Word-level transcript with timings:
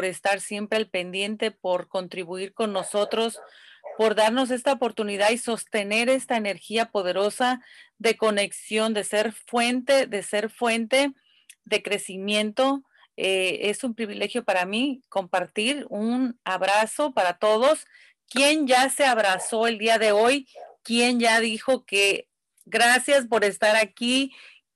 por 0.00 0.06
estar 0.06 0.40
siempre 0.40 0.78
al 0.78 0.88
pendiente, 0.88 1.50
por 1.50 1.86
contribuir 1.86 2.54
con 2.54 2.72
nosotros, 2.72 3.38
por 3.98 4.14
darnos 4.14 4.50
esta 4.50 4.72
oportunidad 4.72 5.28
y 5.28 5.36
sostener 5.36 6.08
esta 6.08 6.38
energía 6.38 6.86
poderosa 6.86 7.62
de 7.98 8.16
conexión, 8.16 8.94
de 8.94 9.04
ser 9.04 9.32
fuente, 9.32 10.06
de 10.06 10.22
ser 10.22 10.48
fuente 10.48 11.12
de 11.66 11.82
crecimiento. 11.82 12.82
Eh, 13.18 13.68
es 13.68 13.84
un 13.84 13.94
privilegio 13.94 14.42
para 14.42 14.64
mí 14.64 15.02
compartir 15.10 15.84
un 15.90 16.40
abrazo 16.44 17.12
para 17.12 17.36
todos. 17.36 17.84
¿Quién 18.30 18.66
ya 18.66 18.88
se 18.88 19.04
abrazó 19.04 19.66
el 19.66 19.76
día 19.76 19.98
de 19.98 20.12
hoy? 20.12 20.48
¿Quién 20.82 21.20
ya 21.20 21.40
dijo 21.40 21.84
que 21.84 22.26
gracias 22.64 23.26
por 23.26 23.44
estar 23.44 23.76
aquí? 23.76 24.32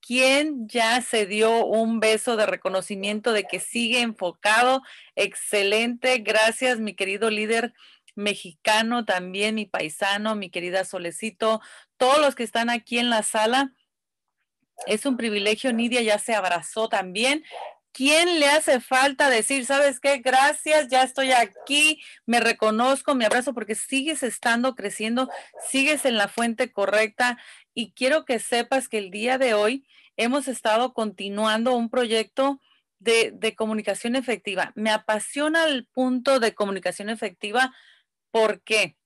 ¿Quién 0.07 0.68
ya 0.68 1.00
se 1.00 1.25
dio 1.25 1.64
un 1.64 1.98
beso 1.98 2.36
de 2.36 2.45
reconocimiento 2.45 3.32
de 3.32 3.45
que 3.45 3.58
sigue 3.58 4.03
enfocado? 4.03 4.82
Excelente. 5.17 6.18
Gracias, 6.18 6.79
mi 6.79 6.94
querido 6.94 7.30
líder 7.30 7.72
mexicano, 8.14 9.07
también 9.07 9.54
mi 9.54 9.64
paisano, 9.64 10.35
mi 10.35 10.50
querida 10.50 10.85
Solecito, 10.85 11.63
todos 11.96 12.18
los 12.18 12.35
que 12.35 12.43
están 12.43 12.68
aquí 12.68 12.99
en 12.99 13.08
la 13.08 13.22
sala. 13.22 13.72
Es 14.86 15.07
un 15.07 15.17
privilegio, 15.17 15.72
Nidia 15.72 16.03
ya 16.03 16.18
se 16.18 16.35
abrazó 16.35 16.91
también. 16.91 17.43
¿Quién 17.93 18.41
le 18.41 18.49
hace 18.49 18.80
falta 18.80 19.30
decir, 19.30 19.64
sabes 19.64 20.00
qué? 20.00 20.18
Gracias, 20.18 20.89
ya 20.89 21.05
estoy 21.05 21.30
aquí, 21.30 22.02
me 22.27 22.41
reconozco, 22.41 23.14
me 23.14 23.25
abrazo 23.25 23.55
porque 23.55 23.77
sigues 23.77 24.25
estando 24.25 24.75
creciendo, 24.75 25.30
sigues 25.71 26.05
en 26.05 26.18
la 26.18 26.27
fuente 26.27 26.72
correcta 26.72 27.39
y 27.75 27.93
quiero 27.93 28.25
que 28.25 28.39
sepas 28.39 28.89
que 28.89 28.99
el 28.99 29.11
día 29.11 29.39
de 29.39 29.55
hoy 29.55 29.85
hemos 30.17 30.49
estado 30.49 30.95
continuando 30.95 31.75
un 31.75 31.91
proyecto 31.91 32.61
de, 32.98 33.55
comunicación 33.56 34.17
efectiva. 34.17 34.73
Me 34.77 34.91
apasiona 34.91 35.66
el 35.66 35.86
punto 35.86 36.41
de 36.41 36.55
comunicación 36.55 37.11
efectiva 37.11 37.75
¿Por 38.34 38.62
qué? 38.62 38.97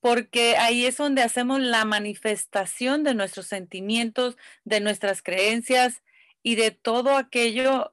Porque 0.00 0.56
ahí 0.56 0.86
es 0.86 0.96
donde 0.96 1.22
hacemos 1.22 1.60
la 1.60 1.84
manifestación 1.84 3.04
de 3.04 3.12
nuestros 3.12 3.48
sentimientos, 3.48 4.38
de 4.64 4.80
nuestras 4.80 5.20
creencias 5.20 6.02
y 6.42 6.54
de 6.54 6.70
todo 6.70 7.18
aquello. 7.18 7.92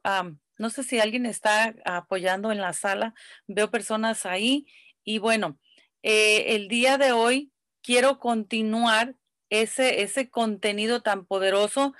no 0.56 0.70
sé 0.70 0.82
si 0.82 1.00
alguien 1.00 1.26
está 1.26 1.74
apoyando 1.84 2.50
en 2.50 2.62
la 2.62 2.72
sala, 2.72 3.12
veo 3.46 3.70
personas 3.70 4.24
ahí 4.24 4.66
y 5.04 5.18
bueno, 5.18 5.58
eh, 6.02 6.54
el 6.56 6.68
día 6.68 6.96
de 6.96 7.12
hoy 7.12 7.52
quiero 7.82 8.18
continuar 8.18 9.16
ese, 9.50 10.02
ese 10.02 10.30
contenido 10.30 11.02
tan 11.02 11.26
poderoso 11.26 11.94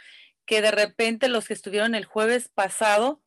que 0.47 0.63
de 0.63 0.71
repente 0.71 1.29
los 1.29 1.49
que 1.49 1.55
estuvieron 1.55 1.95
el 1.95 2.05
jueves 2.05 2.49
pasado 2.49 3.23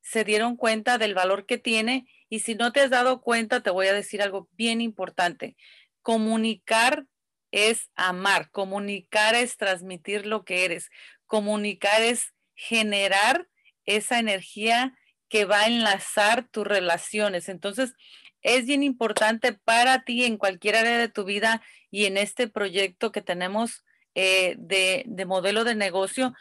se 0.00 0.24
dieron 0.24 0.56
cuenta 0.56 0.98
del 0.98 1.14
valor 1.14 1.46
que 1.46 1.58
tiene 1.58 2.06
y 2.28 2.40
si 2.40 2.54
no 2.54 2.72
te 2.72 2.80
has 2.80 2.90
dado 2.90 3.20
cuenta, 3.20 3.62
te 3.62 3.70
voy 3.70 3.86
a 3.86 3.94
decir 3.94 4.22
algo 4.22 4.48
bien 4.52 4.80
importante. 4.80 5.56
Comunicar 6.02 7.06
es 7.50 7.90
amar, 7.94 8.50
comunicar 8.50 9.34
es 9.34 9.56
transmitir 9.56 10.26
lo 10.26 10.44
que 10.44 10.64
eres, 10.64 10.90
comunicar 11.26 12.02
es 12.02 12.34
generar 12.54 13.48
esa 13.86 14.18
energía 14.18 14.98
que 15.28 15.44
va 15.44 15.60
a 15.60 15.66
enlazar 15.66 16.48
tus 16.48 16.66
relaciones. 16.66 17.48
Entonces, 17.48 17.94
es 18.42 18.66
bien 18.66 18.82
importante 18.82 19.52
para 19.52 20.04
ti 20.04 20.24
en 20.24 20.36
cualquier 20.36 20.76
área 20.76 20.98
de 20.98 21.08
tu 21.08 21.24
vida 21.24 21.62
y 21.90 22.04
en 22.04 22.16
este 22.16 22.48
proyecto 22.48 23.12
que 23.12 23.22
tenemos 23.22 23.84
eh, 24.14 24.56
de, 24.58 25.04
de 25.06 25.26
modelo 25.26 25.64
de 25.64 25.74
negocio, 25.74 26.34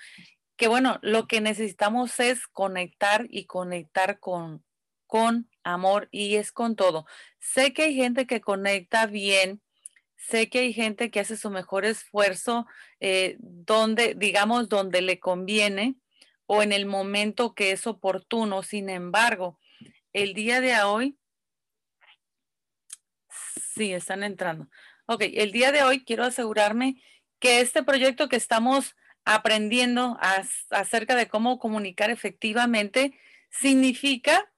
que 0.55 0.67
bueno, 0.67 0.99
lo 1.01 1.27
que 1.27 1.41
necesitamos 1.41 2.19
es 2.19 2.47
conectar 2.47 3.27
y 3.29 3.45
conectar 3.45 4.19
con, 4.19 4.63
con 5.05 5.49
amor 5.63 6.09
y 6.11 6.35
es 6.35 6.51
con 6.51 6.75
todo. 6.75 7.05
Sé 7.39 7.73
que 7.73 7.83
hay 7.83 7.95
gente 7.95 8.27
que 8.27 8.41
conecta 8.41 9.05
bien, 9.05 9.61
sé 10.15 10.49
que 10.49 10.59
hay 10.59 10.73
gente 10.73 11.11
que 11.11 11.19
hace 11.19 11.37
su 11.37 11.49
mejor 11.49 11.85
esfuerzo 11.85 12.65
eh, 12.99 13.37
donde, 13.39 14.15
digamos, 14.15 14.69
donde 14.69 15.01
le 15.01 15.19
conviene 15.19 15.95
o 16.45 16.63
en 16.63 16.71
el 16.71 16.85
momento 16.85 17.53
que 17.53 17.71
es 17.71 17.87
oportuno. 17.87 18.63
Sin 18.63 18.89
embargo, 18.89 19.59
el 20.13 20.33
día 20.33 20.61
de 20.61 20.81
hoy, 20.81 21.17
sí, 23.77 23.93
están 23.93 24.23
entrando. 24.23 24.67
Ok, 25.05 25.23
el 25.33 25.51
día 25.51 25.71
de 25.71 25.83
hoy 25.83 26.03
quiero 26.03 26.23
asegurarme 26.23 27.01
que 27.39 27.61
este 27.61 27.83
proyecto 27.83 28.27
que 28.27 28.35
estamos 28.35 28.95
aprendiendo 29.23 30.17
acerca 30.69 31.15
de 31.15 31.27
cómo 31.27 31.59
comunicar 31.59 32.09
efectivamente 32.09 33.17
significa 33.49 34.51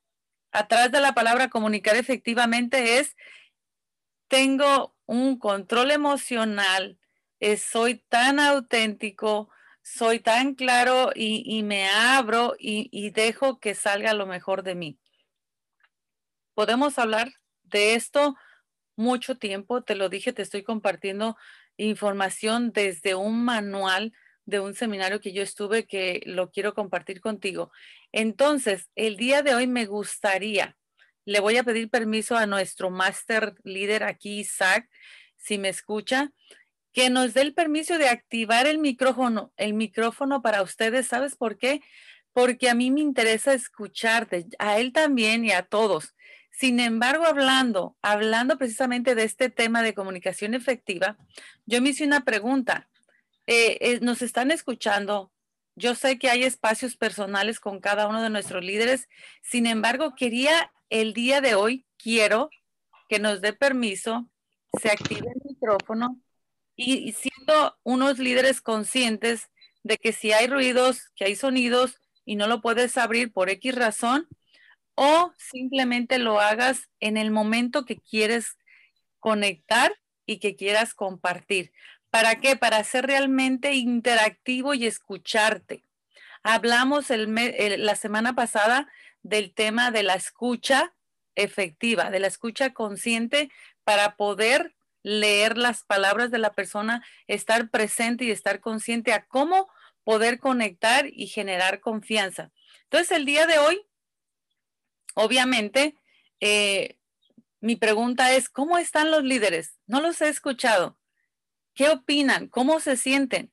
atrás 0.52 0.92
de 0.92 1.00
la 1.00 1.14
palabra 1.14 1.50
comunicar 1.50 1.96
efectivamente 1.96 3.00
es, 3.00 3.16
tengo 4.28 4.96
un 5.06 5.38
control 5.38 5.92
emocional, 5.92 7.00
soy 7.58 7.96
tan 8.10 8.40
auténtico, 8.40 9.50
soy 9.82 10.20
tan 10.20 10.54
claro 10.56 11.12
y, 11.16 11.64
me 11.64 11.90
abro 11.90 12.56
y 12.60 13.10
dejo 13.12 13.60
que 13.60 13.76
salga 13.76 14.14
lo 14.14 14.26
mejor 14.26 14.64
de 14.64 14.76
mí. 14.76 15.00
Podemos 16.54 17.00
hablar 17.00 17.32
de 17.64 17.96
esto 17.96 18.36
mucho 19.00 19.38
tiempo, 19.38 19.82
te 19.82 19.96
lo 19.96 20.10
dije, 20.10 20.34
te 20.34 20.42
estoy 20.42 20.62
compartiendo 20.62 21.38
información 21.78 22.72
desde 22.74 23.16
un 23.16 23.46
manual 23.46 24.12
de 24.46 24.60
un 24.60 24.76
seminario 24.76 25.22
que 25.22 25.32
yo 25.32 25.42
estuve 25.42 25.86
que 25.86 26.22
lo 26.26 26.52
quiero 26.52 26.74
compartir 26.74 27.22
contigo. 27.22 27.72
Entonces, 28.12 28.90
el 28.96 29.16
día 29.16 29.42
de 29.42 29.56
hoy 29.56 29.68
me 29.68 29.86
gustaría, 29.86 30.76
le 31.24 31.40
voy 31.40 31.56
a 31.56 31.64
pedir 31.64 31.90
permiso 31.90 32.36
a 32.36 32.46
nuestro 32.46 32.90
máster 32.90 33.56
líder 33.64 34.04
aquí, 34.04 34.40
Isaac, 34.40 34.90
si 35.38 35.58
me 35.58 35.70
escucha, 35.70 36.34
que 36.92 37.10
nos 37.10 37.34
dé 37.34 37.42
el 37.42 37.54
permiso 37.54 37.98
de 37.98 38.10
activar 38.10 38.68
el 38.68 38.80
micrófono, 38.80 39.54
el 39.56 39.76
micrófono 39.76 40.42
para 40.42 40.62
ustedes. 40.62 41.08
¿Sabes 41.08 41.38
por 41.38 41.58
qué? 41.58 41.82
Porque 42.34 42.70
a 42.70 42.76
mí 42.76 42.92
me 42.92 43.00
interesa 43.00 43.54
escucharte, 43.54 44.48
a 44.58 44.78
él 44.78 44.92
también 44.92 45.46
y 45.46 45.52
a 45.52 45.64
todos. 45.64 46.16
Sin 46.60 46.80
embargo, 46.82 47.26
hablando, 47.26 47.96
hablando 48.02 48.58
precisamente 48.58 49.16
de 49.16 49.24
este 49.24 49.50
tema 49.50 49.82
de 49.82 49.94
comunicación 49.94 50.54
efectiva, 50.54 51.18
yo 51.66 51.82
me 51.82 51.90
hice 51.90 52.04
una 52.04 52.26
pregunta. 52.26 52.90
Eh, 53.48 53.78
eh, 53.80 54.00
nos 54.02 54.22
están 54.22 54.52
escuchando 54.52 55.32
yo 55.80 55.96
sé 55.96 56.20
que 56.20 56.30
hay 56.30 56.44
espacios 56.44 56.98
personales 56.98 57.62
con 57.62 57.80
cada 57.80 58.08
uno 58.10 58.22
de 58.22 58.30
nuestros 58.30 58.62
líderes. 58.66 59.08
Sin 59.42 59.66
embargo, 59.66 60.14
quería 60.14 60.74
el 60.90 61.14
día 61.14 61.40
de 61.40 61.56
hoy, 61.56 61.86
quiero 61.98 62.50
que 63.08 63.20
nos 63.20 63.40
dé 63.40 63.54
permiso, 63.54 64.30
se 64.82 64.90
active 64.90 65.30
el 65.34 65.42
micrófono 65.46 66.20
y, 66.76 67.14
siendo 67.14 67.78
unos 67.84 68.20
líderes 68.20 68.60
conscientes 68.60 69.50
de 69.84 69.98
que 69.98 70.12
si 70.12 70.34
hay 70.34 70.48
ruidos, 70.48 71.12
que 71.16 71.24
hay 71.24 71.38
sonidos 71.38 71.96
y 72.26 72.36
no 72.36 72.48
lo 72.48 72.60
puedes 72.60 72.98
abrir 72.98 73.32
por 73.32 73.50
X 73.50 73.74
razón, 73.74 74.28
o 75.02 75.32
simplemente 75.38 76.20
lo 76.20 76.42
hagas 76.42 76.90
en 77.00 77.16
el 77.16 77.32
momento 77.32 77.86
que 77.86 77.96
quieres 77.96 78.58
conectar 79.20 79.96
y 80.26 80.40
que 80.40 80.58
quieras 80.58 80.94
compartir. 80.94 81.72
¿Para 82.10 82.42
qué? 82.42 82.58
Para 82.58 82.84
ser 82.84 83.08
realmente 83.08 83.76
interactivo 83.76 84.74
y 84.74 84.86
escucharte. 84.86 85.86
Hablamos 86.44 87.06
la 87.10 87.96
semana 87.96 88.36
pasada 88.36 88.90
del 89.24 89.54
tema 89.54 89.92
de 89.92 90.04
la 90.04 90.16
escucha 90.16 90.94
efectiva, 91.36 92.12
de 92.12 92.20
la 92.20 92.28
escucha 92.28 92.74
consciente 92.74 93.50
para 93.86 94.18
poder 94.18 94.76
leer 95.02 95.58
las 95.58 95.86
palabras 95.86 96.30
de 96.30 96.40
la 96.40 96.52
persona, 96.52 97.06
estar 97.28 97.70
presente 97.70 98.26
y 98.26 98.32
estar 98.32 98.60
consciente 98.60 99.14
a 99.14 99.26
cómo 99.28 99.70
poder 100.04 100.40
conectar 100.40 101.06
y 101.10 101.28
generar 101.28 101.80
confianza. 101.80 102.52
Entonces, 102.84 103.12
el 103.12 103.24
día 103.24 103.48
de 103.48 103.60
hoy, 103.60 103.82
obviamente, 105.20 105.96
eh, 106.40 106.98
mi 107.60 107.76
pregunta 107.76 108.32
es, 108.32 108.50
¿cómo 108.50 108.78
están 108.78 109.12
los 109.12 109.24
líderes? 109.24 109.78
No 109.86 110.00
los 110.00 110.22
he 110.22 110.30
escuchado. 110.30 110.98
¿Qué 111.74 111.90
opinan? 111.90 112.48
¿Cómo 112.48 112.80
se 112.80 112.96
sienten? 112.96 113.52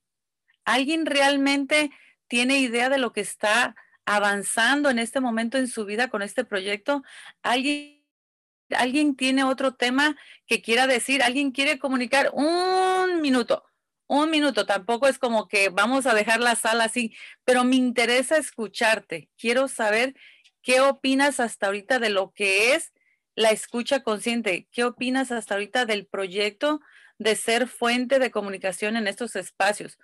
¿Alguien 0.65 1.07
realmente 1.07 1.91
tiene 2.29 2.59
idea 2.59 2.89
de 2.89 2.99
lo 2.99 3.13
que 3.13 3.21
está 3.21 3.75
avanzando 4.05 4.91
en 4.91 5.01
este 5.01 5.21
momento 5.21 5.59
en 5.59 5.67
su 5.67 5.85
vida 5.85 6.09
con 6.09 6.23
este 6.23 6.45
proyecto? 6.45 7.03
¿Alguien, 7.43 8.05
alguien 8.71 9.17
tiene 9.17 9.43
otro 9.43 9.75
tema 9.75 10.17
que 10.47 10.63
quiera 10.63 10.87
decir? 10.87 11.23
¿Alguien 11.23 11.51
quiere 11.51 11.81
comunicar? 11.81 12.31
Un 12.33 13.21
minuto, 13.21 13.65
un 14.07 14.31
minuto. 14.31 14.67
Tampoco 14.67 15.09
es 15.09 15.19
como 15.19 15.49
que 15.49 15.69
vamos 15.69 16.07
a 16.07 16.15
dejar 16.15 16.39
la 16.39 16.55
sala 16.55 16.85
así, 16.85 17.13
pero 17.45 17.65
me 17.65 17.75
interesa 17.75 18.37
escucharte. 18.37 19.31
Quiero 19.37 19.67
saber 19.67 20.15
qué 20.67 20.83
opinas 20.83 21.41
hasta 21.41 21.69
ahorita 21.69 21.99
de 21.99 22.11
lo 22.11 22.33
que 22.35 22.75
es 22.75 22.93
la 23.37 23.53
escucha 23.53 24.03
consciente. 24.03 24.69
¿Qué 24.71 24.85
opinas 24.85 25.33
hasta 25.33 25.55
ahorita 25.55 25.87
del 25.87 26.07
proyecto? 26.07 26.81
de 27.19 27.37
ser 27.37 27.67
fuente 27.67 28.19
de 28.19 28.31
comunicación 28.31 28.97
en 28.97 29.07
estos 29.07 29.37
espacios. 29.37 29.99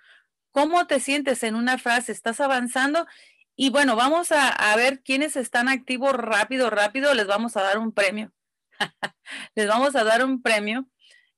¿Cómo 0.51 0.87
te 0.87 0.99
sientes 0.99 1.43
en 1.43 1.55
una 1.55 1.77
frase? 1.77 2.11
¿Estás 2.11 2.39
avanzando? 2.39 3.07
Y 3.55 3.69
bueno, 3.69 3.95
vamos 3.95 4.31
a, 4.31 4.75
ver 4.75 5.01
quiénes 5.03 5.35
están 5.35 5.67
activos 5.67 6.13
rápido, 6.13 6.69
rápido. 6.69 7.13
Les 7.13 7.27
vamos 7.27 7.55
a 7.57 7.63
dar 7.63 7.77
un 7.77 7.91
premio. 7.91 8.31
les 9.55 9.67
vamos 9.67 9.95
a 9.95 10.03
dar 10.03 10.25
un 10.25 10.41
premio. 10.41 10.87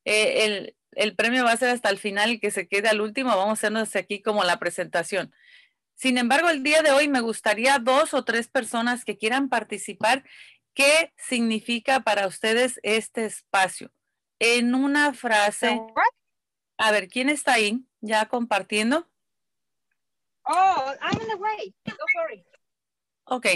Eh, 0.05 0.45
el, 0.45 0.75
el, 0.91 1.15
premio 1.15 1.43
va 1.43 1.51
a 1.51 1.57
ser 1.57 1.69
hasta 1.69 1.89
el 1.89 1.97
final 1.97 2.31
y 2.31 2.39
que 2.39 2.51
se 2.51 2.67
quede 2.67 2.87
al 2.89 3.01
último. 3.01 3.29
Vamos 3.29 3.49
a 3.49 3.53
hacernos 3.53 3.95
aquí 3.95 4.21
como 4.21 4.43
la 4.43 4.59
presentación. 4.59 5.33
Sin 5.95 6.17
embargo, 6.17 6.49
el 6.49 6.61
día 6.61 6.81
de 6.81 6.91
hoy 6.91 7.07
me 7.07 7.21
gustaría 7.21 7.79
dos 7.79 8.13
o 8.13 8.23
tres 8.23 8.47
personas 8.47 9.05
que 9.05 9.17
quieran 9.17 9.49
participar. 9.49 10.23
¿Qué 10.73 11.13
significa 11.17 12.01
para 12.01 12.27
ustedes 12.27 12.79
este 12.83 13.25
espacio? 13.25 13.91
En 14.39 14.75
una 14.75 15.13
frase. 15.13 15.81
A 16.77 16.91
ver, 16.91 17.07
¿quién 17.07 17.29
está 17.29 17.53
ahí 17.53 17.85
ya 18.01 18.27
compartiendo? 18.27 19.09
Oh, 20.43 20.93
I'm 21.01 21.21
in 21.21 21.27
the 21.27 21.35
way. 21.35 21.73
Don't 21.85 21.99
worry. 22.15 22.45
Ok, 23.23 23.47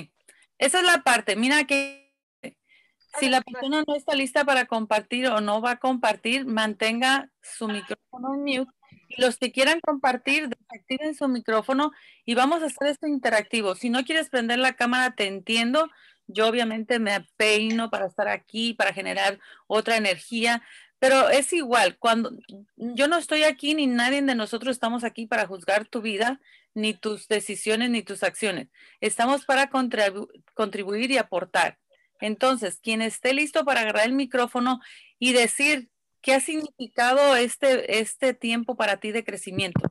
esa 0.57 0.80
es 0.80 0.85
la 0.85 1.03
parte. 1.03 1.35
Mira 1.35 1.65
que 1.65 2.15
si 3.19 3.30
la 3.30 3.42
persona 3.42 3.83
no 3.85 3.95
está 3.95 4.15
lista 4.15 4.45
para 4.45 4.65
compartir 4.65 5.27
o 5.27 5.42
no 5.42 5.62
va 5.62 5.71
a 5.71 5.80
compartir, 5.80 6.45
mantenga 6.45 7.30
su 7.42 7.68
micrófono 7.68 8.33
en 8.35 8.44
mute. 8.44 8.71
Y 9.09 9.21
los 9.21 9.38
que 9.38 9.51
quieran 9.51 9.81
compartir, 9.81 10.56
desactiven 10.69 11.16
su 11.16 11.27
micrófono 11.27 11.92
y 12.25 12.36
vamos 12.36 12.62
a 12.62 12.68
hacer 12.68 12.88
esto 12.88 13.07
interactivo. 13.07 13.75
Si 13.75 13.89
no 13.89 14.04
quieres 14.04 14.30
prender 14.30 14.60
la 14.60 14.74
cámara, 14.74 15.12
te 15.12 15.27
entiendo. 15.27 15.89
Yo 16.27 16.48
obviamente 16.48 17.00
me 17.00 17.21
peino 17.38 17.89
para 17.89 18.07
estar 18.07 18.27
aquí, 18.27 18.74
para 18.74 18.94
generar 18.94 19.39
otra 19.68 19.98
energía, 19.98 20.63
pero 21.00 21.30
es 21.30 21.54
igual, 21.54 21.98
cuando 21.98 22.31
yo 22.75 23.07
no 23.07 23.18
estoy 23.18 23.44
aquí 23.44 23.74
ni 23.74 23.88
nadie 23.88 24.21
de 24.21 24.36
nosotros 24.36 24.75
estamos 24.75 25.04
aquí 25.04 25.25
para 25.25 25.48
juzgar 25.48 25.86
tu 25.86 26.01
vida 26.01 26.42
ni 26.75 26.94
tus 26.94 27.27
decisiones, 27.27 27.89
ni 27.89 28.04
tus 28.04 28.21
acciones. 28.21 28.68
Estamos 29.01 29.45
para 29.45 29.69
contribuir 30.54 31.12
y 31.12 31.18
aportar. 31.18 31.80
Entonces, 32.19 32.80
quien 32.81 33.01
esté 33.01 33.33
listo 33.33 33.63
para 33.63 33.81
agarrar 33.81 34.06
el 34.06 34.13
micrófono 34.13 34.81
y 35.18 35.33
decir 35.33 35.89
qué 36.21 36.33
ha 36.33 36.39
significado 36.42 37.36
este, 37.36 38.00
este 38.00 38.33
tiempo 38.33 38.75
para 38.75 38.98
ti 38.98 39.12
de 39.12 39.24
crecimiento. 39.24 39.81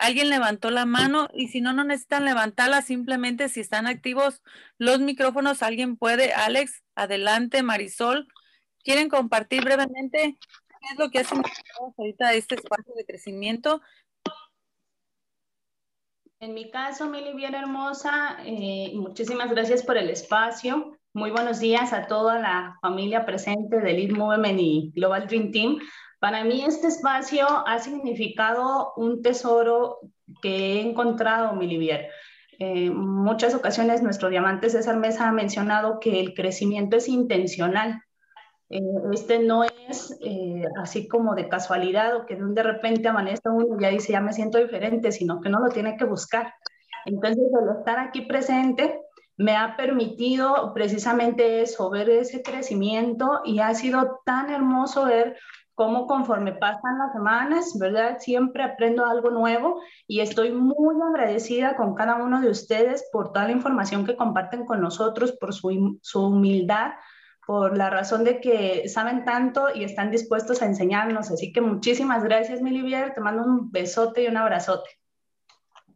Alguien 0.00 0.30
levantó 0.30 0.70
la 0.70 0.86
mano 0.86 1.28
y 1.34 1.48
si 1.48 1.60
no, 1.60 1.74
no 1.74 1.84
necesitan 1.84 2.24
levantarla, 2.24 2.80
simplemente 2.80 3.50
si 3.50 3.60
están 3.60 3.86
activos 3.86 4.42
los 4.78 4.98
micrófonos, 4.98 5.62
alguien 5.62 5.98
puede. 5.98 6.32
Alex, 6.32 6.82
adelante, 6.94 7.62
Marisol. 7.62 8.26
¿Quieren 8.82 9.10
compartir 9.10 9.62
brevemente 9.62 10.38
qué 10.40 10.86
es 10.90 10.98
lo 10.98 11.10
que 11.10 11.18
ha 11.18 11.24
significado 11.24 11.94
ahorita 11.98 12.32
este 12.32 12.54
espacio 12.54 12.94
de 12.94 13.04
crecimiento? 13.04 13.82
En 16.38 16.54
mi 16.54 16.70
caso, 16.70 17.10
Mili, 17.10 17.34
bien 17.34 17.54
hermosa, 17.54 18.38
eh, 18.46 18.92
muchísimas 18.94 19.50
gracias 19.50 19.82
por 19.82 19.98
el 19.98 20.08
espacio. 20.08 20.96
Muy 21.12 21.30
buenos 21.30 21.60
días 21.60 21.92
a 21.92 22.06
toda 22.06 22.38
la 22.38 22.78
familia 22.80 23.26
presente 23.26 23.80
de 23.80 23.92
Lead 23.92 24.16
Movement 24.16 24.58
y 24.58 24.92
Global 24.94 25.26
Dream 25.26 25.50
Team. 25.50 25.78
Para 26.20 26.44
mí 26.44 26.62
este 26.62 26.86
espacio 26.86 27.46
ha 27.66 27.78
significado 27.78 28.92
un 28.96 29.22
tesoro 29.22 30.00
que 30.42 30.74
he 30.74 30.80
encontrado, 30.82 31.54
Milivier. 31.54 32.10
En 32.58 32.76
eh, 32.76 32.90
muchas 32.90 33.54
ocasiones 33.54 34.02
nuestro 34.02 34.28
diamante 34.28 34.68
César 34.68 34.98
Mesa 34.98 35.26
ha 35.26 35.32
mencionado 35.32 35.98
que 35.98 36.20
el 36.20 36.34
crecimiento 36.34 36.98
es 36.98 37.08
intencional. 37.08 38.02
Eh, 38.68 38.80
este 39.14 39.38
no 39.38 39.64
es 39.64 40.18
eh, 40.20 40.64
así 40.82 41.08
como 41.08 41.34
de 41.34 41.48
casualidad 41.48 42.14
o 42.14 42.26
que 42.26 42.36
de 42.36 42.62
repente 42.62 43.08
amanece 43.08 43.48
uno 43.48 43.78
y 43.78 43.82
ya 43.82 43.88
dice, 43.88 44.12
ya 44.12 44.20
me 44.20 44.34
siento 44.34 44.58
diferente, 44.58 45.12
sino 45.12 45.40
que 45.40 45.48
uno 45.48 45.60
lo 45.60 45.70
tiene 45.70 45.96
que 45.96 46.04
buscar. 46.04 46.52
Entonces, 47.06 47.38
el 47.62 47.78
estar 47.78 47.98
aquí 47.98 48.20
presente 48.22 49.00
me 49.38 49.56
ha 49.56 49.74
permitido 49.74 50.74
precisamente 50.74 51.62
eso, 51.62 51.88
ver 51.88 52.10
ese 52.10 52.42
crecimiento 52.42 53.40
y 53.42 53.60
ha 53.60 53.72
sido 53.72 54.20
tan 54.26 54.50
hermoso 54.50 55.06
ver 55.06 55.38
cómo 55.80 56.06
conforme 56.06 56.52
pasan 56.52 56.98
las 56.98 57.10
semanas, 57.14 57.78
¿verdad? 57.78 58.18
Siempre 58.18 58.62
aprendo 58.62 59.06
algo 59.06 59.30
nuevo 59.30 59.80
y 60.06 60.20
estoy 60.20 60.52
muy 60.52 60.94
agradecida 61.00 61.74
con 61.74 61.94
cada 61.94 62.16
uno 62.16 62.42
de 62.42 62.50
ustedes 62.50 63.08
por 63.10 63.32
toda 63.32 63.46
la 63.46 63.52
información 63.52 64.04
que 64.04 64.14
comparten 64.14 64.66
con 64.66 64.82
nosotros, 64.82 65.32
por 65.40 65.54
su, 65.54 65.98
su 66.02 66.26
humildad, 66.26 66.90
por 67.46 67.78
la 67.78 67.88
razón 67.88 68.24
de 68.24 68.42
que 68.42 68.90
saben 68.90 69.24
tanto 69.24 69.74
y 69.74 69.84
están 69.84 70.10
dispuestos 70.10 70.60
a 70.60 70.66
enseñarnos. 70.66 71.30
Así 71.30 71.50
que 71.50 71.62
muchísimas 71.62 72.24
gracias, 72.24 72.60
Milivier. 72.60 73.14
Te 73.14 73.22
mando 73.22 73.42
un 73.42 73.72
besote 73.72 74.24
y 74.24 74.26
un 74.26 74.36
abrazote. 74.36 74.90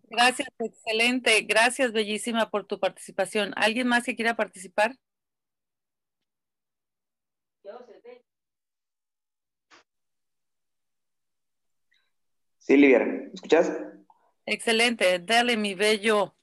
Gracias, 0.09 0.49
excelente. 0.61 1.43
Gracias, 1.43 1.93
bellísima, 1.93 2.49
por 2.49 2.65
tu 2.65 2.81
participación. 2.81 3.53
¿Alguien 3.55 3.87
más 3.87 4.05
que 4.05 4.17
quiera 4.17 4.35
participar? 4.35 4.97
Sí, 12.65 12.79
Livier, 12.79 13.07
¿me 13.07 13.31
escuchas? 13.35 13.71
Excelente. 14.47 15.19
Dale, 15.19 15.55
mi 15.59 15.75
bello, 15.75 16.35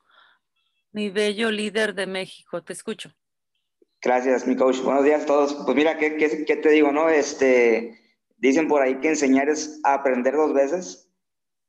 mi 0.92 1.10
bello 1.10 1.50
líder 1.50 1.96
de 1.96 2.06
México. 2.06 2.64
Te 2.64 2.74
escucho. 2.74 3.12
Gracias, 4.00 4.46
mi 4.46 4.56
coach. 4.56 4.82
Buenos 4.82 5.04
días 5.04 5.24
a 5.24 5.26
todos. 5.26 5.64
Pues 5.66 5.76
mira, 5.76 5.98
¿qué, 5.98 6.16
qué, 6.16 6.56
te 6.56 6.70
digo, 6.70 6.92
no? 6.92 7.10
Este, 7.10 8.00
dicen 8.38 8.68
por 8.68 8.84
ahí 8.84 9.00
que 9.00 9.10
enseñar 9.10 9.50
es 9.50 9.80
aprender 9.84 10.36
dos 10.36 10.54
veces 10.54 11.12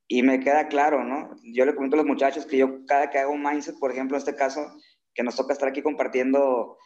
y 0.07 0.23
me 0.23 0.39
queda 0.39 0.69
claro, 0.69 1.03
¿no? 1.03 1.35
Yo 1.45 1.65
le 1.65 1.75
comento 1.75 1.97
a 1.97 2.01
los 2.01 2.07
muchachos 2.07 2.45
que 2.45 2.59
yo 2.59 2.85
cada 2.85 3.09
que 3.09 3.21
hago 3.21 3.33
un 3.33 3.43
mindset, 3.43 3.79
por 3.79 3.91
ejemplo, 3.91 4.19
en 4.19 4.21
este 4.21 4.37
caso, 4.37 4.67
que 5.15 5.23
nos 5.23 5.35
toca 5.35 5.55
estar 5.55 5.71
aquí 5.71 5.81
compartiendo, 5.81 6.77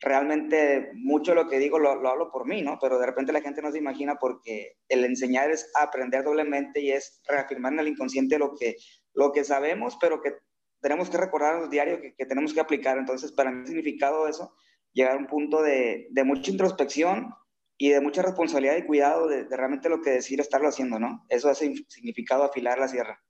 realmente 0.00 0.90
mucho 0.94 1.32
de 1.32 1.36
lo 1.36 1.48
que 1.48 1.58
digo 1.58 1.78
lo, 1.78 1.94
lo 1.96 2.08
hablo 2.08 2.30
por 2.30 2.46
mí, 2.46 2.62
¿no? 2.62 2.78
Pero 2.80 2.98
de 2.98 3.06
repente 3.06 3.32
la 3.32 3.40
gente 3.40 3.62
no 3.62 3.72
se 3.72 3.78
imagina 3.78 4.16
porque 4.16 4.76
el 4.88 5.04
enseñar 5.04 5.50
es 5.50 5.70
aprender 5.74 6.24
doblemente 6.24 6.80
y 6.80 6.90
es 6.92 7.20
reafirmar 7.26 7.72
en 7.72 7.80
el 7.80 7.88
inconsciente 7.88 8.38
lo 8.38 8.54
que, 8.54 8.76
lo 9.14 9.32
que 9.32 9.44
sabemos, 9.44 9.96
pero 10.00 10.20
que 10.20 10.34
tenemos 10.80 11.08
que 11.08 11.16
recordar 11.16 11.60
los 11.60 11.70
diarios 11.70 12.00
que, 12.00 12.14
que 12.14 12.26
tenemos 12.26 12.52
que 12.52 12.60
aplicar. 12.60 12.98
Entonces, 12.98 13.32
para 13.32 13.50
mí 13.50 13.60
el 13.60 13.66
significado 13.66 14.24
de 14.24 14.32
eso 14.32 14.54
llegar 14.92 15.14
a 15.14 15.18
un 15.18 15.26
punto 15.26 15.62
de, 15.62 16.06
de 16.10 16.24
mucha 16.24 16.50
introspección 16.50 17.34
y 17.76 17.90
de 17.90 18.00
mucha 18.00 18.22
responsabilidad 18.22 18.76
y 18.76 18.86
cuidado 18.86 19.28
de, 19.28 19.44
realmente 19.50 19.88
lo 19.88 20.00
que 20.00 20.10
decir 20.10 20.40
estarlo 20.40 20.68
haciendo, 20.68 20.98
¿no? 20.98 21.26
Eso 21.28 21.50
hace 21.50 21.74
significado 21.88 22.44
afilar 22.44 22.78
la 22.78 22.88
sierra. 22.88 23.22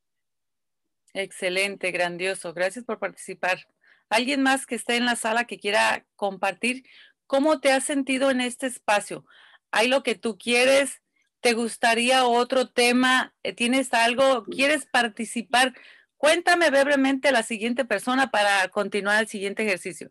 Excelente, 1.14 1.90
grandioso. 1.90 2.52
Gracias 2.52 2.84
por 2.84 2.98
participar. 2.98 3.58
¿Alguien 4.08 4.42
más 4.42 4.66
que 4.66 4.74
esté 4.74 4.96
en 4.96 5.06
la 5.06 5.16
sala 5.16 5.44
que 5.44 5.58
quiera 5.58 6.06
compartir 6.16 6.84
cómo 7.26 7.60
te 7.60 7.72
has 7.72 7.84
sentido 7.84 8.30
en 8.30 8.40
este 8.40 8.66
espacio? 8.66 9.24
¿Hay 9.70 9.88
lo 9.88 10.02
que 10.02 10.14
tú 10.14 10.38
quieres? 10.38 11.02
¿Te 11.40 11.52
gustaría 11.52 12.26
otro 12.26 12.70
tema? 12.70 13.34
¿Tienes 13.56 13.92
algo? 13.92 14.44
¿Quieres 14.44 14.86
participar? 14.86 15.74
Cuéntame 16.16 16.70
brevemente 16.70 17.32
la 17.32 17.42
siguiente 17.42 17.84
persona 17.84 18.30
para 18.30 18.68
continuar 18.68 19.20
el 19.20 19.28
siguiente 19.28 19.64
ejercicio. 19.64 20.10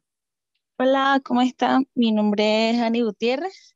Hola, 0.78 1.22
¿cómo 1.24 1.42
están? 1.42 1.88
Mi 1.96 2.12
nombre 2.12 2.72
es 2.72 2.80
Ani 2.80 3.02
Gutiérrez 3.02 3.73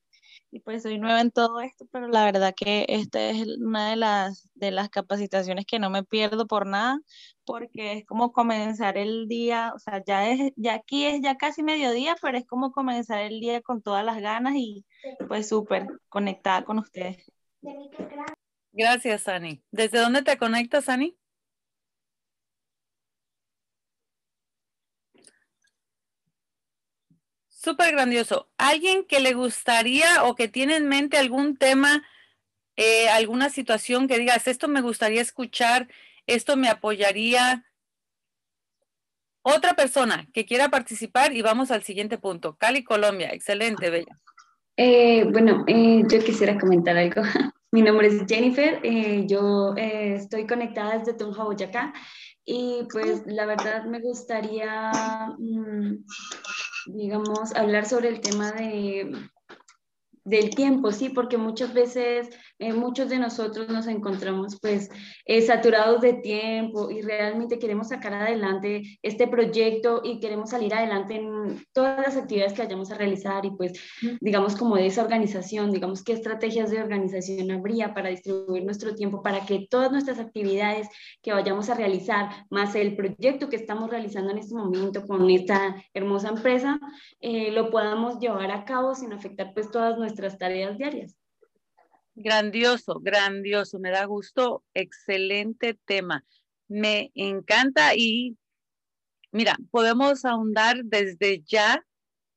y 0.52 0.60
pues 0.60 0.84
soy 0.84 0.98
nueva 0.98 1.22
en 1.22 1.32
todo 1.32 1.60
esto, 1.60 1.86
pero 1.92 2.08
la 2.08 2.26
verdad 2.26 2.54
que 2.56 2.86
esta 2.90 3.30
es 3.30 3.46
una 3.58 3.90
de 3.90 3.96
las, 3.96 4.50
de 4.56 4.72
las 4.72 4.90
capacitaciones 4.90 5.66
que 5.66 5.80
no 5.80 5.90
me 5.90 6.04
pierdo 6.04 6.48
por 6.48 6.66
nada, 6.66 7.00
porque 7.46 7.94
es 7.94 8.06
como 8.06 8.32
comenzar 8.32 8.98
el 8.98 9.28
día, 9.28 9.74
o 9.76 9.80
sea, 9.80 10.04
ya 10.06 10.30
es, 10.30 10.52
ya 10.56 10.76
aquí 10.76 11.06
es 11.06 11.22
ya 11.22 11.36
casi 11.36 11.64
mediodía, 11.64 12.16
pero 12.22 12.38
es 12.38 12.46
como 12.46 12.72
comenzar 12.72 13.20
el 13.20 13.40
día 13.40 13.62
con 13.62 13.82
todas 13.82 14.06
las 14.06 14.22
ganas 14.22 14.56
y 14.56 14.86
pues 15.28 15.50
súper 15.50 15.88
conectada 16.10 16.64
con 16.64 16.80
ustedes. 16.80 17.32
Gracias, 18.72 19.28
Ani. 19.28 19.64
¿Desde 19.72 20.00
dónde 20.00 20.22
te 20.22 20.38
conectas, 20.38 20.88
Ani? 20.88 21.18
Súper 27.68 27.92
grandioso. 27.92 28.48
¿Alguien 28.58 29.04
que 29.04 29.20
le 29.20 29.34
gustaría 29.34 30.24
o 30.24 30.36
que 30.36 30.48
tiene 30.48 30.78
en 30.78 30.88
mente 30.88 31.18
algún 31.18 31.58
tema, 31.58 32.02
eh, 32.78 33.10
alguna 33.10 33.50
situación 33.50 34.08
que 34.08 34.18
digas, 34.18 34.48
esto 34.48 34.70
me 34.70 34.80
gustaría 34.80 35.22
escuchar, 35.22 35.90
esto 36.28 36.56
me 36.56 36.70
apoyaría? 36.70 37.66
Otra 39.42 39.74
persona 39.74 40.30
que 40.34 40.46
quiera 40.46 40.70
participar 40.70 41.34
y 41.34 41.42
vamos 41.42 41.70
al 41.70 41.84
siguiente 41.84 42.18
punto. 42.18 42.56
Cali, 42.56 42.86
Colombia. 42.86 43.32
Excelente, 43.34 43.90
Bella. 43.90 44.16
Eh, 44.78 45.26
bueno, 45.26 45.66
eh, 45.68 46.04
yo 46.10 46.24
quisiera 46.24 46.58
comentar 46.58 46.96
algo. 46.96 47.22
Mi 47.74 47.82
nombre 47.82 48.08
es 48.08 48.24
Jennifer. 48.30 48.80
yo 49.28 49.76
estoy 49.76 50.48
conectada 50.48 51.00
desde 51.00 51.16
Tunja, 51.16 51.44
Boyacá. 51.44 51.94
Y 52.48 52.88
pues 52.92 53.22
la 53.28 53.46
verdad 53.46 53.86
me 53.86 54.00
gustaría... 54.00 54.92
Mm, 55.38 55.98
digamos, 56.88 57.56
hablar 57.56 57.86
sobre 57.86 58.10
el 58.10 58.22
tema 58.22 58.52
de, 58.52 59.12
del 60.24 60.50
tiempo, 60.52 60.92
sí, 60.92 61.10
porque 61.10 61.38
muchas 61.38 61.74
veces 61.74 62.30
eh, 62.60 62.74
muchos 62.74 63.10
de 63.10 63.20
nosotros 63.20 63.70
nos 63.70 63.86
encontramos 63.88 64.60
pues 64.60 64.90
eh, 65.26 65.42
saturados 65.42 66.02
de 66.02 66.14
tiempo 66.14 66.90
y 66.90 67.02
realmente 67.02 67.60
queremos 67.60 67.90
sacar 67.90 68.14
adelante 68.14 68.98
este 69.04 69.28
proyecto 69.28 70.02
y 70.04 70.20
queremos 70.20 70.50
salir 70.50 70.74
adelante 70.74 71.16
en 71.16 71.64
todas 71.72 72.00
las 72.00 72.18
actividades 72.18 72.54
que 72.54 72.64
vayamos 72.64 72.92
a 72.92 72.96
realizar 72.96 73.46
y 73.46 73.52
pues 73.52 73.74
digamos 74.22 74.56
como 74.56 74.76
de 74.76 74.88
esa 74.88 75.04
organización, 75.04 75.72
digamos 75.72 76.04
qué 76.04 76.14
estrategias 76.14 76.72
de 76.72 76.82
organización 76.82 77.52
habría 77.52 77.94
para 77.94 78.10
distribuir 78.10 78.64
nuestro 78.66 78.96
tiempo 78.96 79.22
para 79.22 79.46
que 79.46 79.68
todas 79.70 79.92
nuestras 79.92 80.20
actividades 80.20 80.88
que 81.22 81.34
vayamos 81.34 81.70
a 81.70 81.76
realizar, 81.76 82.30
más 82.50 82.74
el 82.76 82.96
proyecto 82.96 83.50
que 83.50 83.56
estamos 83.56 83.90
realizando 83.90 84.32
en 84.32 84.40
este 84.40 84.56
momento 84.56 85.06
con 85.06 85.30
esta 85.30 85.76
hermosa 85.94 86.30
empresa, 86.30 86.80
eh, 87.20 87.52
lo 87.52 87.70
podamos 87.70 88.20
llevar 88.20 88.52
a 88.52 88.66
cabo 88.66 88.96
sin 88.96 89.14
afectar 89.14 89.54
pues 89.54 89.70
todas 89.72 89.98
nuestras 89.98 90.38
tareas 90.38 90.78
diarias. 90.78 91.16
Grandioso, 92.20 93.00
grandioso, 93.00 93.78
me 93.78 93.92
da 93.92 94.06
gusto, 94.06 94.64
excelente 94.74 95.78
tema. 95.86 96.26
Me 96.68 97.12
encanta 97.14 97.94
y 97.96 98.40
mira, 99.32 99.56
podemos 99.70 100.26
ahondar 100.26 100.84
desde 100.84 101.44
ya 101.46 101.86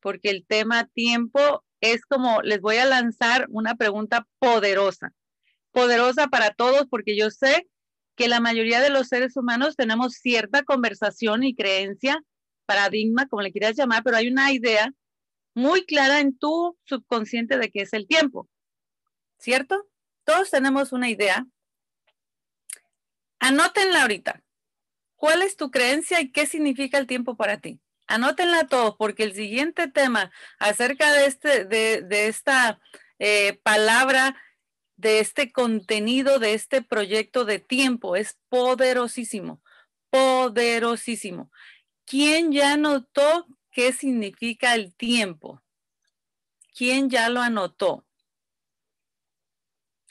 porque 0.00 0.28
el 0.28 0.44
tema 0.44 0.86
tiempo 0.92 1.64
es 1.80 2.04
como, 2.04 2.42
les 2.42 2.60
voy 2.60 2.76
a 2.76 2.84
lanzar 2.84 3.46
una 3.48 3.74
pregunta 3.74 4.28
poderosa, 4.38 5.14
poderosa 5.72 6.28
para 6.28 6.50
todos 6.50 6.86
porque 6.90 7.16
yo 7.16 7.30
sé 7.30 7.66
que 8.16 8.28
la 8.28 8.40
mayoría 8.40 8.80
de 8.80 8.90
los 8.90 9.08
seres 9.08 9.34
humanos 9.34 9.76
tenemos 9.76 10.12
cierta 10.12 10.62
conversación 10.62 11.42
y 11.42 11.54
creencia, 11.54 12.22
paradigma, 12.66 13.28
como 13.28 13.40
le 13.40 13.50
quieras 13.50 13.76
llamar, 13.76 14.02
pero 14.04 14.18
hay 14.18 14.28
una 14.28 14.52
idea 14.52 14.92
muy 15.54 15.86
clara 15.86 16.20
en 16.20 16.36
tu 16.36 16.76
subconsciente 16.84 17.56
de 17.56 17.70
qué 17.70 17.80
es 17.80 17.94
el 17.94 18.06
tiempo. 18.06 18.46
¿Cierto? 19.40 19.88
Todos 20.24 20.50
tenemos 20.50 20.92
una 20.92 21.08
idea. 21.08 21.46
Anótenla 23.38 24.02
ahorita. 24.02 24.42
¿Cuál 25.16 25.42
es 25.42 25.56
tu 25.56 25.70
creencia 25.70 26.20
y 26.20 26.30
qué 26.30 26.46
significa 26.46 26.98
el 26.98 27.06
tiempo 27.06 27.36
para 27.36 27.58
ti? 27.58 27.80
Anótenla 28.06 28.66
todos, 28.66 28.96
porque 28.96 29.22
el 29.22 29.34
siguiente 29.34 29.88
tema 29.88 30.30
acerca 30.58 31.12
de, 31.12 31.26
este, 31.26 31.64
de, 31.64 32.26
esta 32.26 32.80
eh, 33.18 33.60
palabra, 33.62 34.36
de 34.96 35.20
este 35.20 35.52
contenido, 35.52 36.38
de 36.38 36.54
este 36.54 36.82
proyecto 36.82 37.44
de 37.44 37.58
tiempo 37.58 38.16
es 38.16 38.38
poderosísimo, 38.48 39.62
poderosísimo. 40.10 41.50
¿Quién 42.04 42.52
ya 42.52 42.72
anotó 42.72 43.46
qué 43.70 43.92
significa 43.92 44.74
el 44.74 44.94
tiempo? 44.94 45.62
¿Quién 46.74 47.10
ya 47.10 47.28
lo 47.28 47.40
anotó? 47.40 48.04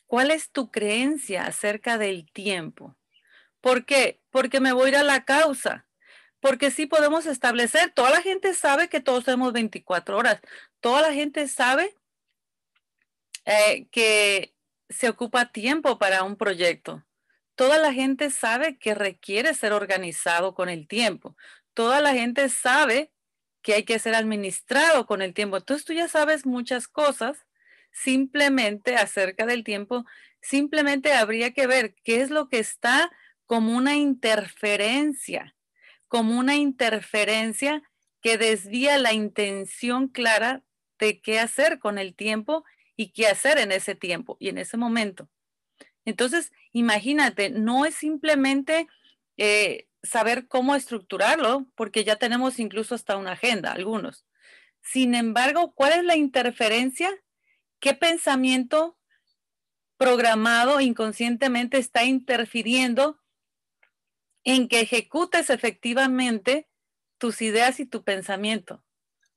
¿Cuál 0.09 0.31
es 0.31 0.49
tu 0.49 0.71
creencia 0.71 1.45
acerca 1.45 1.99
del 1.99 2.25
tiempo? 2.31 2.97
¿Por 3.61 3.85
qué? 3.85 4.19
Porque 4.31 4.59
me 4.59 4.73
voy 4.73 4.87
a 4.87 4.89
ir 4.89 4.95
a 4.95 5.03
la 5.03 5.23
causa. 5.23 5.85
Porque 6.39 6.71
sí 6.71 6.87
podemos 6.87 7.27
establecer, 7.27 7.91
toda 7.93 8.09
la 8.09 8.23
gente 8.23 8.55
sabe 8.55 8.89
que 8.89 9.01
todos 9.01 9.25
tenemos 9.25 9.53
24 9.53 10.17
horas. 10.17 10.41
Toda 10.79 11.03
la 11.03 11.13
gente 11.13 11.47
sabe 11.47 11.95
eh, 13.45 13.87
que 13.91 14.55
se 14.89 15.09
ocupa 15.09 15.51
tiempo 15.51 15.99
para 15.99 16.23
un 16.23 16.37
proyecto. 16.37 17.05
Toda 17.53 17.77
la 17.77 17.93
gente 17.93 18.31
sabe 18.31 18.79
que 18.79 18.95
requiere 18.95 19.53
ser 19.53 19.73
organizado 19.73 20.55
con 20.55 20.69
el 20.69 20.87
tiempo. 20.87 21.37
Toda 21.75 22.01
la 22.01 22.13
gente 22.13 22.49
sabe 22.49 23.13
que 23.61 23.75
hay 23.75 23.83
que 23.83 23.99
ser 23.99 24.15
administrado 24.15 25.05
con 25.05 25.21
el 25.21 25.35
tiempo. 25.35 25.57
Entonces 25.57 25.85
tú 25.85 25.93
ya 25.93 26.07
sabes 26.07 26.47
muchas 26.47 26.87
cosas 26.87 27.45
simplemente 27.91 28.95
acerca 28.95 29.45
del 29.45 29.63
tiempo, 29.63 30.05
simplemente 30.41 31.13
habría 31.13 31.53
que 31.53 31.67
ver 31.67 31.95
qué 32.03 32.21
es 32.21 32.29
lo 32.29 32.49
que 32.49 32.59
está 32.59 33.11
como 33.45 33.75
una 33.75 33.95
interferencia, 33.95 35.55
como 36.07 36.37
una 36.37 36.55
interferencia 36.55 37.81
que 38.21 38.37
desvía 38.37 38.97
la 38.97 39.13
intención 39.13 40.07
clara 40.07 40.63
de 40.99 41.21
qué 41.21 41.39
hacer 41.39 41.79
con 41.79 41.97
el 41.97 42.15
tiempo 42.15 42.63
y 42.95 43.11
qué 43.11 43.27
hacer 43.27 43.57
en 43.57 43.71
ese 43.71 43.95
tiempo 43.95 44.37
y 44.39 44.49
en 44.49 44.57
ese 44.57 44.77
momento. 44.77 45.29
Entonces, 46.05 46.51
imagínate, 46.71 47.49
no 47.49 47.85
es 47.85 47.95
simplemente 47.95 48.87
eh, 49.37 49.87
saber 50.03 50.47
cómo 50.47 50.75
estructurarlo, 50.75 51.65
porque 51.75 52.03
ya 52.03 52.17
tenemos 52.17 52.59
incluso 52.59 52.95
hasta 52.95 53.17
una 53.17 53.33
agenda, 53.33 53.71
algunos. 53.71 54.25
Sin 54.81 55.15
embargo, 55.15 55.73
¿cuál 55.73 55.93
es 55.93 56.03
la 56.03 56.15
interferencia 56.15 57.09
¿Qué 57.79 57.93
pensamiento 57.93 58.97
programado 59.97 60.81
inconscientemente 60.81 61.77
está 61.77 62.03
interfiriendo 62.03 63.19
en 64.43 64.67
que 64.67 64.81
ejecutes 64.81 65.49
efectivamente 65.49 66.67
tus 67.17 67.41
ideas 67.41 67.79
y 67.79 67.85
tu 67.85 68.03
pensamiento, 68.03 68.83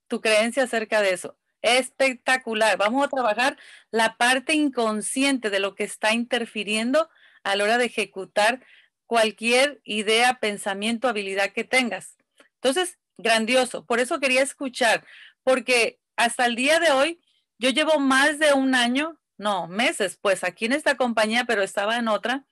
tu 0.08 0.20
creencia 0.20 0.64
acerca 0.64 1.00
de 1.00 1.12
eso? 1.12 1.38
Espectacular. 1.62 2.76
Vamos 2.76 3.04
a 3.04 3.08
trabajar 3.08 3.58
la 3.92 4.16
parte 4.16 4.54
inconsciente 4.54 5.48
de 5.48 5.60
lo 5.60 5.76
que 5.76 5.84
está 5.84 6.12
interfiriendo 6.12 7.08
a 7.44 7.54
la 7.54 7.64
hora 7.64 7.78
de 7.78 7.84
ejecutar 7.84 8.64
cualquier 9.06 9.80
idea, 9.84 10.40
pensamiento, 10.40 11.06
habilidad 11.06 11.52
que 11.52 11.64
tengas. 11.64 12.16
Entonces, 12.54 12.98
grandioso. 13.18 13.84
Por 13.84 14.00
eso 14.00 14.18
quería 14.18 14.42
escuchar, 14.42 15.04
porque 15.44 16.00
hasta 16.16 16.46
el 16.46 16.56
día 16.56 16.80
de 16.80 16.90
hoy 16.90 17.20
yo 17.62 17.70
llevo 17.70 18.00
más 18.00 18.40
de 18.40 18.54
un 18.54 18.74
año, 18.74 19.20
no, 19.38 19.68
meses, 19.68 20.18
pues 20.20 20.42
aquí 20.42 20.64
en 20.64 20.72
esta 20.72 20.96
compañía, 20.96 21.44
pero 21.44 21.62
estaba 21.62 21.96
en 21.96 22.08
otra, 22.08 22.44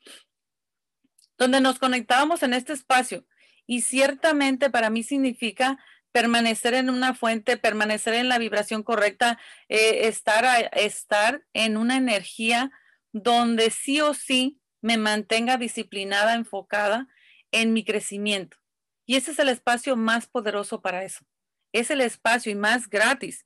donde 1.37 1.61
nos 1.61 1.81
conectábamos 1.81 2.45
en 2.45 2.55
este 2.55 2.73
espacio. 2.73 3.27
Y 3.67 3.83
ciertamente 3.83 4.71
para 4.71 4.89
mí 4.89 5.03
significa 5.03 5.85
permanecer 6.13 6.75
en 6.75 6.91
una 6.91 7.13
fuente, 7.15 7.57
permanecer 7.57 8.15
en 8.15 8.29
la 8.29 8.39
vibración 8.39 8.85
correcta, 8.85 9.41
eh, 9.69 10.07
estar, 10.07 10.71
estar 10.75 11.45
en 11.55 11.77
una 11.77 11.97
energía 11.97 12.71
donde 13.13 13.71
sí 13.71 14.01
o 14.01 14.15
sí 14.15 14.61
me 14.81 14.97
mantenga 14.97 15.57
disciplinada, 15.57 16.35
enfocada 16.35 17.09
en 17.51 17.73
mi 17.73 17.85
crecimiento. 17.85 18.59
Y 19.07 19.17
ese 19.17 19.33
es 19.33 19.41
el 19.41 19.49
espacio 19.49 19.97
más 19.97 20.29
poderoso 20.29 20.81
para 20.81 21.03
eso. 21.03 21.25
Es 21.73 21.91
el 21.91 22.01
espacio 22.01 22.53
y 22.53 22.55
más 22.55 22.89
gratis 22.89 23.45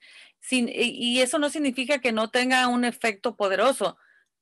y 0.51 1.21
eso 1.21 1.39
no 1.39 1.49
significa 1.51 2.01
que 2.01 2.13
no 2.13 2.31
tenga 2.31 2.69
un 2.69 2.85
efecto 2.85 3.37
poderoso. 3.37 3.97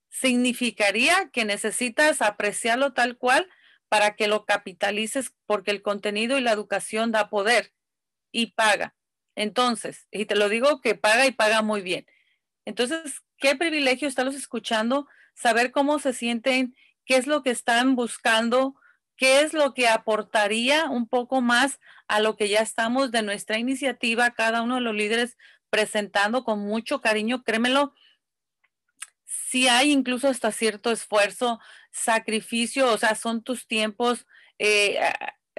Significaría 0.09 1.31
que 1.33 1.45
necesitas 1.45 2.23
apreciarlo 2.23 2.93
tal 2.93 3.17
cual 3.17 3.49
para 3.89 4.17
que 4.17 4.27
lo 4.27 4.45
capitalices 4.45 5.35
porque 5.47 5.71
el 5.71 5.83
contenido 5.83 6.39
y 6.39 6.41
la 6.41 6.53
educación 6.53 7.13
da 7.13 7.29
poder 7.29 7.73
y 8.33 8.53
paga. 8.53 8.95
Entonces, 9.35 10.09
y 10.11 10.27
te 10.27 10.35
lo 10.35 10.49
digo 10.49 10.81
que 10.81 10.95
paga 10.95 11.27
y 11.27 11.33
paga 11.33 11.63
muy 11.63 11.83
bien. 11.83 12.07
Entonces, 12.65 13.23
qué 13.39 13.57
privilegio 13.57 14.09
estarlos 14.09 14.35
escuchando, 14.35 15.07
saber 15.35 15.73
cómo 15.73 15.99
se 15.99 16.13
sienten, 16.13 16.75
qué 17.05 17.17
es 17.17 17.27
lo 17.27 17.43
que 17.43 17.51
están 17.51 17.95
buscando, 17.95 18.77
qué 19.17 19.43
es 19.43 19.53
lo 19.53 19.75
que 19.75 19.89
aportaría 19.89 20.87
un 20.87 21.09
poco 21.09 21.41
más 21.41 21.79
a 22.09 22.21
lo 22.21 22.37
que 22.37 22.49
ya 22.49 22.61
estamos 22.61 23.11
de 23.11 23.23
nuestra 23.23 23.59
iniciativa, 23.59 24.31
cada 24.31 24.63
uno 24.63 24.77
de 24.77 24.81
los 24.81 24.95
líderes 24.95 25.37
presentando 25.73 26.45
con 26.45 26.59
mucho 26.59 27.01
cariño, 27.01 27.45
créemelo, 27.45 27.95
si 29.25 29.69
hay 29.69 29.91
incluso 29.91 30.29
hasta 30.29 30.53
cierto 30.53 30.91
esfuerzo, 30.91 31.61
sacrificio, 31.91 32.93
o 32.93 32.99
sea, 32.99 33.15
son 33.15 33.43
tus 33.43 33.67
tiempos, 33.67 34.27
eh, 34.59 35.01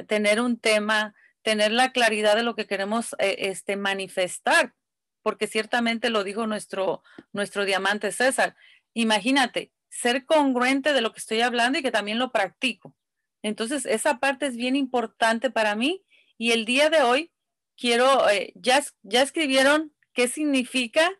tener 0.08 0.39
un 0.39 0.60
tema, 0.60 1.15
tener 1.41 1.72
la 1.72 1.91
claridad 1.91 2.36
de 2.36 2.43
lo 2.43 2.55
que 2.55 2.67
queremos 2.67 3.15
eh, 3.17 3.38
este, 3.39 3.75
manifestar, 3.75 4.75
porque 5.24 5.48
ciertamente 5.48 6.12
lo 6.12 6.24
dijo 6.24 6.46
nuestro, 6.46 7.01
nuestro 7.32 7.65
diamante 7.65 8.12
César. 8.12 8.55
Imagínate, 8.93 9.72
ser 9.89 10.27
congruente 10.27 10.93
de 10.93 11.01
lo 11.01 11.12
que 11.12 11.20
estoy 11.20 11.41
hablando 11.41 11.79
y 11.79 11.82
que 11.82 11.91
también 11.91 12.20
lo 12.20 12.32
practico. 12.32 12.96
Entonces, 13.41 13.88
esa 13.88 14.20
parte 14.20 14.46
es 14.46 14.55
bien 14.55 14.75
importante 14.75 15.50
para 15.50 15.75
mí 15.75 16.05
y 16.38 16.51
el 16.51 16.65
día 16.65 16.91
de 16.91 17.01
hoy 17.01 17.32
quiero, 17.75 18.29
eh, 18.29 18.53
ya, 18.55 18.84
ya 19.01 19.24
escribieron 19.24 19.91
qué 20.13 20.27
significa 20.27 21.12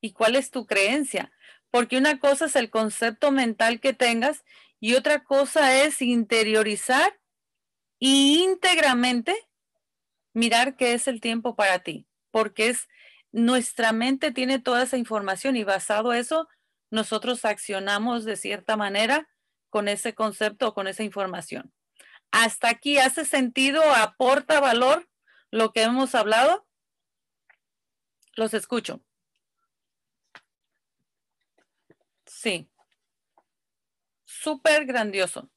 y 0.00 0.12
cuál 0.12 0.36
es 0.36 0.50
tu 0.50 0.66
creencia. 0.66 1.32
Porque 1.70 1.96
una 1.98 2.18
cosa 2.18 2.46
es 2.46 2.56
el 2.56 2.70
concepto 2.70 3.30
mental 3.30 3.80
que 3.80 3.92
tengas 3.92 4.44
y 4.80 4.94
otra 4.94 5.24
cosa 5.24 5.82
es 5.82 6.02
interiorizar 6.02 7.18
y 7.98 8.42
íntegramente 8.42 9.34
mirar 10.32 10.76
qué 10.76 10.94
es 10.94 11.08
el 11.08 11.20
tiempo 11.20 11.56
para 11.56 11.80
ti. 11.80 12.06
Porque 12.30 12.68
es 12.68 12.88
nuestra 13.32 13.92
mente 13.92 14.30
tiene 14.32 14.58
toda 14.58 14.82
esa 14.82 14.96
información 14.96 15.56
y 15.56 15.64
basado 15.64 16.12
eso, 16.12 16.48
nosotros 16.90 17.44
accionamos 17.44 18.24
de 18.24 18.36
cierta 18.36 18.76
manera 18.76 19.28
con 19.70 19.88
ese 19.88 20.14
concepto 20.14 20.68
o 20.68 20.74
con 20.74 20.86
esa 20.88 21.02
información. 21.02 21.72
Hasta 22.30 22.68
aquí 22.68 22.98
hace 22.98 23.24
sentido, 23.24 23.82
aporta 23.94 24.60
valor 24.60 25.08
lo 25.50 25.72
que 25.72 25.82
hemos 25.82 26.14
hablado. 26.14 26.65
Los 28.36 28.54
escucho. 28.54 29.02
Sí. 32.26 32.68
Súper 34.24 34.84
grandioso. 34.84 35.50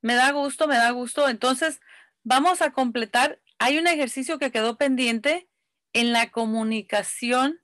Me 0.00 0.14
da 0.14 0.30
gusto, 0.32 0.66
me 0.68 0.76
da 0.76 0.90
gusto. 0.92 1.28
Entonces, 1.28 1.80
vamos 2.22 2.62
a 2.62 2.72
completar. 2.72 3.40
Hay 3.58 3.78
un 3.78 3.86
ejercicio 3.86 4.38
que 4.38 4.52
quedó 4.52 4.76
pendiente 4.76 5.48
en 5.92 6.12
la 6.12 6.30
comunicación, 6.30 7.60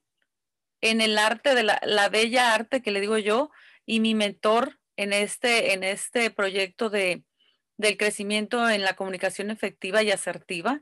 en 0.81 1.01
el 1.01 1.17
arte 1.17 1.55
de 1.55 1.63
la, 1.63 1.79
la 1.83 2.09
bella 2.09 2.53
arte 2.53 2.81
que 2.81 2.91
le 2.91 3.01
digo 3.01 3.17
yo, 3.17 3.51
y 3.85 4.01
mi 4.01 4.15
mentor 4.15 4.79
en 4.97 5.13
este, 5.13 5.73
en 5.73 5.83
este 5.83 6.29
proyecto 6.29 6.89
de, 6.89 7.23
del 7.77 7.97
crecimiento 7.97 8.69
en 8.69 8.83
la 8.83 8.95
comunicación 8.95 9.49
efectiva 9.49 10.03
y 10.03 10.11
asertiva, 10.11 10.81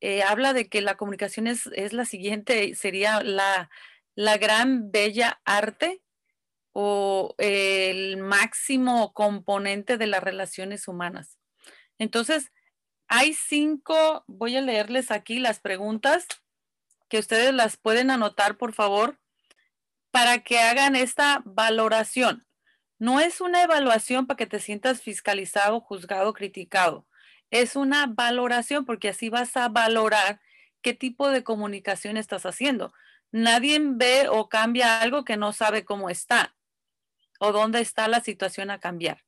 eh, 0.00 0.22
habla 0.22 0.52
de 0.52 0.68
que 0.68 0.80
la 0.80 0.96
comunicación 0.96 1.46
es, 1.46 1.68
es 1.74 1.92
la 1.92 2.04
siguiente, 2.04 2.74
sería 2.74 3.22
la, 3.22 3.70
la 4.14 4.36
gran 4.38 4.90
bella 4.90 5.40
arte 5.44 6.02
o 6.72 7.34
el 7.38 8.16
máximo 8.16 9.12
componente 9.12 9.96
de 9.96 10.06
las 10.06 10.22
relaciones 10.22 10.88
humanas. 10.88 11.38
Entonces, 11.98 12.52
hay 13.06 13.34
cinco, 13.34 14.24
voy 14.26 14.56
a 14.56 14.60
leerles 14.60 15.10
aquí 15.10 15.38
las 15.38 15.60
preguntas 15.60 16.26
que 17.08 17.18
ustedes 17.18 17.54
las 17.54 17.76
pueden 17.76 18.10
anotar, 18.10 18.56
por 18.56 18.72
favor, 18.72 19.20
para 20.10 20.40
que 20.42 20.58
hagan 20.58 20.96
esta 20.96 21.42
valoración. 21.44 22.46
No 22.98 23.20
es 23.20 23.40
una 23.40 23.62
evaluación 23.62 24.26
para 24.26 24.36
que 24.36 24.46
te 24.46 24.58
sientas 24.58 25.02
fiscalizado, 25.02 25.80
juzgado, 25.80 26.32
criticado. 26.32 27.06
Es 27.54 27.76
una 27.76 28.06
valoración 28.08 28.84
porque 28.84 29.10
así 29.10 29.28
vas 29.28 29.56
a 29.56 29.68
valorar 29.68 30.40
qué 30.82 30.92
tipo 30.92 31.30
de 31.30 31.44
comunicación 31.44 32.16
estás 32.16 32.46
haciendo. 32.46 32.92
Nadie 33.30 33.78
ve 33.80 34.26
o 34.28 34.48
cambia 34.48 35.00
algo 35.00 35.24
que 35.24 35.36
no 35.36 35.52
sabe 35.52 35.84
cómo 35.84 36.10
está 36.10 36.56
o 37.38 37.52
dónde 37.52 37.80
está 37.80 38.08
la 38.08 38.20
situación 38.20 38.72
a 38.72 38.80
cambiar. 38.80 39.22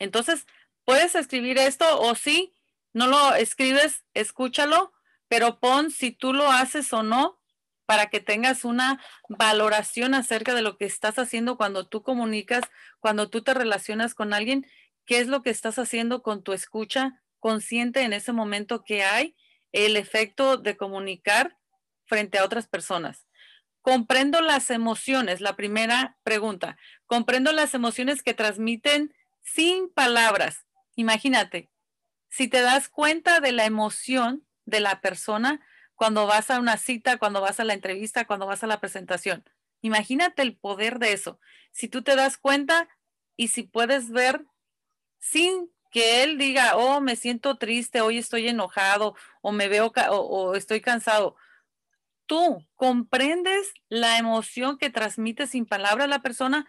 Entonces, 0.00 0.48
puedes 0.84 1.14
escribir 1.14 1.58
esto 1.58 2.00
o 2.00 2.16
si 2.16 2.52
no 2.92 3.06
lo 3.06 3.36
escribes, 3.36 4.02
escúchalo, 4.12 4.92
pero 5.28 5.60
pon 5.60 5.92
si 5.92 6.10
tú 6.10 6.32
lo 6.32 6.50
haces 6.50 6.92
o 6.92 7.04
no 7.04 7.38
para 7.86 8.10
que 8.10 8.18
tengas 8.18 8.64
una 8.64 9.00
valoración 9.28 10.14
acerca 10.14 10.54
de 10.54 10.62
lo 10.62 10.76
que 10.76 10.86
estás 10.86 11.20
haciendo 11.20 11.56
cuando 11.56 11.86
tú 11.86 12.02
comunicas, 12.02 12.64
cuando 12.98 13.30
tú 13.30 13.42
te 13.44 13.54
relacionas 13.54 14.14
con 14.14 14.34
alguien, 14.34 14.66
qué 15.06 15.18
es 15.18 15.28
lo 15.28 15.42
que 15.42 15.50
estás 15.50 15.78
haciendo 15.78 16.22
con 16.22 16.42
tu 16.42 16.52
escucha 16.52 17.22
consciente 17.40 18.02
en 18.02 18.12
ese 18.12 18.32
momento 18.32 18.84
que 18.84 19.04
hay 19.04 19.36
el 19.72 19.96
efecto 19.96 20.56
de 20.56 20.76
comunicar 20.76 21.58
frente 22.06 22.38
a 22.38 22.44
otras 22.44 22.68
personas. 22.68 23.26
Comprendo 23.82 24.40
las 24.40 24.70
emociones, 24.70 25.40
la 25.40 25.56
primera 25.56 26.16
pregunta. 26.22 26.78
Comprendo 27.06 27.52
las 27.52 27.74
emociones 27.74 28.22
que 28.22 28.32
transmiten 28.32 29.14
sin 29.42 29.90
palabras. 29.90 30.64
Imagínate, 30.96 31.70
si 32.30 32.48
te 32.48 32.62
das 32.62 32.88
cuenta 32.88 33.40
de 33.40 33.52
la 33.52 33.66
emoción 33.66 34.46
de 34.64 34.80
la 34.80 35.00
persona 35.00 35.60
cuando 35.94 36.26
vas 36.26 36.50
a 36.50 36.58
una 36.58 36.76
cita, 36.76 37.18
cuando 37.18 37.40
vas 37.40 37.60
a 37.60 37.64
la 37.64 37.74
entrevista, 37.74 38.24
cuando 38.24 38.46
vas 38.46 38.64
a 38.64 38.66
la 38.66 38.80
presentación. 38.80 39.44
Imagínate 39.82 40.42
el 40.42 40.56
poder 40.56 40.98
de 40.98 41.12
eso. 41.12 41.38
Si 41.72 41.88
tú 41.88 42.02
te 42.02 42.16
das 42.16 42.38
cuenta 42.38 42.88
y 43.36 43.48
si 43.48 43.64
puedes 43.64 44.10
ver 44.10 44.46
sin 45.30 45.70
que 45.90 46.22
él 46.22 46.38
diga, 46.38 46.76
oh, 46.76 47.00
me 47.00 47.16
siento 47.16 47.56
triste, 47.56 48.00
hoy 48.00 48.18
estoy 48.18 48.48
enojado 48.48 49.14
o 49.42 49.52
me 49.52 49.68
veo 49.68 49.92
o, 50.10 50.16
o 50.16 50.54
estoy 50.54 50.80
cansado 50.80 51.36
tú 52.26 52.66
comprendes 52.74 53.72
la 53.88 54.18
emoción 54.18 54.78
que 54.78 54.90
transmite 54.90 55.46
sin 55.46 55.66
palabras 55.66 56.08
la 56.08 56.22
persona, 56.22 56.66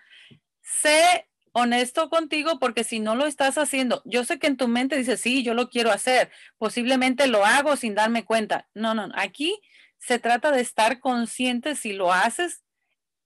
sé 0.62 1.28
honesto 1.52 2.10
contigo 2.10 2.60
porque 2.60 2.84
si 2.84 3.00
no 3.00 3.16
lo 3.16 3.26
estás 3.26 3.58
haciendo, 3.58 4.02
yo 4.06 4.26
sé 4.26 4.40
que 4.40 4.48
en 4.48 4.58
tu 4.58 4.68
mente 4.68 4.98
dices, 4.98 5.22
sí, 5.22 5.44
yo 5.44 5.54
lo 5.54 5.70
quiero 5.70 5.92
hacer, 5.92 6.32
posiblemente 6.58 7.28
lo 7.28 7.46
hago 7.46 7.76
sin 7.78 7.96
darme 7.96 8.26
cuenta. 8.26 8.68
No, 8.74 8.94
no, 8.94 9.10
aquí 9.16 9.60
se 9.98 10.20
trata 10.20 10.52
de 10.52 10.62
estar 10.62 11.00
consciente 11.00 11.76
si 11.76 11.94
lo 11.94 12.12
haces 12.12 12.64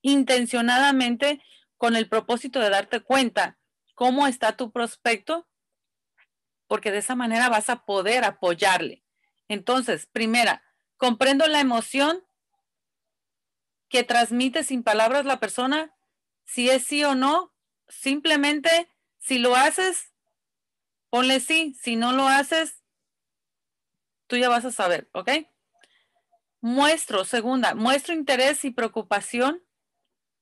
intencionadamente 0.02 1.42
con 1.78 1.96
el 1.96 2.08
propósito 2.08 2.60
de 2.60 2.70
darte 2.70 3.00
cuenta 3.00 3.58
cómo 4.00 4.28
está 4.28 4.56
tu 4.56 4.72
prospecto, 4.72 5.46
porque 6.68 6.90
de 6.90 7.00
esa 7.00 7.16
manera 7.16 7.50
vas 7.50 7.70
a 7.70 7.84
poder 7.86 8.24
apoyarle. 8.24 9.04
Entonces, 9.50 10.06
primera, 10.06 10.64
Comprendo 11.00 11.48
la 11.48 11.62
emoción 11.62 12.26
que 13.88 14.04
transmite 14.04 14.66
sin 14.66 14.84
palabras 14.84 15.24
la 15.24 15.40
persona, 15.40 15.96
si 16.44 16.70
es 16.70 16.84
sí 16.84 17.06
o 17.06 17.16
no. 17.16 17.54
Simplemente, 17.88 18.90
si 19.18 19.40
lo 19.40 19.56
haces, 19.56 20.12
ponle 21.10 21.40
sí. 21.40 21.74
Si 21.82 21.96
no 21.96 22.12
lo 22.12 22.28
haces, 22.28 22.84
tú 24.28 24.36
ya 24.36 24.50
vas 24.50 24.66
a 24.66 24.74
saber, 24.74 25.10
¿ok? 25.14 25.30
Muestro, 26.60 27.24
segunda, 27.24 27.74
muestro 27.76 28.14
interés 28.14 28.66
y 28.66 28.72
preocupación. 28.72 29.64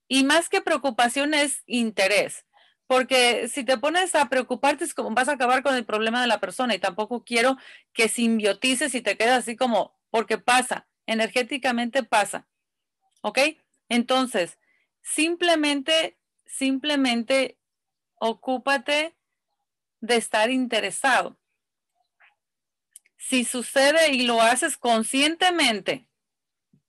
Y 0.08 0.24
más 0.24 0.50
que 0.50 0.62
preocupación 0.62 1.36
es 1.36 1.62
interés. 1.68 2.47
Porque 2.88 3.50
si 3.50 3.66
te 3.66 3.78
pones 3.78 4.16
a 4.16 4.30
preocuparte 4.30 4.86
es 4.86 4.94
como 4.94 5.12
vas 5.12 5.28
a 5.28 5.34
acabar 5.34 5.62
con 5.62 5.76
el 5.76 5.86
problema 5.86 6.22
de 6.22 6.28
la 6.28 6.40
persona 6.40 6.74
y 6.74 6.80
tampoco 6.80 7.24
quiero 7.24 7.58
que 7.94 8.08
simbiotices 8.08 8.96
y 8.96 9.02
te 9.02 9.18
quedas 9.18 9.40
así 9.40 9.56
como 9.58 9.94
porque 10.10 10.38
pasa, 10.38 10.88
energéticamente 11.06 12.04
pasa. 12.04 12.48
¿Ok? 13.22 13.40
Entonces, 13.90 14.58
simplemente, 15.02 16.18
simplemente 16.46 17.58
ocúpate 18.16 19.16
de 20.00 20.16
estar 20.16 20.50
interesado. 20.50 21.38
Si 23.18 23.44
sucede 23.44 24.14
y 24.14 24.26
lo 24.26 24.42
haces 24.42 24.78
conscientemente, 24.78 26.08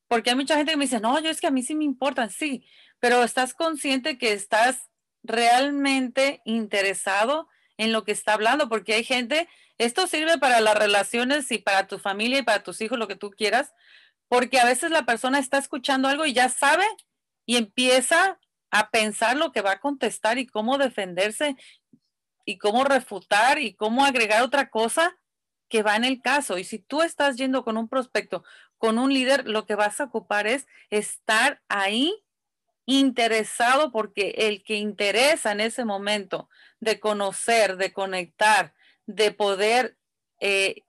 porque 0.07 0.31
hay 0.31 0.37
mucha 0.37 0.57
gente 0.57 0.73
que 0.73 0.77
me 0.77 0.85
dice, 0.85 1.01
no, 1.01 1.19
yo 1.21 1.31
es 1.31 1.41
que 1.41 1.49
a 1.49 1.51
mí 1.51 1.63
sí 1.63 1.75
me 1.75 1.85
importa, 1.85 2.29
sí, 2.29 2.65
pero 3.01 3.23
estás 3.25 3.55
consciente 3.55 4.19
que 4.19 4.33
estás 4.33 4.89
realmente 5.29 6.43
interesado 6.45 7.49
en 7.77 7.93
lo 7.93 8.05
que 8.05 8.13
está 8.13 8.35
hablando, 8.35 8.69
porque 8.69 8.95
hay 8.95 9.05
gente 9.05 9.49
esto 9.79 10.09
sirve 10.09 10.39
para 10.39 10.61
las 10.61 10.77
relaciones 10.77 11.51
y 11.53 11.59
para 11.59 11.87
tu 11.87 12.01
familia 12.01 12.41
y 12.41 12.43
para 12.43 12.65
tus 12.65 12.81
hijos, 12.81 12.99
lo 12.99 13.07
que 13.07 13.15
tú 13.15 13.31
quieras, 13.31 13.73
porque 14.27 14.59
a 14.59 14.65
veces 14.65 14.91
la 14.91 15.05
persona 15.05 15.39
está 15.39 15.59
escuchando 15.59 16.09
algo 16.09 16.27
y 16.27 16.33
ya 16.33 16.49
sabe 16.49 16.85
y 17.47 17.57
empieza 17.57 18.41
a 18.71 18.91
pensar 18.91 19.37
lo 19.37 19.53
que 19.53 19.63
va 19.63 19.73
a 19.73 19.81
contestar 19.81 20.37
y 20.39 20.47
cómo 20.47 20.79
defenderse 20.79 21.57
y 22.45 22.59
cómo 22.59 22.85
refutar 22.85 23.61
y 23.61 23.75
cómo 23.75 24.05
agregar 24.05 24.43
otra 24.43 24.69
cosa 24.69 25.17
que 25.69 25.83
va 25.83 25.97
en 25.97 26.05
el 26.05 26.21
caso. 26.21 26.59
Y 26.59 26.65
si 26.65 26.79
tú 26.81 27.03
estás 27.03 27.37
yendo 27.37 27.65
con 27.65 27.77
un 27.77 27.89
prospecto, 27.89 28.43
con 28.79 28.99
un 28.99 29.15
líder, 29.15 29.47
lo 29.47 29.65
que 29.65 29.77
vas 29.77 30.01
a 30.01 30.05
ocupar 30.05 30.47
es 30.47 30.67
estar 30.91 31.63
ahí 31.69 32.25
interesado 32.89 33.93
porque 33.93 34.31
el 34.39 34.65
que 34.65 34.77
interesa 34.77 35.53
en 35.53 35.61
ese 35.61 35.85
momento 35.85 36.49
de 36.81 36.99
conocer, 36.99 37.77
de 37.77 37.93
conectar, 37.93 38.73
de 39.05 39.31
poder 39.31 39.99
eh, 40.41 40.85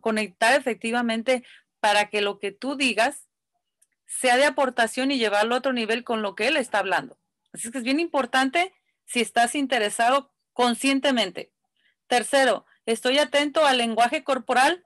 conectar 0.00 0.54
efectivamente 0.58 1.44
para 1.80 2.08
que 2.08 2.20
lo 2.20 2.38
que 2.38 2.52
tú 2.52 2.76
digas 2.76 3.28
sea 4.06 4.36
de 4.36 4.44
aportación 4.44 5.10
y 5.10 5.18
llevarlo 5.18 5.56
a 5.56 5.58
otro 5.58 5.72
nivel 5.72 6.04
con 6.04 6.22
lo 6.22 6.36
que 6.36 6.46
él 6.46 6.56
está 6.56 6.78
hablando. 6.78 7.18
Así 7.52 7.72
que 7.72 7.78
es 7.78 7.84
bien 7.84 7.98
importante 7.98 8.72
si 9.04 9.20
estás 9.20 9.56
interesado 9.56 10.32
conscientemente. 10.52 11.50
Tercero, 12.06 12.66
estoy 12.86 13.18
atento 13.18 13.66
al 13.66 13.78
lenguaje 13.78 14.22
corporal. 14.22 14.84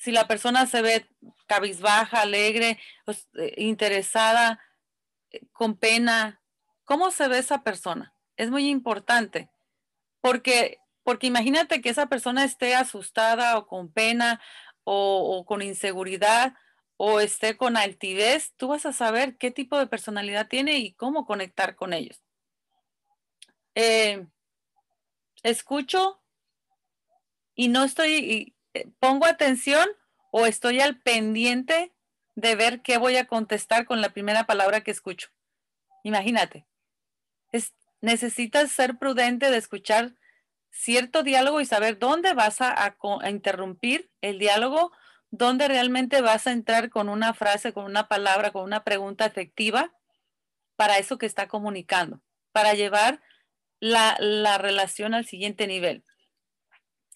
Si 0.00 0.12
la 0.12 0.26
persona 0.26 0.64
se 0.64 0.80
ve 0.80 1.06
cabizbaja, 1.46 2.22
alegre, 2.22 2.78
pues, 3.04 3.28
eh, 3.34 3.52
interesada, 3.58 4.58
eh, 5.30 5.42
con 5.52 5.76
pena, 5.76 6.40
¿cómo 6.84 7.10
se 7.10 7.28
ve 7.28 7.36
esa 7.36 7.62
persona? 7.62 8.14
Es 8.38 8.50
muy 8.50 8.70
importante. 8.70 9.50
Porque, 10.22 10.78
porque 11.02 11.26
imagínate 11.26 11.82
que 11.82 11.90
esa 11.90 12.06
persona 12.06 12.44
esté 12.44 12.74
asustada 12.74 13.58
o 13.58 13.66
con 13.66 13.92
pena 13.92 14.40
o, 14.84 15.44
con 15.46 15.60
inseguridad 15.60 16.54
o 16.96 17.20
esté 17.20 17.58
con 17.58 17.76
altivez, 17.76 18.54
tú 18.56 18.68
vas 18.68 18.86
a 18.86 18.94
saber 18.94 19.36
qué 19.36 19.50
tipo 19.50 19.78
de 19.78 19.86
personalidad 19.86 20.48
tiene 20.48 20.78
y 20.78 20.94
cómo 20.94 21.26
conectar 21.26 21.76
con 21.76 21.92
ellos. 21.92 22.22
Eh, 23.74 24.26
escucho 25.42 26.22
y 27.54 27.68
no 27.68 27.84
estoy, 27.84 28.56
pongo 28.98 29.26
atención 29.26 29.88
o 30.30 30.46
estoy 30.46 30.80
al 30.80 31.00
pendiente 31.00 31.92
de 32.34 32.54
ver 32.54 32.82
qué 32.82 32.98
voy 32.98 33.16
a 33.16 33.26
contestar 33.26 33.84
con 33.84 34.00
la 34.00 34.10
primera 34.10 34.44
palabra 34.44 34.82
que 34.82 34.90
escucho. 34.90 35.28
Imagínate, 36.04 36.66
es, 37.52 37.74
necesitas 38.00 38.70
ser 38.70 38.98
prudente 38.98 39.50
de 39.50 39.58
escuchar 39.58 40.14
cierto 40.70 41.22
diálogo 41.22 41.60
y 41.60 41.66
saber 41.66 41.98
dónde 41.98 42.32
vas 42.32 42.60
a, 42.60 42.96
interrumpir 43.28 44.10
el 44.20 44.38
diálogo 44.38 44.92
dónde 45.32 45.68
realmente 45.68 46.20
vas 46.22 46.46
a 46.48 46.52
entrar 46.52 46.90
con 46.90 47.08
una 47.08 47.34
frase, 47.34 47.72
con 47.72 47.84
una 47.84 48.08
palabra, 48.08 48.50
con 48.50 48.64
una 48.64 48.82
pregunta 48.82 49.26
efectiva 49.26 49.92
para 50.74 50.98
eso 50.98 51.18
que 51.18 51.26
está 51.26 51.46
comunicando, 51.46 52.20
para 52.50 52.74
llevar 52.74 53.20
la 53.78 54.58
relación 54.58 55.14
al 55.14 55.26
siguiente 55.26 55.68
nivel. 55.68 56.04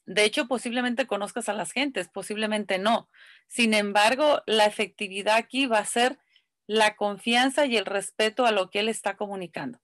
De 0.06 0.24
hecho, 0.24 0.46
posiblemente 0.46 1.06
conozcas 1.06 1.48
a 1.48 1.54
las 1.54 1.72
gentes, 1.72 2.08
posiblemente 2.08 2.78
no. 2.78 3.08
Sin 3.48 3.74
embargo, 3.74 4.42
la 4.46 4.66
efectividad 4.66 5.36
aquí 5.36 5.66
va 5.66 5.78
a 5.78 5.86
ser 5.86 6.18
la 6.66 6.96
confianza 6.96 7.66
y 7.66 7.76
el 7.76 7.86
respeto 7.86 8.46
a 8.46 8.52
lo 8.52 8.70
que 8.70 8.80
él 8.80 8.88
está 8.88 9.16
comunicando. 9.16 9.80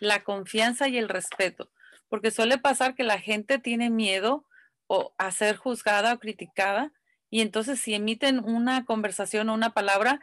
La 0.00 0.24
confianza 0.24 0.88
y 0.88 0.98
el 0.98 1.08
respeto. 1.08 1.70
Porque 2.08 2.30
suele 2.30 2.58
pasar 2.58 2.94
que 2.94 3.04
la 3.04 3.18
gente 3.18 3.58
tiene 3.58 3.90
miedo 3.90 4.46
o 4.86 5.14
a 5.16 5.30
ser 5.30 5.56
juzgada 5.56 6.14
o 6.14 6.18
criticada 6.18 6.92
y 7.32 7.40
entonces 7.40 7.80
si 7.80 7.94
emiten 7.94 8.44
una 8.44 8.84
conversación 8.84 9.48
o 9.48 9.54
una 9.54 9.72
palabra, 9.72 10.20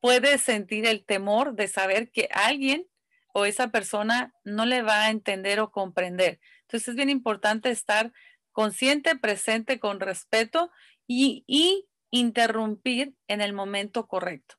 puede 0.00 0.36
sentir 0.36 0.84
el 0.84 1.04
temor 1.04 1.54
de 1.54 1.68
saber 1.68 2.10
que 2.10 2.28
alguien 2.32 2.88
o 3.32 3.44
esa 3.44 3.68
persona 3.68 4.34
no 4.42 4.66
le 4.66 4.82
va 4.82 5.04
a 5.04 5.10
entender 5.10 5.60
o 5.60 5.70
comprender. 5.70 6.40
Entonces 6.62 6.88
es 6.88 6.96
bien 6.96 7.08
importante 7.08 7.70
estar 7.70 8.12
consciente, 8.60 9.16
presente, 9.16 9.80
con 9.80 10.00
respeto 10.00 10.70
y, 11.06 11.44
y 11.46 11.88
interrumpir 12.10 13.16
en 13.26 13.40
el 13.40 13.54
momento 13.54 14.06
correcto. 14.06 14.56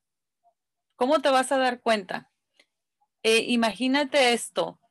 ¿Cómo 0.96 1.22
te 1.22 1.30
vas 1.30 1.52
a 1.52 1.60
dar 1.60 1.82
cuenta? 1.82 2.32
Eh, 3.22 3.46
imagínate 3.50 4.34
esto. 4.34 4.82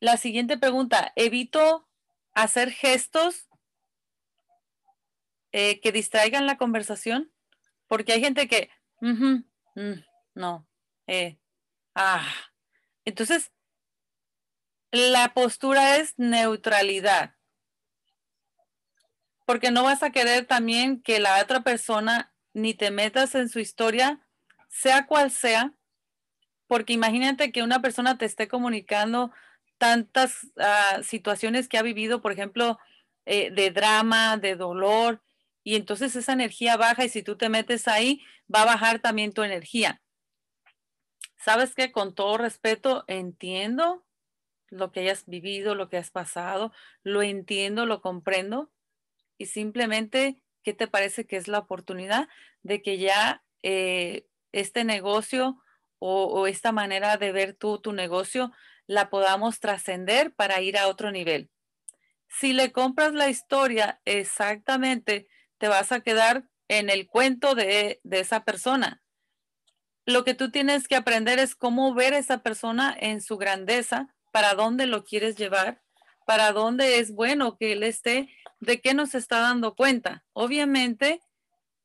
La 0.00 0.16
siguiente 0.16 0.56
pregunta, 0.56 1.12
¿evito 1.14 1.86
hacer 2.32 2.70
gestos 2.70 3.50
eh, 5.52 5.78
que 5.82 5.92
distraigan 5.92 6.46
la 6.46 6.56
conversación? 6.56 7.34
Porque 7.86 8.14
hay 8.14 8.22
gente 8.22 8.48
que, 8.48 8.70
mm, 9.02 9.40
no, 10.34 10.66
eh, 11.06 11.38
ah. 11.94 12.26
Entonces, 13.04 13.52
la 14.90 15.34
postura 15.34 15.98
es 15.98 16.14
neutralidad. 16.16 17.33
Porque 19.44 19.70
no 19.70 19.82
vas 19.82 20.02
a 20.02 20.10
querer 20.10 20.46
también 20.46 21.02
que 21.02 21.20
la 21.20 21.40
otra 21.42 21.62
persona 21.62 22.32
ni 22.54 22.74
te 22.74 22.90
metas 22.90 23.34
en 23.34 23.48
su 23.48 23.58
historia 23.58 24.26
sea 24.68 25.06
cual 25.06 25.30
sea, 25.30 25.74
porque 26.66 26.92
imagínate 26.92 27.52
que 27.52 27.62
una 27.62 27.80
persona 27.80 28.18
te 28.18 28.24
esté 28.24 28.48
comunicando 28.48 29.32
tantas 29.78 30.50
ah, 30.58 31.00
situaciones 31.02 31.68
que 31.68 31.78
ha 31.78 31.82
vivido, 31.82 32.22
por 32.22 32.32
ejemplo, 32.32 32.78
eh, 33.26 33.50
de 33.50 33.70
drama, 33.70 34.36
de 34.36 34.56
dolor, 34.56 35.22
y 35.62 35.76
entonces 35.76 36.14
esa 36.14 36.32
energía 36.32 36.76
baja 36.76 37.04
y 37.04 37.08
si 37.08 37.22
tú 37.22 37.36
te 37.36 37.48
metes 37.48 37.88
ahí, 37.88 38.22
va 38.54 38.62
a 38.62 38.66
bajar 38.66 39.00
también 39.00 39.32
tu 39.32 39.42
energía. 39.42 40.02
Sabes 41.36 41.74
que 41.74 41.90
con 41.90 42.14
todo 42.14 42.38
respeto 42.38 43.04
entiendo 43.06 44.04
lo 44.68 44.92
que 44.92 45.00
hayas 45.00 45.26
vivido, 45.26 45.74
lo 45.74 45.88
que 45.88 45.96
has 45.96 46.10
pasado, 46.10 46.72
lo 47.02 47.22
entiendo, 47.22 47.86
lo 47.86 48.02
comprendo 48.02 48.70
y 49.38 49.46
simplemente, 49.46 50.40
¿qué 50.62 50.72
te 50.74 50.86
parece 50.86 51.26
que 51.26 51.36
es 51.36 51.48
la 51.48 51.58
oportunidad 51.58 52.28
de 52.62 52.82
que 52.82 52.98
ya 52.98 53.44
eh, 53.62 54.26
este 54.52 54.84
negocio 54.84 55.58
o, 55.98 56.46
esta 56.46 56.70
manera 56.70 57.16
de 57.16 57.32
ver 57.32 57.54
tú 57.54 57.78
tu 57.78 57.92
negocio 57.92 58.52
la 58.86 59.08
podamos 59.08 59.58
trascender 59.58 60.34
para 60.34 60.60
ir 60.60 60.76
a 60.76 60.88
otro 60.88 61.10
nivel. 61.10 61.50
Si 62.28 62.52
le 62.52 62.72
compras 62.72 63.14
la 63.14 63.30
historia 63.30 64.02
exactamente, 64.04 65.28
te 65.56 65.68
vas 65.68 65.92
a 65.92 66.00
quedar 66.00 66.44
en 66.68 66.90
el 66.90 67.06
cuento 67.06 67.54
de, 67.54 68.00
de 68.02 68.20
esa 68.20 68.44
persona. 68.44 69.02
Lo 70.04 70.24
que 70.24 70.34
tú 70.34 70.50
tienes 70.50 70.88
que 70.88 70.96
aprender 70.96 71.38
es 71.38 71.54
cómo 71.54 71.94
ver 71.94 72.12
a 72.12 72.18
esa 72.18 72.42
persona 72.42 72.94
en 72.98 73.22
su 73.22 73.38
grandeza, 73.38 74.14
para 74.30 74.52
dónde 74.52 74.86
lo 74.86 75.04
quieres 75.04 75.36
llevar, 75.36 75.80
para 76.26 76.52
dónde 76.52 76.98
es 76.98 77.12
bueno 77.12 77.56
que 77.56 77.72
él 77.72 77.82
esté, 77.82 78.28
de 78.64 78.80
qué 78.80 78.94
nos 78.94 79.14
está 79.14 79.40
dando 79.40 79.74
cuenta. 79.74 80.24
Obviamente, 80.32 81.20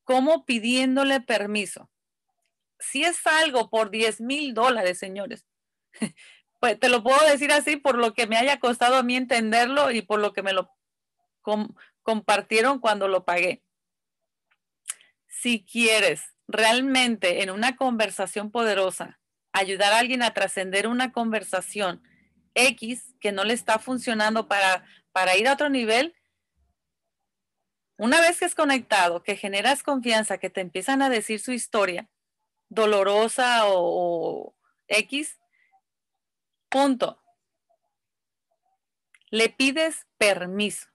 como 0.03 0.45
pidiéndole 0.45 1.21
permiso 1.21 1.89
si 2.79 3.03
es 3.03 3.27
algo 3.27 3.69
por 3.69 3.91
10 3.91 4.21
mil 4.21 4.53
dólares, 4.53 4.97
señores, 4.97 5.45
pues 6.59 6.79
te 6.79 6.89
lo 6.89 7.03
puedo 7.03 7.23
decir 7.27 7.51
así 7.51 7.75
por 7.75 7.97
lo 7.97 8.13
que 8.13 8.27
me 8.27 8.37
haya 8.37 8.59
costado 8.59 8.95
a 8.95 9.03
mí 9.03 9.15
entenderlo 9.15 9.91
y 9.91 10.01
por 10.01 10.19
lo 10.19 10.33
que 10.33 10.41
me 10.41 10.53
lo 10.53 10.71
compartieron 12.03 12.79
cuando 12.79 13.07
lo 13.07 13.25
pagué. 13.25 13.63
Si 15.27 15.63
quieres 15.63 16.21
realmente 16.47 17.43
en 17.43 17.49
una 17.49 17.75
conversación 17.75 18.51
poderosa 18.51 19.19
ayudar 19.51 19.93
a 19.93 19.99
alguien 19.99 20.21
a 20.21 20.33
trascender 20.33 20.87
una 20.87 21.11
conversación 21.11 22.03
X 22.55 23.15
que 23.19 23.31
no 23.31 23.43
le 23.43 23.53
está 23.53 23.79
funcionando 23.79 24.47
para, 24.47 24.85
para 25.11 25.37
ir 25.37 25.47
a 25.47 25.53
otro 25.53 25.69
nivel, 25.69 26.15
una 27.99 28.21
vez 28.21 28.39
que 28.39 28.45
es 28.45 28.55
conectado, 28.55 29.23
que 29.23 29.35
generas 29.35 29.83
confianza, 29.83 30.37
que 30.37 30.49
te 30.49 30.61
empiezan 30.61 31.01
a 31.01 31.09
decir 31.09 31.41
su 31.41 31.51
historia, 31.51 32.09
dolorosa 32.69 33.63
o, 33.65 34.55
X. 34.87 35.37
Punto. 36.69 37.21
Le 39.29 39.49
pides 39.49 40.07
permiso. 40.17 40.87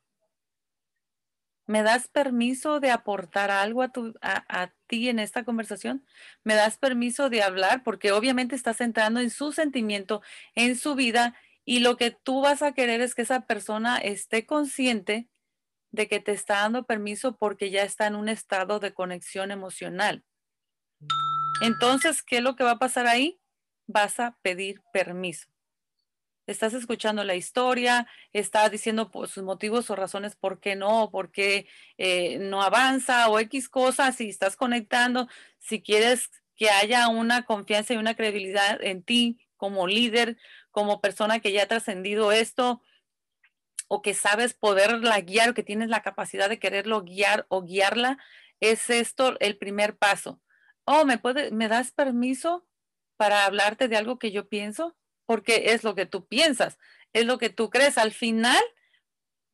¿Me 1.66 1.82
das 1.82 2.08
permiso 2.08 2.80
de 2.80 2.90
aportar 2.90 3.50
algo 3.50 3.82
a, 3.82 3.92
tu, 3.92 4.14
a, 4.22 4.72
ti 4.86 5.10
en 5.10 5.18
esta 5.18 5.44
conversación? 5.44 6.06
¿Me 6.42 6.54
das 6.54 6.78
permiso 6.78 7.28
de 7.28 7.42
hablar? 7.42 7.82
Porque 7.82 8.12
obviamente 8.12 8.56
estás 8.56 8.80
entrando 8.80 9.20
en 9.20 9.28
su 9.28 9.52
sentimiento, 9.52 10.22
en 10.54 10.74
su 10.74 10.94
vida, 10.94 11.36
y 11.66 11.80
lo 11.80 11.98
que 11.98 12.10
tú 12.12 12.40
vas 12.40 12.62
a 12.62 12.72
querer 12.72 13.02
es 13.02 13.14
que 13.14 13.22
esa 13.22 13.46
persona 13.46 13.98
esté 13.98 14.46
consciente 14.46 15.28
de 15.94 16.08
que 16.08 16.18
te 16.18 16.32
está 16.32 16.60
dando 16.60 16.86
permiso 16.86 17.36
porque 17.36 17.70
ya 17.70 17.84
está 17.84 18.08
en 18.08 18.16
un 18.16 18.28
estado 18.28 18.80
de 18.80 18.92
conexión 18.92 19.52
emocional. 19.52 20.24
Entonces, 21.62 22.22
¿qué 22.22 22.38
es 22.38 22.42
lo 22.42 22.56
que 22.56 22.64
va 22.64 22.72
a 22.72 22.78
pasar 22.78 23.06
ahí? 23.06 23.40
Vas 23.86 24.18
a 24.18 24.36
pedir 24.42 24.82
permiso. 24.92 25.46
Estás 26.46 26.74
escuchando 26.74 27.22
la 27.22 27.36
historia, 27.36 28.08
estás 28.32 28.70
diciendo 28.70 29.10
pues, 29.10 29.30
sus 29.30 29.44
motivos 29.44 29.88
o 29.88 29.96
razones 29.96 30.34
por 30.34 30.58
qué 30.58 30.74
no, 30.74 31.10
por 31.10 31.30
qué 31.30 31.68
eh, 31.96 32.38
no 32.38 32.62
avanza 32.62 33.28
o 33.28 33.38
X 33.38 33.68
cosas, 33.68 34.16
si 34.16 34.28
estás 34.28 34.56
conectando, 34.56 35.28
si 35.58 35.80
quieres 35.80 36.30
que 36.56 36.70
haya 36.70 37.08
una 37.08 37.44
confianza 37.44 37.94
y 37.94 37.98
una 37.98 38.14
credibilidad 38.14 38.82
en 38.82 39.02
ti 39.04 39.38
como 39.56 39.86
líder, 39.86 40.36
como 40.70 41.00
persona 41.00 41.38
que 41.38 41.52
ya 41.52 41.62
ha 41.62 41.68
trascendido 41.68 42.32
esto, 42.32 42.82
o 43.88 44.02
que 44.02 44.14
sabes 44.14 44.54
poderla 44.54 45.20
guiar 45.20 45.50
o 45.50 45.54
que 45.54 45.62
tienes 45.62 45.88
la 45.88 46.02
capacidad 46.02 46.48
de 46.48 46.58
quererlo 46.58 47.02
guiar 47.02 47.46
o 47.48 47.62
guiarla, 47.62 48.18
es 48.60 48.90
esto 48.90 49.38
el 49.40 49.58
primer 49.58 49.96
paso 49.96 50.40
oh, 50.84 51.04
¿me, 51.04 51.18
puede, 51.18 51.50
¿me 51.50 51.68
das 51.68 51.92
permiso 51.92 52.66
para 53.16 53.44
hablarte 53.44 53.88
de 53.88 53.96
algo 53.96 54.18
que 54.18 54.32
yo 54.32 54.48
pienso? 54.48 54.96
Porque 55.26 55.72
es 55.72 55.84
lo 55.84 55.94
que 55.94 56.06
tú 56.06 56.26
piensas, 56.26 56.78
es 57.12 57.26
lo 57.26 57.38
que 57.38 57.50
tú 57.50 57.70
crees. 57.70 57.98
Al 57.98 58.12
final 58.12 58.62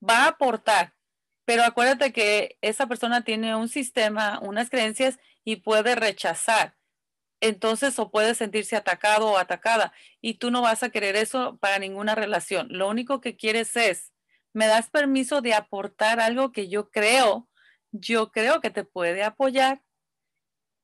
va 0.06 0.24
a 0.24 0.28
aportar, 0.28 0.94
pero 1.44 1.62
acuérdate 1.62 2.12
que 2.12 2.58
esa 2.60 2.86
persona 2.86 3.22
tiene 3.24 3.54
un 3.56 3.68
sistema, 3.68 4.40
unas 4.42 4.70
creencias 4.70 5.18
y 5.44 5.56
puede 5.56 5.94
rechazar. 5.94 6.76
Entonces, 7.42 7.98
o 7.98 8.10
puede 8.10 8.34
sentirse 8.34 8.76
atacado 8.76 9.28
o 9.28 9.38
atacada 9.38 9.94
y 10.20 10.34
tú 10.34 10.50
no 10.50 10.60
vas 10.60 10.82
a 10.82 10.90
querer 10.90 11.16
eso 11.16 11.56
para 11.58 11.78
ninguna 11.78 12.14
relación. 12.14 12.68
Lo 12.70 12.88
único 12.88 13.20
que 13.22 13.36
quieres 13.36 13.76
es, 13.76 14.12
me 14.52 14.66
das 14.66 14.90
permiso 14.90 15.40
de 15.40 15.54
aportar 15.54 16.20
algo 16.20 16.52
que 16.52 16.68
yo 16.68 16.90
creo, 16.90 17.48
yo 17.92 18.30
creo 18.30 18.60
que 18.60 18.70
te 18.70 18.84
puede 18.84 19.22
apoyar 19.22 19.82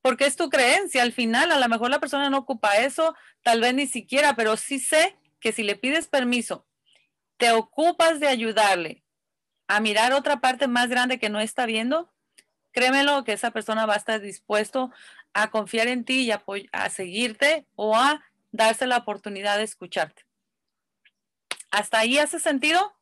porque 0.01 0.25
es 0.25 0.35
tu 0.37 0.49
creencia. 0.49 1.03
Al 1.03 1.11
final, 1.11 1.51
a 1.51 1.59
lo 1.59 1.67
mejor 1.67 1.89
la 1.89 1.99
persona 1.99 2.29
no 2.29 2.37
ocupa 2.39 2.77
eso, 2.77 3.15
tal 3.43 3.61
vez 3.61 3.73
ni 3.73 3.87
siquiera, 3.87 4.35
pero 4.35 4.55
sí 4.55 4.79
sé 4.79 5.17
que 5.39 5.51
si 5.51 5.63
le 5.63 5.75
pides 5.75 6.07
permiso, 6.07 6.65
te 7.37 7.51
ocupas 7.51 8.19
de 8.19 8.27
ayudarle 8.27 9.03
a 9.67 9.79
mirar 9.79 10.13
otra 10.13 10.39
parte 10.39 10.67
más 10.67 10.87
grande 10.87 11.19
que 11.19 11.29
no 11.29 11.39
está 11.39 11.65
viendo, 11.65 12.13
créemelo 12.71 13.23
que 13.23 13.33
esa 13.33 13.51
persona 13.51 13.85
va 13.85 13.95
a 13.95 13.97
estar 13.97 14.21
dispuesto 14.21 14.91
a 15.33 15.51
confiar 15.51 15.87
en 15.87 16.05
ti 16.05 16.21
y 16.21 16.31
a, 16.31 16.43
a 16.71 16.89
seguirte 16.89 17.67
o 17.75 17.95
a 17.95 18.23
darse 18.51 18.87
la 18.87 18.97
oportunidad 18.97 19.57
de 19.57 19.63
escucharte. 19.63 20.25
¿Hasta 21.69 21.99
ahí 21.99 22.17
hace 22.17 22.39
sentido? 22.39 22.96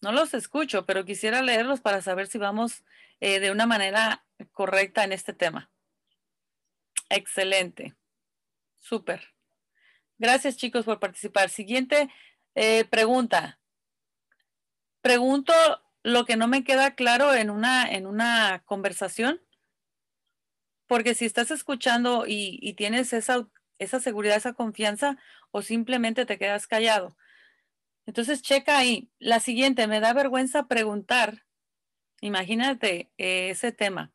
No 0.00 0.12
los 0.12 0.34
escucho, 0.34 0.86
pero 0.86 1.04
quisiera 1.04 1.42
leerlos 1.42 1.80
para 1.80 2.00
saber 2.00 2.26
si 2.26 2.38
vamos 2.38 2.84
eh, 3.20 3.40
de 3.40 3.50
una 3.50 3.66
manera 3.66 4.24
correcta 4.52 5.04
en 5.04 5.12
este 5.12 5.32
tema. 5.32 5.70
Excelente. 7.10 7.94
Súper. 8.76 9.34
Gracias 10.18 10.56
chicos 10.56 10.84
por 10.84 11.00
participar. 11.00 11.50
Siguiente 11.50 12.08
eh, 12.54 12.84
pregunta. 12.84 13.58
Pregunto 15.02 15.52
lo 16.02 16.24
que 16.24 16.36
no 16.36 16.46
me 16.48 16.64
queda 16.64 16.94
claro 16.94 17.34
en 17.34 17.50
una, 17.50 17.90
en 17.90 18.06
una 18.06 18.62
conversación, 18.64 19.40
porque 20.86 21.14
si 21.14 21.26
estás 21.26 21.50
escuchando 21.50 22.26
y, 22.26 22.58
y 22.62 22.74
tienes 22.74 23.12
esa, 23.12 23.46
esa 23.78 24.00
seguridad, 24.00 24.36
esa 24.36 24.54
confianza, 24.54 25.18
o 25.50 25.62
simplemente 25.62 26.26
te 26.26 26.38
quedas 26.38 26.66
callado. 26.66 27.16
Entonces, 28.10 28.42
checa 28.42 28.76
ahí. 28.76 29.08
La 29.20 29.38
siguiente, 29.38 29.86
me 29.86 30.00
da 30.00 30.12
vergüenza 30.12 30.66
preguntar. 30.66 31.46
Imagínate 32.20 33.12
eh, 33.18 33.50
ese 33.50 33.70
tema. 33.70 34.12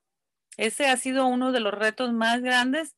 Ese 0.57 0.87
ha 0.87 0.97
sido 0.97 1.27
uno 1.27 1.53
de 1.53 1.61
los 1.61 1.73
retos 1.73 2.11
más 2.11 2.41
grandes 2.41 2.97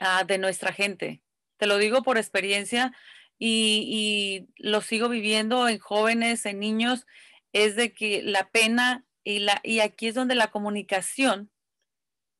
ah, 0.00 0.24
de 0.24 0.38
nuestra 0.38 0.72
gente. 0.72 1.22
Te 1.58 1.66
lo 1.66 1.78
digo 1.78 2.02
por 2.02 2.18
experiencia 2.18 2.92
y, 3.38 4.48
lo 4.56 4.80
sigo 4.80 5.08
viviendo 5.08 5.68
en 5.68 5.78
jóvenes, 5.78 6.44
en 6.44 6.58
niños, 6.58 7.06
es 7.52 7.76
de 7.76 7.94
que 7.94 8.20
la 8.20 8.50
pena 8.50 9.06
y, 9.22 9.38
la, 9.38 9.60
y 9.62 9.78
aquí 9.78 10.08
es 10.08 10.16
donde 10.16 10.34
la 10.34 10.50
comunicación, 10.50 11.52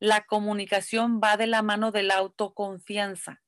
la 0.01 0.25
comunicación 0.25 1.21
va 1.23 1.37
de 1.37 1.47
la 1.47 1.63
mano 1.63 1.93
de 1.93 2.03
la 2.03 2.17
autoconfianza. 2.17 3.45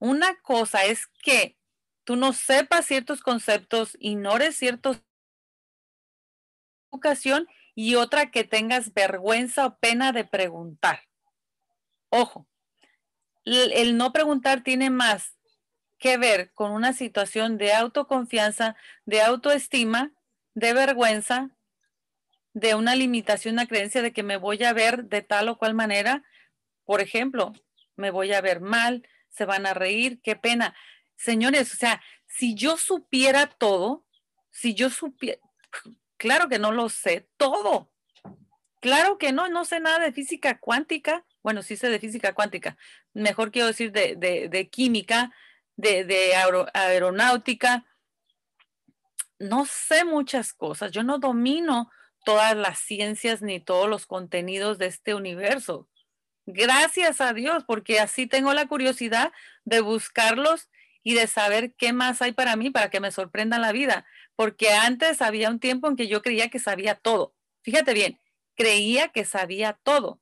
Una 0.00 0.34
cosa 0.40 0.84
es 0.84 1.06
que 1.22 1.56
tú 2.04 2.16
no 2.16 2.32
sepas 2.32 2.86
ciertos 2.86 3.20
conceptos, 3.20 3.96
ignores 4.00 4.56
ciertos 4.56 5.02
educación 6.92 7.48
y 7.74 7.94
otra 7.94 8.30
que 8.30 8.44
tengas 8.44 8.92
vergüenza 8.92 9.66
o 9.66 9.78
pena 9.78 10.12
de 10.12 10.24
preguntar. 10.24 11.00
Ojo, 12.10 12.46
el, 13.44 13.96
no 13.96 14.12
preguntar 14.12 14.62
tiene 14.62 14.90
más 14.90 15.36
que 15.98 16.18
ver 16.18 16.52
con 16.52 16.72
una 16.72 16.92
situación 16.92 17.58
de 17.58 17.72
autoconfianza, 17.72 18.76
de 19.06 19.22
autoestima, 19.22 20.12
de 20.54 20.74
vergüenza, 20.74 21.50
de 22.52 22.74
una 22.74 22.94
limitación, 22.94 23.54
una 23.54 23.66
creencia 23.66 24.02
de 24.02 24.12
que 24.12 24.22
me 24.22 24.36
voy 24.36 24.62
a 24.64 24.72
ver 24.72 25.04
de 25.04 25.22
tal 25.22 25.48
o 25.48 25.56
cual 25.56 25.74
manera. 25.74 26.22
Por 26.84 27.00
ejemplo, 27.00 27.52
me 27.96 28.10
voy 28.10 28.32
a 28.32 28.40
ver 28.42 28.60
mal, 28.60 29.08
se 29.30 29.46
van 29.46 29.64
a 29.64 29.74
reír, 29.74 30.20
qué 30.22 30.36
pena. 30.36 30.74
Señores, 31.22 31.72
o 31.72 31.76
sea, 31.76 32.02
si 32.26 32.56
yo 32.56 32.76
supiera 32.76 33.46
todo, 33.46 34.04
si 34.50 34.74
yo 34.74 34.90
supiera, 34.90 35.40
claro 36.16 36.48
que 36.48 36.58
no 36.58 36.72
lo 36.72 36.88
sé 36.88 37.28
todo. 37.36 37.92
Claro 38.80 39.18
que 39.18 39.30
no, 39.30 39.48
no 39.48 39.64
sé 39.64 39.78
nada 39.78 40.00
de 40.00 40.12
física 40.12 40.58
cuántica. 40.58 41.24
Bueno, 41.44 41.62
sí 41.62 41.76
sé 41.76 41.90
de 41.90 42.00
física 42.00 42.34
cuántica. 42.34 42.76
Mejor 43.14 43.52
quiero 43.52 43.68
decir 43.68 43.92
de, 43.92 44.68
química, 44.72 45.32
de, 45.76 46.32
aeronáutica. 46.74 47.86
No 49.38 49.64
sé 49.64 50.04
muchas 50.04 50.52
cosas. 50.52 50.90
Yo 50.90 51.04
no 51.04 51.18
domino 51.18 51.88
todas 52.24 52.56
las 52.56 52.80
ciencias 52.80 53.42
ni 53.42 53.60
todos 53.60 53.88
los 53.88 54.06
contenidos 54.06 54.78
de 54.78 54.86
este 54.86 55.14
universo. 55.14 55.88
Gracias 56.46 57.20
a 57.20 57.32
Dios, 57.32 57.62
porque 57.64 58.00
así 58.00 58.26
tengo 58.26 58.52
la 58.54 58.66
curiosidad 58.66 59.32
de 59.64 59.80
buscarlos 59.80 60.68
y 61.02 61.14
de 61.14 61.26
saber 61.26 61.74
qué 61.74 61.92
más 61.92 62.22
hay 62.22 62.32
para 62.32 62.56
mí 62.56 62.70
para 62.70 62.90
que 62.90 63.00
me 63.00 63.10
sorprenda 63.10 63.58
la 63.58 63.72
vida. 63.72 64.06
Porque 64.36 64.70
antes 64.70 65.22
había 65.22 65.50
un 65.50 65.60
tiempo 65.60 65.88
en 65.88 65.96
que 65.96 66.08
yo 66.08 66.22
creía 66.22 66.48
que 66.48 66.58
sabía 66.58 66.94
todo. 66.94 67.34
Fíjate 67.62 67.94
bien, 67.94 68.18
creía 68.54 69.08
que 69.08 69.24
sabía 69.24 69.78
todo. 69.82 70.20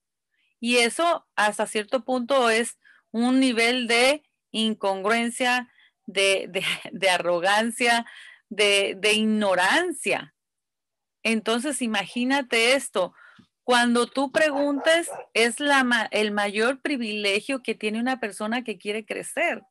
Y 0.58 0.76
eso 0.76 1.26
hasta 1.36 1.66
cierto 1.66 2.04
punto 2.04 2.50
es 2.50 2.78
un 3.10 3.40
nivel 3.40 3.86
de 3.86 4.22
incongruencia, 4.50 5.70
de, 6.06 6.50
arrogancia, 7.10 8.06
de, 8.48 8.94
de 8.98 9.12
ignorancia. 9.14 10.34
Entonces, 11.22 11.82
imagínate 11.82 12.74
esto. 12.74 13.14
Cuando 13.62 14.06
tú 14.06 14.32
preguntes, 14.32 15.10
es 15.34 15.60
la, 15.60 16.08
el 16.10 16.32
mayor 16.32 16.80
privilegio 16.80 17.62
que 17.62 17.74
tiene 17.74 18.00
una 18.00 18.18
persona 18.18 18.64
que 18.64 18.78
quiere 18.78 19.04
crecer. 19.04 19.62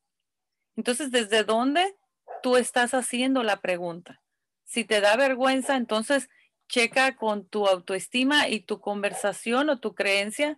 Entonces, 0.79 1.11
¿desde 1.11 1.43
dónde 1.43 1.93
tú 2.41 2.55
estás 2.55 2.93
haciendo 2.93 3.43
la 3.43 3.59
pregunta? 3.59 4.21
Si 4.63 4.85
te 4.85 5.01
da 5.01 5.17
vergüenza, 5.17 5.75
entonces 5.75 6.29
checa 6.69 7.17
con 7.17 7.45
tu 7.45 7.67
autoestima 7.67 8.47
y 8.47 8.61
tu 8.61 8.79
conversación 8.79 9.69
o 9.69 9.81
tu 9.81 9.93
creencia 9.93 10.57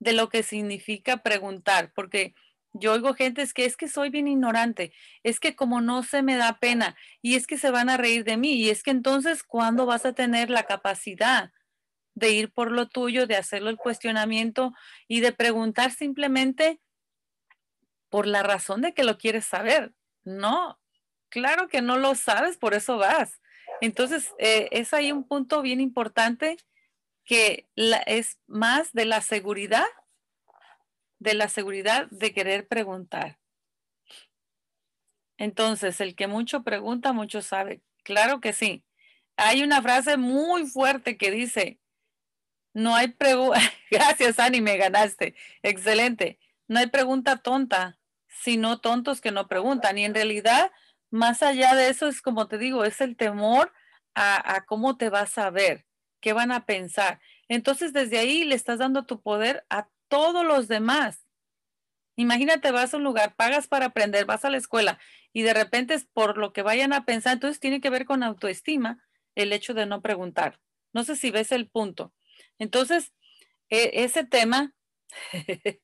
de 0.00 0.14
lo 0.14 0.28
que 0.28 0.42
significa 0.42 1.18
preguntar, 1.18 1.92
porque 1.94 2.34
yo 2.72 2.92
oigo 2.92 3.14
gente 3.14 3.40
es 3.40 3.54
que 3.54 3.64
es 3.64 3.76
que 3.76 3.86
soy 3.86 4.10
bien 4.10 4.26
ignorante, 4.26 4.92
es 5.22 5.38
que 5.38 5.54
como 5.54 5.80
no 5.80 6.02
se 6.02 6.22
me 6.22 6.34
da 6.34 6.58
pena 6.58 6.96
y 7.20 7.36
es 7.36 7.46
que 7.46 7.56
se 7.56 7.70
van 7.70 7.88
a 7.88 7.96
reír 7.96 8.24
de 8.24 8.36
mí 8.36 8.54
y 8.54 8.68
es 8.68 8.82
que 8.82 8.90
entonces 8.90 9.44
¿cuándo 9.44 9.86
vas 9.86 10.04
a 10.04 10.12
tener 10.12 10.50
la 10.50 10.64
capacidad 10.64 11.52
de 12.16 12.32
ir 12.32 12.52
por 12.52 12.72
lo 12.72 12.88
tuyo, 12.88 13.28
de 13.28 13.36
hacerlo 13.36 13.70
el 13.70 13.76
cuestionamiento 13.76 14.72
y 15.06 15.20
de 15.20 15.30
preguntar 15.30 15.92
simplemente 15.92 16.80
por 18.12 18.26
la 18.26 18.42
razón 18.42 18.82
de 18.82 18.92
que 18.92 19.04
lo 19.04 19.16
quieres 19.16 19.46
saber. 19.46 19.94
No, 20.22 20.78
claro 21.30 21.68
que 21.68 21.80
no 21.80 21.96
lo 21.96 22.14
sabes, 22.14 22.58
por 22.58 22.74
eso 22.74 22.98
vas. 22.98 23.40
Entonces, 23.80 24.34
eh, 24.38 24.68
es 24.70 24.92
ahí 24.92 25.10
un 25.10 25.26
punto 25.26 25.62
bien 25.62 25.80
importante 25.80 26.58
que 27.24 27.70
es 27.74 28.38
más 28.46 28.92
de 28.92 29.06
la 29.06 29.22
seguridad, 29.22 29.86
de 31.20 31.32
la 31.32 31.48
seguridad 31.48 32.06
de 32.10 32.34
querer 32.34 32.68
preguntar. 32.68 33.38
Entonces, 35.38 35.98
el 36.02 36.14
que 36.14 36.26
mucho 36.26 36.64
pregunta, 36.64 37.14
mucho 37.14 37.40
sabe. 37.40 37.80
Claro 38.04 38.42
que 38.42 38.52
sí. 38.52 38.84
Hay 39.38 39.62
una 39.62 39.80
frase 39.80 40.18
muy 40.18 40.66
fuerte 40.66 41.16
que 41.16 41.30
dice, 41.30 41.80
no 42.74 42.94
hay 42.94 43.08
pregunta, 43.08 43.58
gracias 43.90 44.38
Ani, 44.38 44.60
me 44.60 44.76
ganaste, 44.76 45.34
excelente. 45.62 46.38
No 46.68 46.78
hay 46.78 46.88
pregunta 46.88 47.38
tonta, 47.38 47.98
sino 48.32 48.80
tontos 48.80 49.20
que 49.20 49.30
no 49.30 49.48
preguntan. 49.48 49.98
Y 49.98 50.04
en 50.04 50.14
realidad, 50.14 50.70
más 51.10 51.42
allá 51.42 51.74
de 51.74 51.88
eso, 51.88 52.08
es 52.08 52.22
como 52.22 52.48
te 52.48 52.58
digo, 52.58 52.84
es 52.84 53.00
el 53.00 53.16
temor 53.16 53.72
a, 54.14 54.64
cómo 54.66 54.96
te 54.96 55.08
vas 55.08 55.38
a 55.38 55.50
ver, 55.50 55.86
qué 56.20 56.32
van 56.32 56.52
a 56.52 56.66
pensar. 56.66 57.20
Entonces, 57.48 57.92
desde 57.92 58.18
ahí 58.18 58.44
le 58.44 58.54
estás 58.54 58.78
dando 58.78 59.04
tu 59.04 59.20
poder 59.22 59.64
a 59.70 59.88
todos 60.08 60.44
los 60.44 60.68
demás. 60.68 61.26
Imagínate, 62.16 62.70
vas 62.72 62.92
a 62.92 62.98
un 62.98 63.04
lugar, 63.04 63.34
pagas 63.36 63.68
para 63.68 63.86
aprender, 63.86 64.26
vas 64.26 64.44
a 64.44 64.50
la 64.50 64.58
escuela 64.58 64.98
y 65.32 65.42
de 65.42 65.54
repente 65.54 65.94
es 65.94 66.04
por 66.04 66.36
lo 66.36 66.52
que 66.52 66.62
vayan 66.62 66.92
a 66.92 67.04
pensar. 67.04 67.34
Entonces, 67.34 67.60
tiene 67.60 67.80
que 67.80 67.90
ver 67.90 68.04
con 68.04 68.22
autoestima 68.22 69.02
el 69.34 69.52
hecho 69.52 69.74
de 69.74 69.86
no 69.86 70.02
preguntar. 70.02 70.60
No 70.92 71.04
sé 71.04 71.16
si 71.16 71.30
ves 71.30 71.52
el 71.52 71.68
punto. 71.70 72.12
Entonces, 72.58 73.12
e, 73.70 74.04
ese 74.04 74.24
tema 74.24 74.74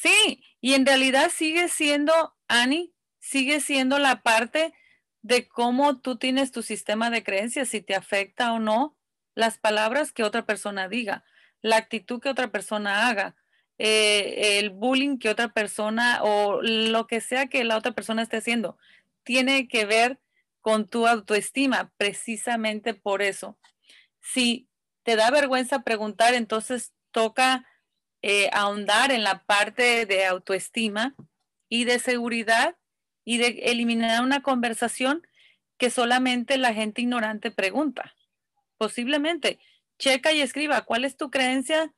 Sí, 0.00 0.42
y 0.62 0.72
en 0.74 0.86
realidad 0.86 1.30
sigue 1.30 1.68
siendo, 1.68 2.34
Ani, 2.48 2.94
sigue 3.18 3.60
siendo 3.60 3.98
la 3.98 4.22
parte 4.22 4.72
de 5.20 5.46
cómo 5.46 6.00
tú 6.00 6.16
tienes 6.16 6.52
tu 6.52 6.62
sistema 6.62 7.10
de 7.10 7.22
creencias, 7.22 7.68
si 7.68 7.82
te 7.82 7.94
afecta 7.94 8.54
o 8.54 8.58
no 8.58 8.96
las 9.34 9.58
palabras 9.58 10.12
que 10.12 10.22
otra 10.22 10.46
persona 10.46 10.88
diga, 10.88 11.22
la 11.60 11.76
actitud 11.76 12.18
que 12.18 12.30
otra 12.30 12.50
persona 12.50 13.08
haga, 13.08 13.36
eh, 13.76 14.58
el 14.58 14.70
bullying 14.70 15.18
que 15.18 15.28
otra 15.28 15.48
persona 15.52 16.22
o 16.22 16.62
lo 16.62 17.06
que 17.06 17.20
sea 17.20 17.48
que 17.48 17.64
la 17.64 17.76
otra 17.76 17.92
persona 17.92 18.22
esté 18.22 18.38
haciendo, 18.38 18.78
tiene 19.22 19.68
que 19.68 19.84
ver 19.84 20.18
con 20.62 20.88
tu 20.88 21.06
autoestima, 21.06 21.92
precisamente 21.98 22.94
por 22.94 23.20
eso. 23.20 23.58
Si 24.20 24.66
te 25.02 25.16
da 25.16 25.30
vergüenza 25.30 25.82
preguntar, 25.82 26.32
entonces 26.32 26.94
toca 27.10 27.66
eh, 28.22 28.50
ahondar 28.52 29.12
en 29.12 29.24
la 29.24 29.44
parte 29.44 30.06
de 30.06 30.26
autoestima 30.26 31.14
y 31.68 31.84
de 31.84 31.98
seguridad 31.98 32.76
y 33.24 33.38
de 33.38 33.46
eliminar 33.64 34.22
una 34.22 34.42
conversación 34.42 35.26
que 35.78 35.90
solamente 35.90 36.58
la 36.58 36.74
gente 36.74 37.00
ignorante 37.00 37.50
pregunta. 37.50 38.14
Posiblemente, 38.76 39.58
checa 39.98 40.32
y 40.32 40.40
escriba 40.40 40.82
cuál 40.82 41.04
es 41.04 41.16
tu 41.16 41.30
creencia 41.30 41.94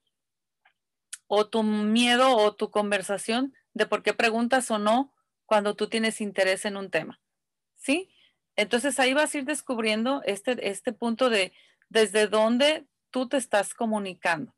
o 1.27 1.49
tu 1.49 1.63
miedo 1.63 2.37
o 2.37 2.55
tu 2.55 2.71
conversación 2.71 3.55
de 3.75 3.87
por 3.87 4.03
qué 4.03 4.13
preguntas 4.13 4.71
o 4.71 4.79
no 4.79 5.15
cuando 5.47 5.75
tú 5.75 5.89
tienes 5.89 6.21
interés 6.21 6.65
en 6.65 6.77
un 6.77 6.91
tema. 6.91 7.21
¿Sí? 7.77 8.15
Entonces 8.55 9.01
ahí 9.01 9.15
vas 9.15 9.35
a 9.35 9.39
ir 9.39 9.45
descubriendo 9.45 10.23
este, 10.25 10.69
este 10.69 10.93
punto 10.93 11.31
de 11.31 11.53
desde 11.89 12.27
dónde 12.27 12.87
tú 13.11 13.29
te 13.29 13.37
estás 13.37 13.75
comunicando. 13.75 14.55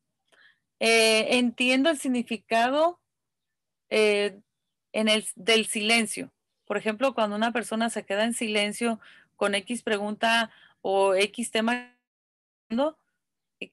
Eh, 0.81 1.39
entiendo 1.39 1.91
el 1.91 1.99
significado 1.99 3.01
eh, 3.91 4.41
en 4.93 5.09
el, 5.09 5.27
del 5.37 5.67
silencio. 5.67 6.33
Por 6.67 6.77
ejemplo, 6.77 7.15
cuando 7.15 7.37
una 7.37 7.53
persona 7.53 7.91
se 7.91 8.05
queda 8.05 8.25
en 8.25 8.35
silencio 8.35 9.01
con 9.37 9.55
X 9.55 9.83
pregunta 9.83 10.51
o 10.83 11.15
X 11.15 11.51
tema, 11.51 11.97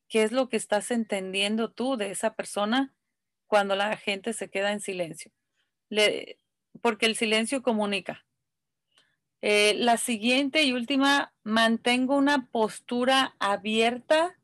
¿qué 0.08 0.24
es 0.24 0.32
lo 0.32 0.50
que 0.50 0.58
estás 0.58 0.92
entendiendo 0.92 1.72
tú 1.72 1.98
de 1.98 2.12
esa 2.12 2.36
persona 2.36 2.94
cuando 3.48 3.76
la 3.76 3.96
gente 3.98 4.34
se 4.34 4.50
queda 4.50 4.72
en 4.72 4.82
silencio? 4.82 5.32
porque 6.82 7.06
el 7.06 7.18
silencio 7.18 7.62
comunica. 7.62 8.26
Eh, 9.42 9.74
la 9.76 9.98
siguiente 9.98 10.64
y 10.64 10.72
última, 10.72 11.34
mantengo 11.44 12.16
una 12.16 12.48
postura 12.48 13.36
abierta 13.40 14.38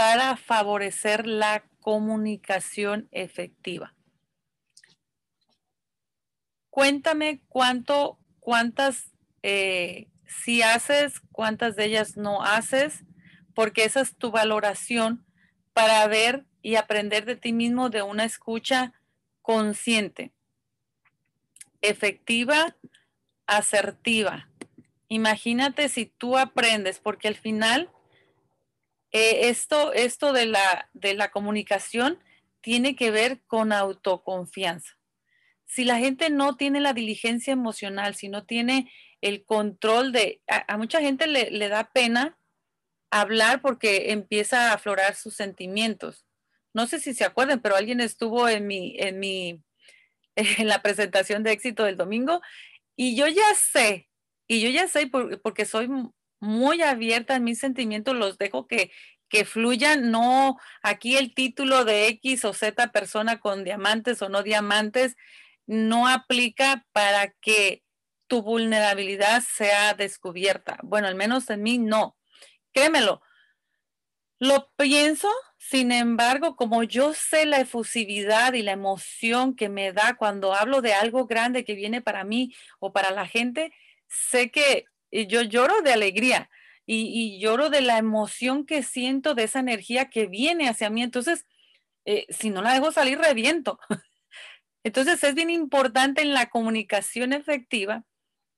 para 0.00 0.38
favorecer 0.38 1.26
la 1.26 1.62
comunicación 1.80 3.06
efectiva. 3.12 3.94
Cuéntame 6.70 7.42
cuánto, 7.50 8.18
cuántas 8.38 9.12
eh, 9.42 10.08
si 10.24 10.62
haces, 10.62 11.20
cuántas 11.32 11.76
de 11.76 11.84
ellas 11.84 12.16
no 12.16 12.42
haces, 12.42 13.04
porque 13.54 13.84
esa 13.84 14.00
es 14.00 14.16
tu 14.16 14.30
valoración 14.30 15.26
para 15.74 16.06
ver 16.06 16.46
y 16.62 16.76
aprender 16.76 17.26
de 17.26 17.36
ti 17.36 17.52
mismo 17.52 17.90
de 17.90 18.00
una 18.00 18.24
escucha 18.24 18.94
consciente, 19.42 20.32
efectiva, 21.82 22.74
asertiva. 23.46 24.48
Imagínate 25.08 25.90
si 25.90 26.06
tú 26.06 26.38
aprendes, 26.38 27.00
porque 27.00 27.28
al 27.28 27.36
final 27.36 27.90
eh, 29.12 29.48
esto, 29.48 29.92
esto 29.92 30.32
de, 30.32 30.46
la, 30.46 30.88
de 30.92 31.14
la 31.14 31.30
comunicación 31.30 32.18
tiene 32.60 32.94
que 32.96 33.10
ver 33.10 33.40
con 33.46 33.72
autoconfianza. 33.72 34.96
Si 35.66 35.84
la 35.84 35.98
gente 35.98 36.30
no 36.30 36.56
tiene 36.56 36.80
la 36.80 36.92
diligencia 36.92 37.52
emocional, 37.52 38.14
si 38.14 38.28
no 38.28 38.44
tiene 38.44 38.90
el 39.20 39.44
control 39.44 40.12
de, 40.12 40.42
a, 40.46 40.76
mucha 40.76 41.00
gente 41.00 41.26
le, 41.26 41.50
le, 41.50 41.68
da 41.68 41.90
pena 41.92 42.38
hablar 43.10 43.60
porque 43.60 44.12
empieza 44.12 44.70
a 44.70 44.74
aflorar 44.74 45.14
sus 45.14 45.34
sentimientos. 45.34 46.26
No 46.72 46.86
sé 46.86 47.00
si 47.00 47.14
se 47.14 47.24
acuerdan, 47.24 47.60
pero 47.60 47.76
alguien 47.76 48.00
estuvo 48.00 48.48
en 48.48 48.66
mi, 48.66 48.96
en 48.98 49.18
mi, 49.18 49.62
en 50.36 50.68
la 50.68 50.82
presentación 50.82 51.42
de 51.42 51.52
éxito 51.52 51.84
del 51.84 51.96
domingo 51.96 52.40
y 52.96 53.16
yo 53.16 53.26
ya 53.28 53.54
sé, 53.54 54.08
y 54.46 54.60
yo 54.60 54.68
ya 54.68 54.88
sé 54.88 55.06
porque 55.42 55.64
soy 55.64 55.88
muy 56.40 56.82
abierta 56.82 57.36
en 57.36 57.44
mis 57.44 57.58
sentimientos, 57.58 58.16
los 58.16 58.38
dejo 58.38 58.66
que, 58.66 58.90
que 59.28 59.44
fluyan, 59.44 60.10
no 60.10 60.58
aquí 60.82 61.16
el 61.16 61.34
título 61.34 61.84
de 61.84 62.08
X 62.08 62.44
o 62.44 62.52
Z 62.52 62.90
persona 62.92 63.38
con 63.40 63.64
diamantes 63.64 64.20
o 64.22 64.28
no 64.28 64.42
diamantes 64.42 65.16
no 65.66 66.08
aplica 66.08 66.84
para 66.92 67.30
que 67.40 67.84
tu 68.26 68.42
vulnerabilidad 68.42 69.42
sea 69.42 69.94
descubierta. 69.94 70.78
Bueno, 70.82 71.08
al 71.08 71.14
menos 71.14 71.48
en 71.50 71.62
mí 71.62 71.78
no. 71.78 72.16
Créemelo. 72.72 73.22
Lo 74.40 74.72
pienso, 74.76 75.28
sin 75.58 75.92
embargo, 75.92 76.56
como 76.56 76.82
yo 76.82 77.12
sé 77.12 77.44
la 77.44 77.60
efusividad 77.60 78.54
y 78.54 78.62
la 78.62 78.72
emoción 78.72 79.54
que 79.54 79.68
me 79.68 79.92
da 79.92 80.16
cuando 80.16 80.54
hablo 80.54 80.80
de 80.80 80.94
algo 80.94 81.26
grande 81.26 81.64
que 81.64 81.74
viene 81.74 82.00
para 82.00 82.24
mí 82.24 82.54
o 82.78 82.92
para 82.92 83.10
la 83.10 83.26
gente, 83.26 83.72
sé 84.08 84.50
que 84.50 84.86
yo 85.10 85.42
lloro 85.42 85.82
de 85.82 85.92
alegría 85.92 86.50
y, 86.86 87.38
lloro 87.40 87.70
de 87.70 87.82
la 87.82 87.98
emoción 87.98 88.66
que 88.66 88.82
siento 88.82 89.34
de 89.34 89.44
esa 89.44 89.60
energía 89.60 90.10
que 90.10 90.26
viene 90.26 90.68
hacia 90.68 90.90
mí. 90.90 91.02
Entonces, 91.02 91.46
eh, 92.04 92.26
si 92.30 92.50
no 92.50 92.62
la 92.62 92.74
dejo 92.74 92.92
salir, 92.92 93.18
reviento. 93.18 93.78
Entonces, 94.84 95.22
es 95.22 95.34
bien 95.34 95.50
importante 95.50 96.22
en 96.22 96.34
la 96.34 96.50
comunicación 96.50 97.32
efectiva 97.32 98.04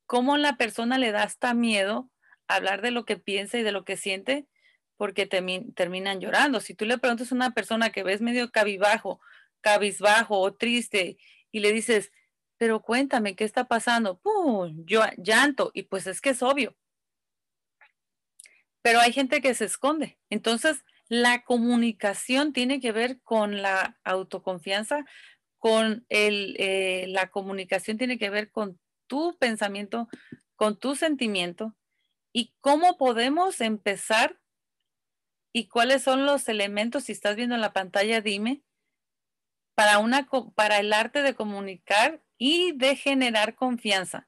cómo 0.07 0.37
la 0.39 0.57
persona 0.57 0.99
le 0.99 1.13
da 1.13 1.25
hasta 1.25 1.55
miedo 1.55 2.11
hablar 2.49 2.83
de 2.83 2.91
lo 2.91 3.05
que 3.05 3.17
piensa 3.17 3.59
y 3.59 3.63
de 3.63 3.73
lo 3.73 3.85
que 3.85 3.97
siente 3.97 4.47
porque 4.97 5.27
terminan 5.27 6.21
llorando. 6.21 6.61
Si 6.61 6.75
tú 6.75 6.85
le 6.85 6.99
preguntas 6.99 7.33
a 7.33 7.35
una 7.35 7.53
persona 7.53 7.91
que 7.91 8.05
ves 8.05 8.21
medio 8.21 8.51
cabibajo, 8.51 9.21
cabizbajo 9.61 10.39
o 10.39 10.55
triste 10.55 11.19
y 11.51 11.61
le 11.61 11.73
dices, 11.73 12.13
pero 12.63 12.81
cuéntame, 12.81 13.35
¿qué 13.35 13.43
está 13.43 13.67
pasando? 13.67 14.21
¡Pum! 14.21 14.85
Yo 14.87 15.03
llanto 15.17 15.73
y 15.75 15.83
pues 15.83 16.07
es 16.07 16.21
que 16.21 16.31
es 16.31 16.45
obvio. 16.45 16.77
Pero 18.83 19.01
hay 19.01 19.13
gente 19.13 19.41
que 19.41 19.53
se 19.55 19.65
esconde. 19.65 20.21
Entonces, 20.31 20.85
la 21.09 21.43
comunicación 21.43 22.53
tiene 22.53 22.79
que 22.79 22.93
ver 22.93 23.21
con 23.23 23.63
la 23.63 23.99
autoconfianza, 24.05 25.05
con 25.59 26.07
el, 26.09 26.55
eh, 26.61 27.07
la 27.09 27.33
comunicación 27.33 27.99
tiene 27.99 28.17
que 28.17 28.31
ver 28.31 28.53
con 28.53 28.79
tu 29.09 29.37
pensamiento, 29.41 30.09
con 30.55 30.79
tu 30.79 30.95
sentimiento 30.95 31.75
y 32.33 32.55
cómo 32.61 32.97
podemos 32.97 33.61
empezar 33.61 34.39
y 35.53 35.67
cuáles 35.67 36.05
son 36.05 36.27
los 36.27 36.49
elementos, 36.49 37.03
si 37.03 37.11
estás 37.11 37.35
viendo 37.35 37.57
en 37.57 37.61
la 37.61 37.73
pantalla, 37.73 38.21
dime, 38.21 38.63
para, 39.75 39.99
una, 39.99 40.29
para 40.55 40.79
el 40.79 40.93
arte 40.93 41.23
de 41.23 41.35
comunicar 41.35 42.23
y 42.45 42.73
de 42.73 42.97
generar 42.97 43.55
confianza. 43.55 44.27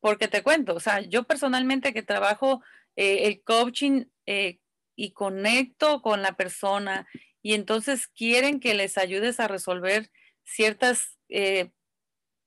Porque 0.00 0.28
te 0.28 0.42
cuento, 0.42 0.74
o 0.74 0.80
sea, 0.80 1.00
yo 1.00 1.24
personalmente 1.24 1.94
que 1.94 2.02
trabajo 2.02 2.62
eh, 2.94 3.26
el 3.26 3.40
coaching 3.42 4.04
eh, 4.26 4.58
y 4.96 5.12
conecto 5.12 6.02
con 6.02 6.20
la 6.20 6.36
persona 6.36 7.08
y 7.40 7.54
entonces 7.54 8.06
quieren 8.06 8.60
que 8.60 8.74
les 8.74 8.98
ayudes 8.98 9.40
a 9.40 9.48
resolver 9.48 10.10
ciertas 10.44 11.16
eh, 11.30 11.70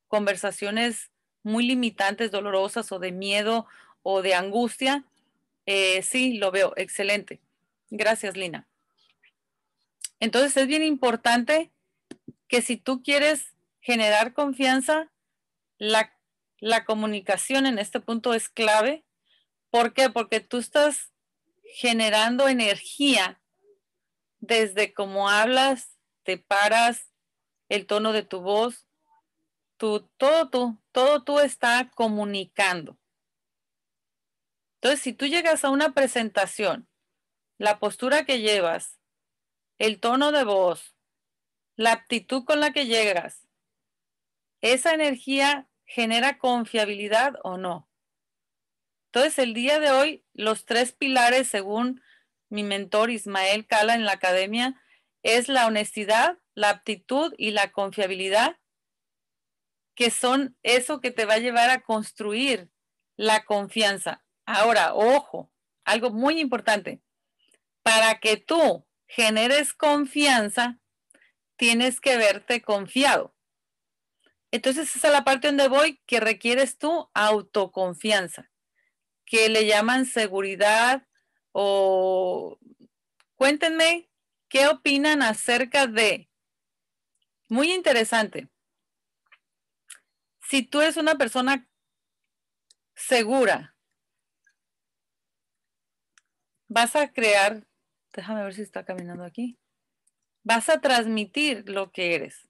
conversaciones 0.07 1.09
muy 1.41 1.65
limitantes, 1.65 2.29
dolorosas 2.29 2.91
o 2.91 2.99
de 2.99 3.11
miedo 3.11 3.65
o 4.03 4.21
de 4.21 4.35
angustia, 4.35 5.03
sí, 6.03 6.37
lo 6.37 6.51
veo, 6.51 6.73
excelente. 6.75 7.39
Gracias, 7.89 8.37
Lina. 8.37 8.67
Entonces 10.19 10.55
es 10.57 10.67
bien 10.67 10.83
importante 10.83 11.71
que 12.47 12.61
si 12.61 12.77
tú 12.77 13.01
quieres 13.01 13.50
generar 13.81 14.33
confianza, 14.33 15.11
la, 15.77 16.17
la 16.59 16.85
comunicación 16.85 17.65
en 17.65 17.79
este 17.79 17.99
punto 17.99 18.33
es 18.33 18.47
clave. 18.47 19.03
¿Por 19.69 19.93
qué? 19.93 20.09
Porque 20.09 20.39
tú 20.39 20.57
estás 20.57 21.11
generando 21.63 22.47
energía 22.47 23.41
desde 24.39 24.93
cómo 24.93 25.29
hablas, 25.29 25.97
te 26.23 26.37
paras, 26.37 27.11
el 27.69 27.85
tono 27.85 28.11
de 28.11 28.23
tu 28.23 28.41
voz, 28.41 28.85
todo 29.77 30.49
tú, 30.49 30.79
todo 30.91 31.23
tú 31.23 31.39
está 31.39 31.89
comunicando. 31.95 32.97
Entonces, 34.75 35.01
si 35.01 35.13
tú 35.13 35.25
llegas 35.25 35.63
a 35.63 35.69
una 35.69 35.93
presentación, 35.93 36.87
la 37.57 37.79
postura 37.79 38.25
que 38.25 38.39
llevas, 38.39 38.99
el 39.77 39.99
tono 39.99 40.31
de 40.31 40.43
voz, 40.43 40.95
la 41.75 41.93
aptitud 41.93 42.43
con 42.43 42.59
la 42.59 42.73
que 42.73 42.87
llegas, 42.87 43.47
esa 44.61 44.93
energía 44.93 45.67
genera 45.85 46.37
confiabilidad 46.37 47.35
o 47.43 47.57
no. 47.57 47.89
Entonces, 49.07 49.39
el 49.39 49.53
día 49.53 49.79
de 49.79 49.91
hoy, 49.91 50.25
los 50.33 50.65
tres 50.65 50.93
pilares, 50.93 51.47
según 51.47 52.01
mi 52.49 52.63
mentor 52.63 53.11
Ismael 53.11 53.67
Cala 53.67 53.95
en 53.95 54.05
la 54.05 54.13
academia, 54.13 54.81
es 55.23 55.49
la 55.49 55.67
honestidad, 55.67 56.37
la 56.55 56.69
aptitud 56.69 57.33
y 57.37 57.51
la 57.51 57.71
confiabilidad 57.71 58.57
que 59.95 60.09
son 60.09 60.57
eso 60.63 61.01
que 61.01 61.11
te 61.11 61.25
va 61.25 61.35
a 61.35 61.39
llevar 61.39 61.69
a 61.69 61.81
construir 61.81 62.71
la 63.17 63.45
confianza. 63.45 64.23
Ahora, 64.45 64.93
ojo, 64.95 65.51
algo 65.85 66.09
muy 66.09 66.39
importante. 66.39 67.01
Para 67.83 68.19
que 68.19 68.37
tú 68.37 68.87
generes 69.07 69.73
confianza, 69.73 70.79
tienes 71.55 71.99
que 71.99 72.17
verte 72.17 72.61
confiado. 72.61 73.35
Entonces, 74.51 74.95
esa 74.95 75.07
es 75.07 75.13
la 75.13 75.23
parte 75.23 75.47
donde 75.47 75.67
voy, 75.67 76.01
que 76.05 76.19
requieres 76.19 76.77
tu 76.77 77.09
autoconfianza, 77.13 78.51
que 79.25 79.49
le 79.49 79.65
llaman 79.65 80.05
seguridad 80.05 81.07
o 81.51 82.59
cuéntenme 83.35 84.09
qué 84.49 84.67
opinan 84.67 85.21
acerca 85.21 85.87
de. 85.87 86.29
Muy 87.47 87.71
interesante 87.71 88.49
si 90.51 90.63
tú 90.63 90.81
eres 90.81 90.97
una 90.97 91.15
persona 91.15 91.65
segura, 92.93 93.73
vas 96.67 96.97
a 96.97 97.13
crear, 97.13 97.65
déjame 98.11 98.43
ver 98.43 98.53
si 98.53 98.61
está 98.61 98.83
caminando 98.83 99.23
aquí, 99.23 99.57
vas 100.43 100.67
a 100.67 100.81
transmitir 100.81 101.69
lo 101.69 101.93
que 101.93 102.15
eres. 102.15 102.49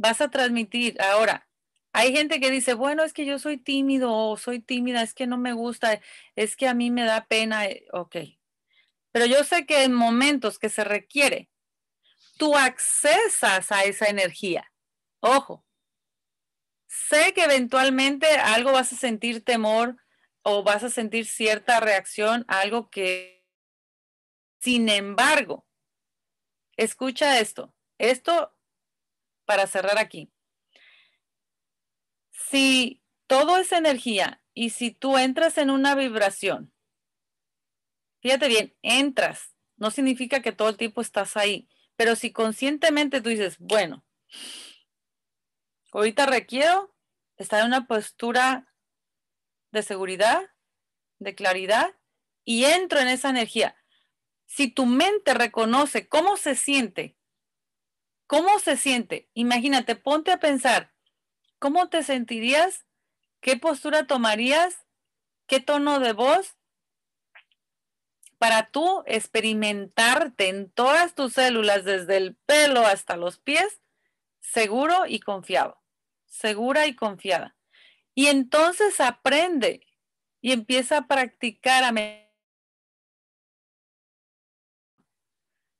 Vas 0.00 0.22
a 0.22 0.30
transmitir. 0.30 0.98
Ahora, 0.98 1.46
hay 1.92 2.16
gente 2.16 2.40
que 2.40 2.50
dice, 2.50 2.72
bueno, 2.72 3.04
es 3.04 3.12
que 3.12 3.26
yo 3.26 3.38
soy 3.38 3.58
tímido 3.58 4.10
o 4.10 4.38
soy 4.38 4.58
tímida, 4.58 5.02
es 5.02 5.12
que 5.12 5.26
no 5.26 5.36
me 5.36 5.52
gusta, 5.52 6.00
es 6.36 6.56
que 6.56 6.66
a 6.66 6.72
mí 6.72 6.90
me 6.90 7.04
da 7.04 7.26
pena. 7.26 7.66
Eh, 7.66 7.86
ok. 7.92 8.16
Pero 9.12 9.26
yo 9.26 9.44
sé 9.44 9.66
que 9.66 9.84
en 9.84 9.92
momentos 9.92 10.58
que 10.58 10.70
se 10.70 10.84
requiere, 10.84 11.50
tú 12.38 12.56
accesas 12.56 13.70
a 13.72 13.84
esa 13.84 14.06
energía. 14.06 14.72
Ojo, 15.20 15.66
sé 16.86 17.34
que 17.34 17.44
eventualmente 17.44 18.26
algo 18.26 18.72
vas 18.72 18.94
a 18.94 18.96
sentir 18.96 19.44
temor 19.44 19.98
o 20.40 20.62
vas 20.62 20.82
a 20.82 20.88
sentir 20.88 21.26
cierta 21.26 21.78
reacción 21.78 22.46
a 22.48 22.60
algo 22.60 22.88
que, 22.88 23.46
sin 24.60 24.88
embargo, 24.88 25.66
escucha 26.78 27.38
esto, 27.38 27.74
esto 27.98 28.56
para 29.50 29.66
cerrar 29.66 29.98
aquí. 29.98 30.32
Si 32.30 33.02
todo 33.26 33.56
es 33.56 33.72
energía 33.72 34.40
y 34.54 34.70
si 34.70 34.92
tú 34.92 35.18
entras 35.18 35.58
en 35.58 35.70
una 35.70 35.96
vibración, 35.96 36.72
fíjate 38.20 38.46
bien, 38.46 38.76
entras, 38.82 39.56
no 39.76 39.90
significa 39.90 40.40
que 40.40 40.52
todo 40.52 40.68
el 40.68 40.76
tiempo 40.76 41.00
estás 41.00 41.36
ahí, 41.36 41.68
pero 41.96 42.14
si 42.14 42.30
conscientemente 42.30 43.20
tú 43.20 43.30
dices, 43.30 43.58
bueno, 43.58 44.06
ahorita 45.90 46.26
requiero 46.26 46.94
estar 47.36 47.58
en 47.62 47.66
una 47.66 47.88
postura 47.88 48.72
de 49.72 49.82
seguridad, 49.82 50.48
de 51.18 51.34
claridad 51.34 51.98
y 52.44 52.66
entro 52.66 53.00
en 53.00 53.08
esa 53.08 53.30
energía. 53.30 53.74
Si 54.46 54.68
tu 54.68 54.86
mente 54.86 55.34
reconoce 55.34 56.06
cómo 56.06 56.36
se 56.36 56.54
siente, 56.54 57.16
cómo 58.30 58.60
se 58.60 58.76
siente, 58.76 59.28
imagínate, 59.34 59.96
ponte 59.96 60.30
a 60.30 60.38
pensar, 60.38 60.94
¿cómo 61.58 61.88
te 61.88 62.04
sentirías 62.04 62.86
¿Qué 63.40 63.56
postura 63.56 64.06
tomarías? 64.06 64.86
¿Qué 65.48 65.58
tono 65.58 65.98
de 65.98 66.12
voz? 66.12 66.56
Para 68.38 68.70
tú 68.70 69.02
experimentarte 69.06 70.48
en 70.48 70.70
todas 70.70 71.16
tus 71.16 71.32
células, 71.32 71.84
desde 71.84 72.18
el 72.18 72.36
pelo 72.36 72.86
hasta 72.86 73.16
los 73.16 73.38
pies, 73.38 73.80
seguro 74.40 75.06
y 75.06 75.20
confiado. 75.20 75.82
Segura 76.26 76.86
y 76.86 76.94
confiada. 76.94 77.56
Y 78.14 78.26
entonces 78.26 79.00
aprende 79.00 79.86
y 80.40 80.52
empieza 80.52 80.98
a 80.98 81.06
practicar 81.08 81.82
a 81.82 81.92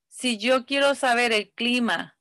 si 0.09 0.36
yo 0.38 0.66
quiero 0.66 0.96
saber 0.96 1.32
el 1.32 1.53
clima 1.53 2.19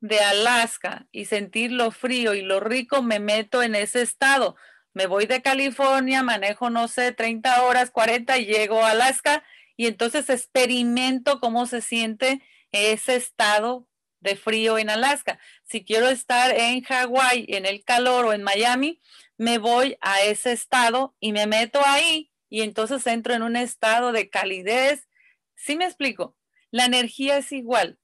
de 0.00 0.20
Alaska 0.20 1.06
y 1.12 1.24
sentir 1.24 1.72
lo 1.72 1.90
frío 1.90 2.34
y 2.34 2.42
lo 2.42 2.60
rico, 2.60 3.02
me 3.02 3.20
meto 3.20 3.62
en 3.62 3.74
ese 3.74 4.02
estado. 4.02 4.56
Me 4.92 5.06
voy 5.06 5.26
de 5.26 5.42
California, 5.42 6.22
manejo, 6.22 6.70
no 6.70 6.88
sé, 6.88 7.12
30 7.12 7.62
horas, 7.64 7.90
40 7.90 8.38
y 8.38 8.46
llego 8.46 8.84
a 8.84 8.90
Alaska 8.90 9.44
y 9.76 9.86
entonces 9.86 10.30
experimento 10.30 11.40
cómo 11.40 11.66
se 11.66 11.80
siente 11.80 12.42
ese 12.72 13.16
estado 13.16 13.86
de 14.20 14.36
frío 14.36 14.78
en 14.78 14.90
Alaska. 14.90 15.38
Si 15.64 15.84
quiero 15.84 16.08
estar 16.08 16.50
en 16.56 16.82
Hawái, 16.82 17.46
en 17.48 17.66
el 17.66 17.84
calor 17.84 18.26
o 18.26 18.32
en 18.32 18.42
Miami, 18.42 19.00
me 19.36 19.58
voy 19.58 19.96
a 20.00 20.22
ese 20.22 20.52
estado 20.52 21.14
y 21.20 21.32
me 21.32 21.46
meto 21.46 21.80
ahí 21.84 22.32
y 22.48 22.62
entonces 22.62 23.06
entro 23.06 23.34
en 23.34 23.42
un 23.42 23.56
estado 23.56 24.12
de 24.12 24.30
calidez. 24.30 25.08
¿Sí 25.54 25.76
me 25.76 25.84
explico? 25.84 26.36
La 26.70 26.86
energía 26.86 27.38
es 27.38 27.52
igual 27.52 27.98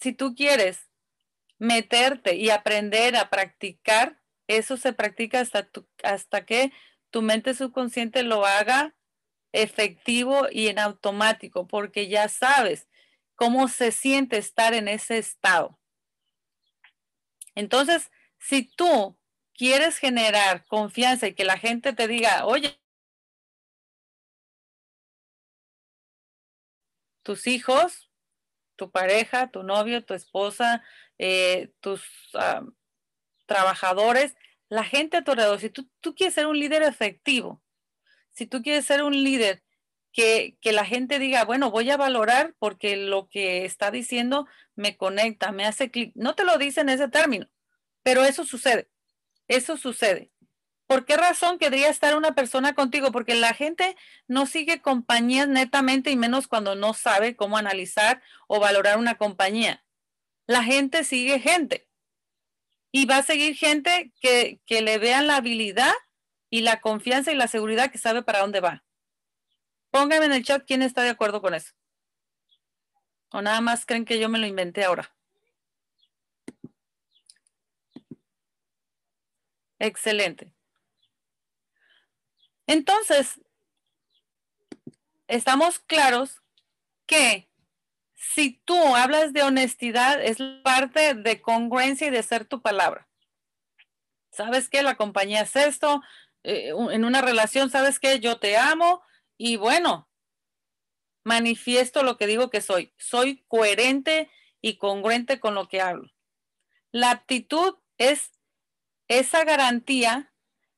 si 0.00 0.12
tú 0.12 0.34
quieres 0.34 0.90
meterte 1.58 2.36
y 2.36 2.50
aprender 2.50 3.16
a 3.16 3.30
practicar, 3.30 4.20
eso 4.46 4.76
se 4.76 4.92
practica 4.92 5.40
hasta, 5.40 5.68
hasta 6.02 6.44
que 6.44 6.72
tu 7.10 7.22
mente 7.22 7.54
subconsciente 7.54 8.22
lo 8.22 8.44
haga 8.44 8.94
efectivo 9.52 10.48
y 10.50 10.68
en 10.68 10.78
automático, 10.78 11.66
porque 11.66 12.08
ya 12.08 12.28
sabes 12.28 12.88
cómo 13.34 13.68
se 13.68 13.90
siente 13.90 14.36
estar 14.36 14.74
en 14.74 14.88
ese 14.88 15.18
estado. 15.18 15.78
Entonces, 17.54 18.10
si 18.38 18.64
tú 18.64 19.18
quieres 19.54 19.98
generar 19.98 20.66
confianza 20.66 21.26
y 21.26 21.34
que 21.34 21.44
la 21.44 21.58
gente 21.58 21.94
te 21.94 22.06
diga, 22.06 22.44
oye, 22.44 22.78
tus 27.22 27.46
hijos 27.46 28.10
tu 28.76 28.90
pareja, 28.90 29.50
tu 29.50 29.62
novio, 29.62 30.04
tu 30.04 30.14
esposa, 30.14 30.82
eh, 31.18 31.72
tus 31.80 32.02
ah, 32.34 32.62
trabajadores, 33.46 34.36
la 34.68 34.84
gente 34.84 35.16
a 35.16 35.24
tu 35.24 35.32
alrededor. 35.32 35.60
Si 35.60 35.70
tú, 35.70 35.88
quieres 36.14 36.34
ser 36.34 36.46
un 36.46 36.58
líder 36.58 36.82
efectivo, 36.82 37.62
si 38.32 38.46
tú 38.46 38.62
quieres 38.62 38.84
ser 38.84 39.02
un 39.02 39.12
líder 39.24 39.62
que, 40.12 40.56
que, 40.60 40.72
la 40.72 40.84
gente 40.84 41.18
diga, 41.18 41.44
bueno, 41.44 41.70
voy 41.70 41.90
a 41.90 41.96
valorar 41.96 42.54
porque 42.58 42.96
lo 42.96 43.28
que 43.28 43.64
está 43.64 43.90
diciendo 43.90 44.46
me 44.74 44.96
conecta, 44.96 45.52
me 45.52 45.66
hace 45.66 45.90
clic. 45.90 46.12
No 46.14 46.34
te 46.34 46.44
lo 46.44 46.58
dice 46.58 46.80
en 46.82 46.88
ese 46.90 47.08
término, 47.08 47.48
pero 48.02 48.24
eso 48.24 48.44
sucede. 48.44 48.88
Eso 49.48 49.76
sucede. 49.76 50.30
¿Por 50.86 51.04
qué 51.04 51.16
razón 51.16 51.58
querría 51.58 51.88
estar 51.88 52.16
una 52.16 52.34
persona 52.34 52.74
contigo? 52.74 53.10
Porque 53.10 53.34
la 53.34 53.54
gente 53.54 53.96
no 54.28 54.46
sigue 54.46 54.80
compañías 54.80 55.48
netamente 55.48 56.10
y 56.10 56.16
menos 56.16 56.46
cuando 56.46 56.76
no 56.76 56.94
sabe 56.94 57.34
cómo 57.34 57.58
analizar 57.58 58.22
o 58.46 58.60
valorar 58.60 58.98
una 58.98 59.16
compañía. 59.16 59.84
La 60.46 60.62
gente 60.62 61.02
sigue 61.02 61.40
gente 61.40 61.88
y 62.92 63.06
va 63.06 63.18
a 63.18 63.22
seguir 63.22 63.56
gente 63.56 64.12
que, 64.20 64.60
que 64.64 64.80
le 64.80 64.98
vean 64.98 65.26
la 65.26 65.36
habilidad 65.36 65.92
y 66.50 66.60
la 66.60 66.80
confianza 66.80 67.32
y 67.32 67.34
la 67.34 67.48
seguridad 67.48 67.90
que 67.90 67.98
sabe 67.98 68.22
para 68.22 68.40
dónde 68.40 68.60
va. 68.60 68.84
Pónganme 69.90 70.26
en 70.26 70.32
el 70.32 70.44
chat 70.44 70.64
quién 70.64 70.82
está 70.82 71.02
de 71.02 71.10
acuerdo 71.10 71.42
con 71.42 71.54
eso. 71.54 71.72
O 73.30 73.42
nada 73.42 73.60
más 73.60 73.84
creen 73.86 74.04
que 74.04 74.20
yo 74.20 74.28
me 74.28 74.38
lo 74.38 74.46
inventé 74.46 74.84
ahora. 74.84 75.12
Excelente. 79.78 80.55
Entonces, 82.66 83.40
estamos 85.28 85.78
claros 85.78 86.42
que 87.06 87.48
si 88.14 88.60
tú 88.64 88.96
hablas 88.96 89.32
de 89.32 89.42
honestidad, 89.42 90.22
es 90.22 90.38
parte 90.62 91.14
de 91.14 91.40
congruencia 91.40 92.08
y 92.08 92.10
de 92.10 92.22
ser 92.22 92.44
tu 92.44 92.60
palabra. 92.60 93.08
¿Sabes 94.30 94.68
qué? 94.68 94.82
La 94.82 94.96
compañía 94.96 95.42
es 95.42 95.56
esto. 95.56 96.02
Eh, 96.42 96.68
en 96.90 97.04
una 97.04 97.22
relación, 97.22 97.70
¿sabes 97.70 97.98
qué? 97.98 98.20
Yo 98.20 98.38
te 98.38 98.56
amo 98.56 99.02
y 99.38 99.56
bueno, 99.56 100.08
manifiesto 101.24 102.02
lo 102.02 102.16
que 102.16 102.26
digo 102.26 102.50
que 102.50 102.60
soy. 102.60 102.92
Soy 102.98 103.44
coherente 103.48 104.30
y 104.60 104.76
congruente 104.76 105.40
con 105.40 105.54
lo 105.54 105.68
que 105.68 105.80
hablo. 105.80 106.10
La 106.92 107.10
actitud 107.10 107.76
es 107.98 108.32
esa 109.08 109.44
garantía 109.44 110.32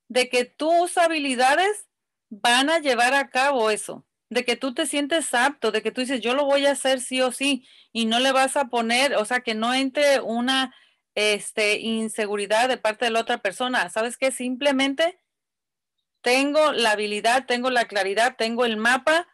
de 0.08 0.28
que 0.28 0.44
tus 0.44 0.96
habilidades 0.98 1.88
van 2.30 2.70
a 2.70 2.78
llevar 2.78 3.14
a 3.14 3.30
cabo 3.30 3.70
eso, 3.70 4.06
de 4.30 4.44
que 4.44 4.56
tú 4.56 4.74
te 4.74 4.86
sientes 4.86 5.32
apto, 5.34 5.70
de 5.70 5.82
que 5.82 5.90
tú 5.90 6.00
dices, 6.00 6.20
yo 6.20 6.34
lo 6.34 6.44
voy 6.44 6.66
a 6.66 6.72
hacer 6.72 7.00
sí 7.00 7.20
o 7.20 7.32
sí, 7.32 7.66
y 7.92 8.06
no 8.06 8.18
le 8.18 8.32
vas 8.32 8.56
a 8.56 8.66
poner, 8.66 9.14
o 9.16 9.24
sea, 9.24 9.40
que 9.40 9.54
no 9.54 9.72
entre 9.72 10.20
una 10.20 10.74
este, 11.14 11.80
inseguridad 11.80 12.68
de 12.68 12.76
parte 12.76 13.06
de 13.06 13.10
la 13.10 13.20
otra 13.20 13.38
persona. 13.38 13.88
¿Sabes 13.90 14.16
qué? 14.16 14.30
Simplemente 14.30 15.20
tengo 16.20 16.72
la 16.72 16.92
habilidad, 16.92 17.46
tengo 17.46 17.70
la 17.70 17.86
claridad, 17.86 18.36
tengo 18.36 18.64
el 18.64 18.76
mapa 18.76 19.26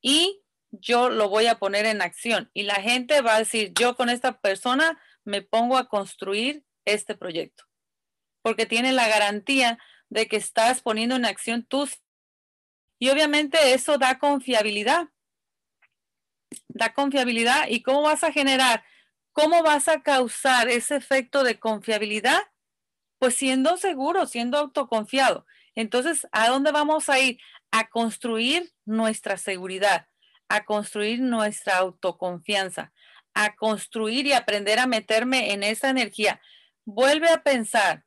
y 0.00 0.42
yo 0.70 1.08
lo 1.08 1.28
voy 1.28 1.46
a 1.46 1.58
poner 1.58 1.86
en 1.86 2.02
acción. 2.02 2.50
Y 2.54 2.64
la 2.64 2.76
gente 2.76 3.20
va 3.20 3.36
a 3.36 3.38
decir, 3.38 3.72
yo 3.74 3.96
con 3.96 4.10
esta 4.10 4.40
persona 4.40 5.00
me 5.24 5.42
pongo 5.42 5.76
a 5.76 5.88
construir 5.88 6.64
este 6.84 7.14
proyecto, 7.14 7.64
porque 8.42 8.66
tiene 8.66 8.92
la 8.92 9.08
garantía 9.08 9.78
de 10.08 10.26
que 10.28 10.36
estás 10.36 10.82
poniendo 10.82 11.16
en 11.16 11.24
acción 11.24 11.64
tus... 11.64 12.00
Y 12.98 13.10
obviamente 13.10 13.74
eso 13.74 13.98
da 13.98 14.18
confiabilidad. 14.18 15.08
Da 16.68 16.94
confiabilidad. 16.94 17.68
¿Y 17.68 17.82
cómo 17.82 18.02
vas 18.02 18.24
a 18.24 18.32
generar? 18.32 18.84
¿Cómo 19.32 19.62
vas 19.62 19.88
a 19.88 20.02
causar 20.02 20.68
ese 20.68 20.96
efecto 20.96 21.42
de 21.42 21.58
confiabilidad? 21.58 22.40
Pues 23.18 23.34
siendo 23.34 23.76
seguro, 23.76 24.26
siendo 24.26 24.58
autoconfiado. 24.58 25.46
Entonces, 25.74 26.26
¿a 26.30 26.48
dónde 26.48 26.70
vamos 26.70 27.08
a 27.08 27.18
ir? 27.18 27.40
A 27.72 27.88
construir 27.88 28.72
nuestra 28.84 29.36
seguridad, 29.36 30.06
a 30.48 30.64
construir 30.64 31.20
nuestra 31.20 31.78
autoconfianza, 31.78 32.92
a 33.34 33.56
construir 33.56 34.26
y 34.26 34.32
aprender 34.32 34.78
a 34.78 34.86
meterme 34.86 35.52
en 35.52 35.64
esa 35.64 35.90
energía. 35.90 36.40
Vuelve 36.84 37.28
a 37.28 37.42
pensar, 37.42 38.04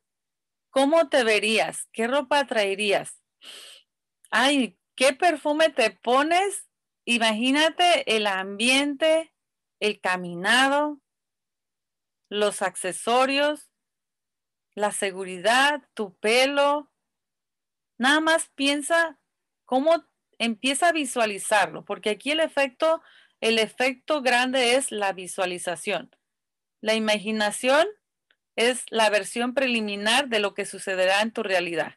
¿Cómo 0.70 1.08
te 1.08 1.24
verías? 1.24 1.88
¿Qué 1.92 2.06
ropa 2.06 2.46
traerías? 2.46 3.22
Ay, 4.30 4.78
¿qué 4.94 5.12
perfume 5.12 5.70
te 5.70 5.90
pones? 5.90 6.68
Imagínate 7.04 8.16
el 8.16 8.26
ambiente, 8.26 9.34
el 9.80 10.00
caminado, 10.00 11.00
los 12.28 12.60
accesorios, 12.60 13.70
la 14.74 14.92
seguridad, 14.92 15.88
tu 15.94 16.16
pelo. 16.18 16.92
Nada 17.96 18.20
más 18.20 18.50
piensa 18.54 19.18
cómo 19.64 20.04
empieza 20.38 20.88
a 20.88 20.92
visualizarlo, 20.92 21.84
porque 21.84 22.10
aquí 22.10 22.30
el 22.30 22.40
efecto, 22.40 23.02
el 23.40 23.58
efecto 23.58 24.22
grande 24.22 24.74
es 24.76 24.92
la 24.92 25.12
visualización. 25.12 26.14
La 26.80 26.94
imaginación 26.94 27.88
es 28.58 28.84
la 28.90 29.08
versión 29.08 29.54
preliminar 29.54 30.28
de 30.28 30.40
lo 30.40 30.52
que 30.52 30.66
sucederá 30.66 31.22
en 31.22 31.30
tu 31.30 31.44
realidad. 31.44 31.94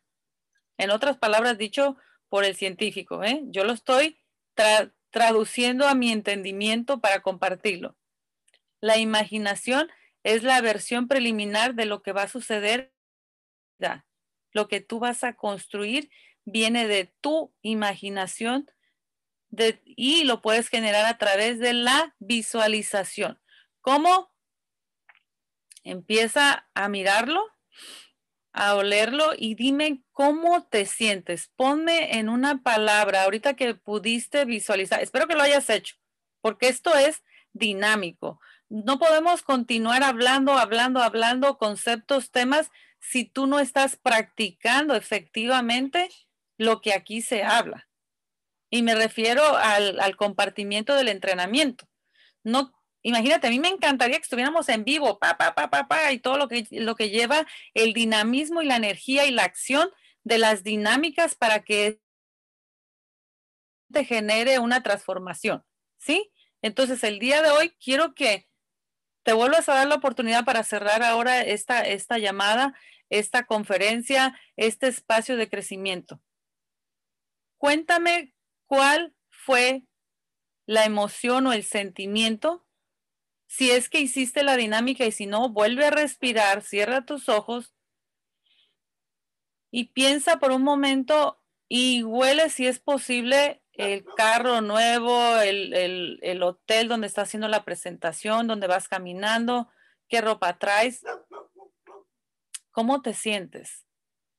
En 0.77 0.91
otras 0.91 1.17
palabras, 1.17 1.57
dicho 1.57 1.97
por 2.29 2.45
el 2.45 2.55
científico, 2.55 3.23
¿eh? 3.23 3.41
yo 3.45 3.63
lo 3.63 3.73
estoy 3.73 4.19
traduciendo 5.09 5.87
a 5.87 5.95
mi 5.95 6.11
entendimiento 6.11 7.01
para 7.01 7.23
compartirlo. 7.23 7.97
La 8.79 8.97
imaginación 8.97 9.89
es 10.21 10.43
la 10.43 10.61
versión 10.61 11.07
preliminar 11.07 11.73
de 11.73 11.85
lo 11.85 12.03
que 12.03 12.11
va 12.11 12.23
a 12.23 12.27
suceder 12.27 12.93
Lo 14.53 14.67
que 14.67 14.81
tú 14.81 14.99
vas 14.99 15.23
a 15.23 15.33
construir 15.33 16.11
viene 16.45 16.87
de 16.87 17.11
tu 17.21 17.55
imaginación 17.63 18.69
y 19.83 20.25
lo 20.25 20.43
puedes 20.43 20.69
generar 20.69 21.07
a 21.07 21.17
través 21.17 21.57
de 21.57 21.73
la 21.73 22.15
visualización. 22.19 23.41
¿Cómo? 23.81 24.30
Empieza 25.83 26.69
a 26.73 26.89
mirarlo, 26.89 27.43
a 28.53 28.75
olerlo 28.75 29.31
y 29.37 29.55
dime 29.55 30.03
cómo 30.11 30.67
te 30.67 30.85
sientes. 30.85 31.51
Ponme 31.55 32.17
en 32.17 32.29
una 32.29 32.61
palabra, 32.61 33.23
ahorita 33.23 33.55
que 33.55 33.75
pudiste 33.75 34.45
visualizar, 34.45 35.01
espero 35.01 35.27
que 35.27 35.35
lo 35.35 35.41
hayas 35.41 35.69
hecho, 35.69 35.95
porque 36.41 36.67
esto 36.67 36.95
es 36.95 37.23
dinámico. 37.53 38.39
No 38.69 38.99
podemos 38.99 39.41
continuar 39.41 40.03
hablando, 40.03 40.53
hablando, 40.53 41.01
hablando 41.01 41.57
conceptos, 41.57 42.31
temas, 42.31 42.71
si 42.99 43.25
tú 43.25 43.47
no 43.47 43.59
estás 43.59 43.97
practicando 43.97 44.95
efectivamente 44.95 46.09
lo 46.57 46.81
que 46.81 46.93
aquí 46.93 47.21
se 47.21 47.43
habla. 47.43 47.89
Y 48.69 48.83
me 48.83 48.95
refiero 48.95 49.43
al, 49.57 49.99
al 49.99 50.15
compartimiento 50.15 50.95
del 50.95 51.09
entrenamiento. 51.09 51.89
No, 52.43 52.71
imagínate, 53.01 53.47
a 53.47 53.49
mí 53.49 53.59
me 53.59 53.69
encantaría 53.69 54.17
que 54.17 54.23
estuviéramos 54.23 54.69
en 54.69 54.83
vivo, 54.83 55.19
pa, 55.19 55.37
pa, 55.37 55.53
pa, 55.55 55.69
pa, 55.69 55.87
pa, 55.87 56.11
y 56.11 56.19
todo 56.19 56.37
lo 56.37 56.47
que, 56.47 56.67
lo 56.71 56.95
que 56.95 57.09
lleva 57.09 57.45
el 57.73 57.93
dinamismo 57.93 58.61
y 58.61 58.65
la 58.65 58.75
energía 58.75 59.25
y 59.25 59.31
la 59.31 59.43
acción 59.43 59.89
de 60.23 60.37
las 60.37 60.63
dinámicas 60.63 61.35
para 61.35 61.63
que 61.63 61.99
te 63.91 64.05
genere 64.05 64.59
una 64.59 64.83
transformación, 64.83 65.63
¿sí? 65.97 66.31
Entonces, 66.61 67.03
el 67.03 67.19
día 67.19 67.41
de 67.41 67.49
hoy 67.49 67.71
quiero 67.83 68.13
que 68.13 68.47
te 69.23 69.33
vuelvas 69.33 69.69
a 69.69 69.75
dar 69.75 69.87
la 69.87 69.95
oportunidad 69.95 70.45
para 70.45 70.63
cerrar 70.63 71.03
ahora 71.03 71.41
esta, 71.41 71.81
esta 71.81 72.17
llamada, 72.17 72.73
esta 73.09 73.45
conferencia, 73.45 74.39
este 74.55 74.87
espacio 74.87 75.37
de 75.37 75.49
crecimiento. 75.49 76.21
Cuéntame 77.57 78.33
cuál 78.65 79.13
fue 79.29 79.83
la 80.65 80.85
emoción 80.85 81.47
o 81.47 81.53
el 81.53 81.63
sentimiento. 81.63 82.65
Si 83.51 83.69
es 83.69 83.89
que 83.89 83.99
hiciste 83.99 84.43
la 84.43 84.55
dinámica 84.55 85.05
y 85.05 85.11
si 85.11 85.25
no, 85.25 85.49
vuelve 85.49 85.87
a 85.87 85.91
respirar, 85.91 86.61
cierra 86.61 87.05
tus 87.05 87.27
ojos 87.27 87.73
y 89.69 89.89
piensa 89.89 90.39
por 90.39 90.53
un 90.53 90.63
momento 90.63 91.37
y 91.67 92.01
huele 92.03 92.49
si 92.49 92.65
es 92.65 92.79
posible 92.79 93.61
el 93.73 94.05
carro 94.15 94.61
nuevo, 94.61 95.35
el, 95.41 95.73
el, 96.23 96.43
hotel 96.43 96.87
donde 96.87 97.07
estás 97.07 97.27
haciendo 97.27 97.49
la 97.49 97.65
presentación, 97.65 98.47
donde 98.47 98.67
vas 98.67 98.87
caminando, 98.87 99.67
qué 100.07 100.21
ropa 100.21 100.57
traes. 100.57 101.03
¿Cómo 102.71 103.01
te 103.01 103.13
sientes? 103.13 103.85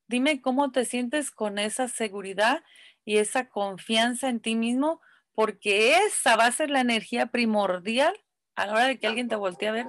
Dime 0.09 0.41
cómo 0.41 0.73
te 0.73 0.87
sientes 0.87 1.31
con 1.31 1.59
esa 1.59 1.87
seguridad 1.87 2.65
y 3.05 3.19
esa 3.19 3.51
confianza 3.51 4.31
en 4.31 4.41
ti 4.41 4.55
mismo, 4.55 5.03
porque 5.35 5.97
esa 5.97 6.35
va 6.37 6.47
a 6.47 6.53
ser 6.53 6.71
la 6.71 6.81
energía 6.81 7.27
primordial 7.27 8.19
a 8.57 8.67
la 8.67 8.73
hora 8.75 8.87
de 8.87 8.99
que 8.99 9.07
alguien 9.07 9.29
te 9.29 9.37
voltee 9.37 9.69
a 9.69 9.73
ver. 9.73 9.87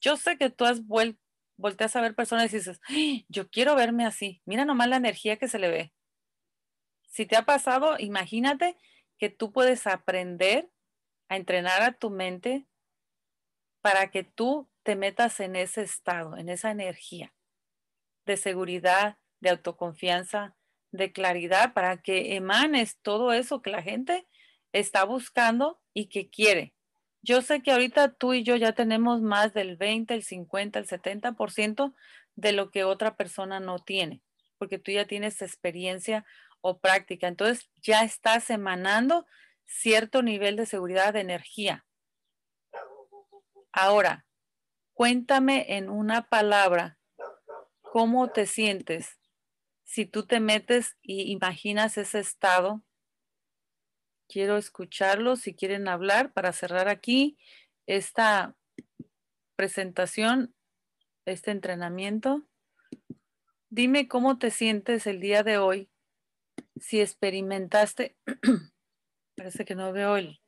Yo 0.00 0.16
sé 0.16 0.36
que 0.36 0.50
tú 0.50 0.64
has 0.64 0.86
vuelto 0.86 1.24
volteas 1.56 1.94
a 1.96 2.00
ver 2.00 2.14
personas 2.14 2.52
y 2.52 2.56
dices, 2.56 2.80
¡Ah! 2.88 3.24
yo 3.28 3.48
quiero 3.48 3.74
verme 3.76 4.04
así. 4.04 4.42
Mira 4.44 4.64
nomás 4.64 4.88
la 4.88 4.96
energía 4.96 5.38
que 5.38 5.48
se 5.48 5.58
le 5.58 5.68
ve. 5.68 5.92
Si 7.08 7.26
te 7.26 7.36
ha 7.36 7.44
pasado, 7.44 7.96
imagínate 7.98 8.76
que 9.18 9.30
tú 9.30 9.52
puedes 9.52 9.86
aprender 9.86 10.70
a 11.28 11.36
entrenar 11.36 11.82
a 11.82 11.92
tu 11.92 12.10
mente 12.10 12.66
para 13.80 14.10
que 14.10 14.24
tú 14.24 14.68
te 14.82 14.96
metas 14.96 15.40
en 15.40 15.56
ese 15.56 15.82
estado, 15.82 16.36
en 16.36 16.48
esa 16.48 16.70
energía 16.70 17.32
de 18.26 18.36
seguridad, 18.36 19.18
de 19.40 19.50
autoconfianza, 19.50 20.56
de 20.90 21.12
claridad, 21.12 21.74
para 21.74 22.00
que 22.02 22.34
emanes 22.34 22.98
todo 23.02 23.32
eso 23.32 23.62
que 23.62 23.70
la 23.70 23.82
gente 23.82 24.26
está 24.72 25.04
buscando 25.04 25.80
y 25.92 26.06
que 26.06 26.30
quiere. 26.30 26.74
Yo 27.24 27.40
sé 27.40 27.62
que 27.62 27.72
ahorita 27.72 28.12
tú 28.12 28.34
y 28.34 28.42
yo 28.42 28.54
ya 28.56 28.72
tenemos 28.72 29.22
más 29.22 29.54
del 29.54 29.78
20, 29.78 30.12
el 30.12 30.22
50, 30.22 30.78
el 30.78 30.86
70% 30.86 31.94
de 32.34 32.52
lo 32.52 32.70
que 32.70 32.84
otra 32.84 33.16
persona 33.16 33.60
no 33.60 33.78
tiene, 33.78 34.20
porque 34.58 34.78
tú 34.78 34.92
ya 34.92 35.06
tienes 35.06 35.40
experiencia 35.40 36.26
o 36.60 36.80
práctica. 36.80 37.26
Entonces 37.26 37.70
ya 37.80 38.04
estás 38.04 38.50
emanando 38.50 39.24
cierto 39.64 40.22
nivel 40.22 40.56
de 40.56 40.66
seguridad 40.66 41.14
de 41.14 41.20
energía. 41.20 41.86
Ahora, 43.72 44.26
cuéntame 44.92 45.78
en 45.78 45.88
una 45.88 46.28
palabra 46.28 46.98
cómo 47.80 48.32
te 48.32 48.44
sientes 48.44 49.18
si 49.82 50.04
tú 50.04 50.26
te 50.26 50.40
metes 50.40 50.98
y 51.00 51.32
imaginas 51.32 51.96
ese 51.96 52.18
estado 52.18 52.82
Quiero 54.34 54.56
escucharlos 54.56 55.42
si 55.42 55.54
quieren 55.54 55.86
hablar 55.86 56.32
para 56.32 56.52
cerrar 56.52 56.88
aquí 56.88 57.38
esta 57.86 58.56
presentación, 59.54 60.56
este 61.24 61.52
entrenamiento. 61.52 62.42
Dime 63.70 64.08
cómo 64.08 64.36
te 64.36 64.50
sientes 64.50 65.06
el 65.06 65.20
día 65.20 65.44
de 65.44 65.58
hoy, 65.58 65.88
si 66.80 67.00
experimentaste, 67.00 68.16
parece 69.36 69.64
que 69.64 69.76
no 69.76 69.92
veo 69.92 70.16
el... 70.16 70.40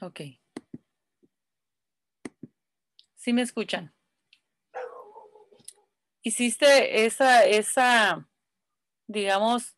Ok. 0.00 0.20
¿Sí 3.16 3.34
me 3.34 3.42
escuchan? 3.42 3.94
Hiciste 6.22 7.04
esa, 7.04 7.44
esa, 7.44 8.26
digamos, 9.06 9.76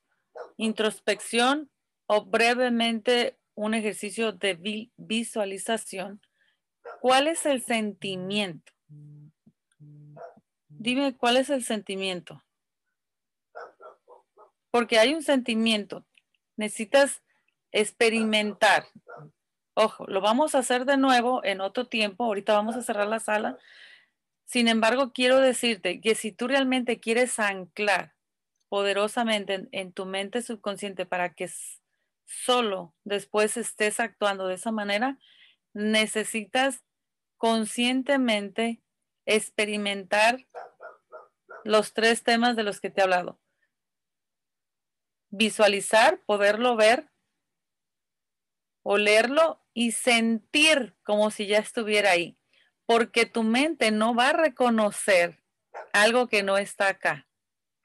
introspección 0.62 1.70
o 2.06 2.24
brevemente 2.24 3.36
un 3.54 3.74
ejercicio 3.74 4.32
de 4.32 4.88
visualización, 4.96 6.20
¿cuál 7.00 7.26
es 7.26 7.46
el 7.46 7.62
sentimiento? 7.62 8.72
Dime 10.68 11.16
cuál 11.16 11.36
es 11.36 11.50
el 11.50 11.64
sentimiento. 11.64 12.42
Porque 14.70 14.98
hay 14.98 15.14
un 15.14 15.22
sentimiento. 15.22 16.04
Necesitas 16.56 17.22
experimentar. 17.72 18.86
Ojo, 19.74 20.06
lo 20.06 20.20
vamos 20.20 20.54
a 20.54 20.58
hacer 20.58 20.84
de 20.84 20.96
nuevo 20.96 21.44
en 21.44 21.60
otro 21.60 21.86
tiempo. 21.86 22.24
Ahorita 22.24 22.54
vamos 22.54 22.76
a 22.76 22.82
cerrar 22.82 23.08
la 23.08 23.20
sala. 23.20 23.58
Sin 24.44 24.68
embargo, 24.68 25.12
quiero 25.12 25.38
decirte 25.38 26.00
que 26.00 26.14
si 26.14 26.32
tú 26.32 26.46
realmente 26.46 27.00
quieres 27.00 27.38
anclar 27.38 28.14
poderosamente 28.72 29.68
en, 29.72 29.92
tu 29.92 30.06
mente 30.06 30.40
subconsciente 30.40 31.04
para 31.04 31.34
que 31.34 31.46
solo 32.24 32.94
después 33.04 33.58
estés 33.58 34.00
actuando 34.00 34.46
de 34.46 34.54
esa 34.54 34.72
manera, 34.72 35.18
necesitas 35.74 36.82
conscientemente 37.36 38.82
experimentar 39.26 40.46
los 41.64 41.92
tres 41.92 42.22
temas 42.22 42.56
de 42.56 42.62
los 42.62 42.80
que 42.80 42.88
te 42.88 43.02
he 43.02 43.04
hablado. 43.04 43.38
Visualizar, 45.28 46.22
poderlo 46.24 46.74
ver, 46.74 47.12
olerlo 48.82 49.62
y 49.74 49.92
sentir 49.92 50.96
como 51.02 51.30
si 51.30 51.46
ya 51.46 51.58
estuviera 51.58 52.12
ahí, 52.12 52.38
porque 52.86 53.26
tu 53.26 53.42
mente 53.42 53.90
no 53.90 54.14
va 54.14 54.30
a 54.30 54.32
reconocer 54.32 55.44
algo 55.92 56.26
que 56.26 56.42
no 56.42 56.56
está 56.56 56.88
acá 56.88 57.28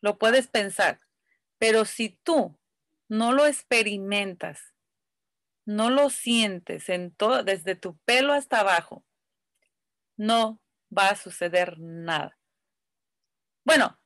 lo 0.02 0.18
puedes 0.18 0.48
pensar, 0.48 1.00
pero 1.58 1.86
si 1.86 2.10
tú 2.24 2.58
no 3.08 3.32
lo 3.32 3.46
experimentas, 3.46 4.74
no 5.66 5.90
lo 5.90 6.10
sientes 6.10 6.90
en 6.90 7.12
todo, 7.12 7.44
desde 7.44 7.76
tu 7.76 7.98
pelo 8.06 8.34
hasta 8.34 8.60
abajo, 8.60 9.06
no 10.16 10.62
va 10.96 11.10
a 11.10 11.16
suceder 11.16 11.78
nada. 11.80 12.38
Bueno, 13.66 14.00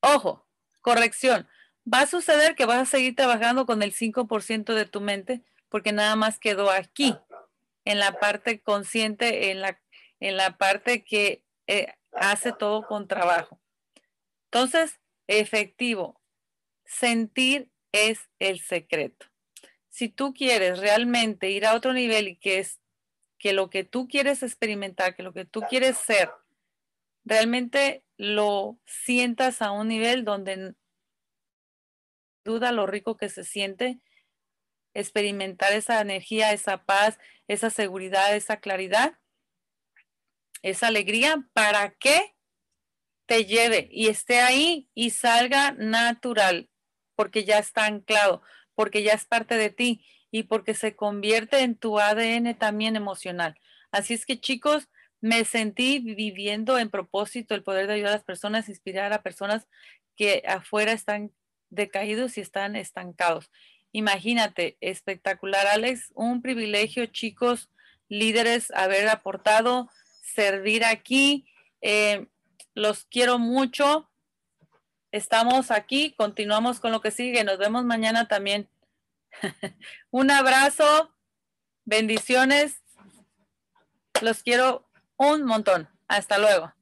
ojo, 0.00 0.46
corrección. 0.80 1.48
Va 1.92 2.02
a 2.02 2.06
suceder 2.06 2.54
que 2.54 2.66
vas 2.66 2.78
a 2.78 2.90
seguir 2.90 3.16
trabajando 3.16 3.66
con 3.66 3.82
el 3.82 3.92
5% 3.92 4.74
de 4.74 4.84
tu 4.84 5.00
mente 5.00 5.42
porque 5.68 5.92
nada 5.92 6.16
más 6.16 6.38
quedó 6.38 6.70
aquí, 6.70 7.16
en 7.84 7.98
la 7.98 8.18
parte 8.18 8.60
consciente, 8.60 9.50
en 9.50 9.60
la, 9.60 9.80
en 10.20 10.36
la 10.36 10.56
parte 10.56 11.04
que 11.04 11.44
eh, 11.66 11.94
hace 12.12 12.52
todo 12.52 12.86
con 12.86 13.08
trabajo. 13.08 13.60
Entonces, 14.44 15.00
efectivo. 15.28 16.20
Sentir 16.84 17.70
es 17.92 18.28
el 18.38 18.60
secreto. 18.60 19.26
Si 19.88 20.08
tú 20.08 20.34
quieres 20.34 20.80
realmente 20.80 21.50
ir 21.50 21.66
a 21.66 21.74
otro 21.74 21.92
nivel 21.92 22.28
y 22.28 22.36
que 22.36 22.58
es 22.58 22.80
que 23.38 23.52
lo 23.52 23.70
que 23.70 23.84
tú 23.84 24.08
quieres 24.08 24.42
experimentar, 24.42 25.14
que 25.14 25.22
lo 25.22 25.32
que 25.32 25.44
tú 25.44 25.60
quieres 25.62 25.96
ser, 25.96 26.30
realmente 27.24 28.04
lo 28.16 28.80
sientas 28.84 29.62
a 29.62 29.70
un 29.70 29.88
nivel 29.88 30.24
donde 30.24 30.74
duda 32.44 32.72
lo 32.72 32.86
rico 32.86 33.16
que 33.16 33.28
se 33.28 33.44
siente 33.44 34.00
experimentar 34.94 35.72
esa 35.72 36.00
energía, 36.00 36.52
esa 36.52 36.84
paz, 36.84 37.18
esa 37.46 37.70
seguridad, 37.70 38.34
esa 38.34 38.58
claridad. 38.58 39.18
esa 40.62 40.88
alegría 40.88 41.48
para 41.52 41.94
que 41.94 42.34
te 43.28 43.44
lleve 43.44 43.88
y 43.92 44.08
esté 44.08 44.40
ahí 44.40 44.88
y 44.94 45.10
salga 45.10 45.72
natural, 45.72 46.70
porque 47.14 47.44
ya 47.44 47.58
está 47.58 47.84
anclado, 47.84 48.42
porque 48.74 49.02
ya 49.02 49.12
es 49.12 49.26
parte 49.26 49.58
de 49.58 49.68
ti 49.68 50.02
y 50.30 50.44
porque 50.44 50.72
se 50.72 50.96
convierte 50.96 51.60
en 51.60 51.76
tu 51.76 52.00
ADN 52.00 52.54
también 52.54 52.96
emocional. 52.96 53.54
Así 53.90 54.14
es 54.14 54.24
que 54.24 54.40
chicos, 54.40 54.88
me 55.20 55.44
sentí 55.44 55.98
viviendo 55.98 56.78
en 56.78 56.88
propósito 56.88 57.54
el 57.54 57.62
poder 57.62 57.86
de 57.86 57.94
ayudar 57.94 58.12
a 58.12 58.16
las 58.16 58.24
personas, 58.24 58.70
inspirar 58.70 59.12
a 59.12 59.22
personas 59.22 59.68
que 60.16 60.42
afuera 60.48 60.92
están 60.92 61.30
decaídos 61.68 62.38
y 62.38 62.40
están 62.40 62.76
estancados. 62.76 63.50
Imagínate, 63.92 64.78
espectacular, 64.80 65.66
Alex, 65.66 66.12
un 66.14 66.40
privilegio, 66.40 67.04
chicos, 67.04 67.68
líderes, 68.08 68.70
haber 68.70 69.06
aportado, 69.10 69.90
servir 70.22 70.86
aquí. 70.86 71.46
Eh, 71.82 72.26
los 72.78 73.04
quiero 73.04 73.38
mucho. 73.38 74.08
Estamos 75.10 75.70
aquí, 75.70 76.14
continuamos 76.16 76.80
con 76.80 76.92
lo 76.92 77.00
que 77.00 77.10
sigue. 77.10 77.44
Nos 77.44 77.58
vemos 77.58 77.84
mañana 77.84 78.28
también. 78.28 78.68
un 80.10 80.30
abrazo, 80.30 81.14
bendiciones. 81.84 82.80
Los 84.22 84.42
quiero 84.42 84.88
un 85.16 85.44
montón. 85.44 85.88
Hasta 86.06 86.38
luego. 86.38 86.72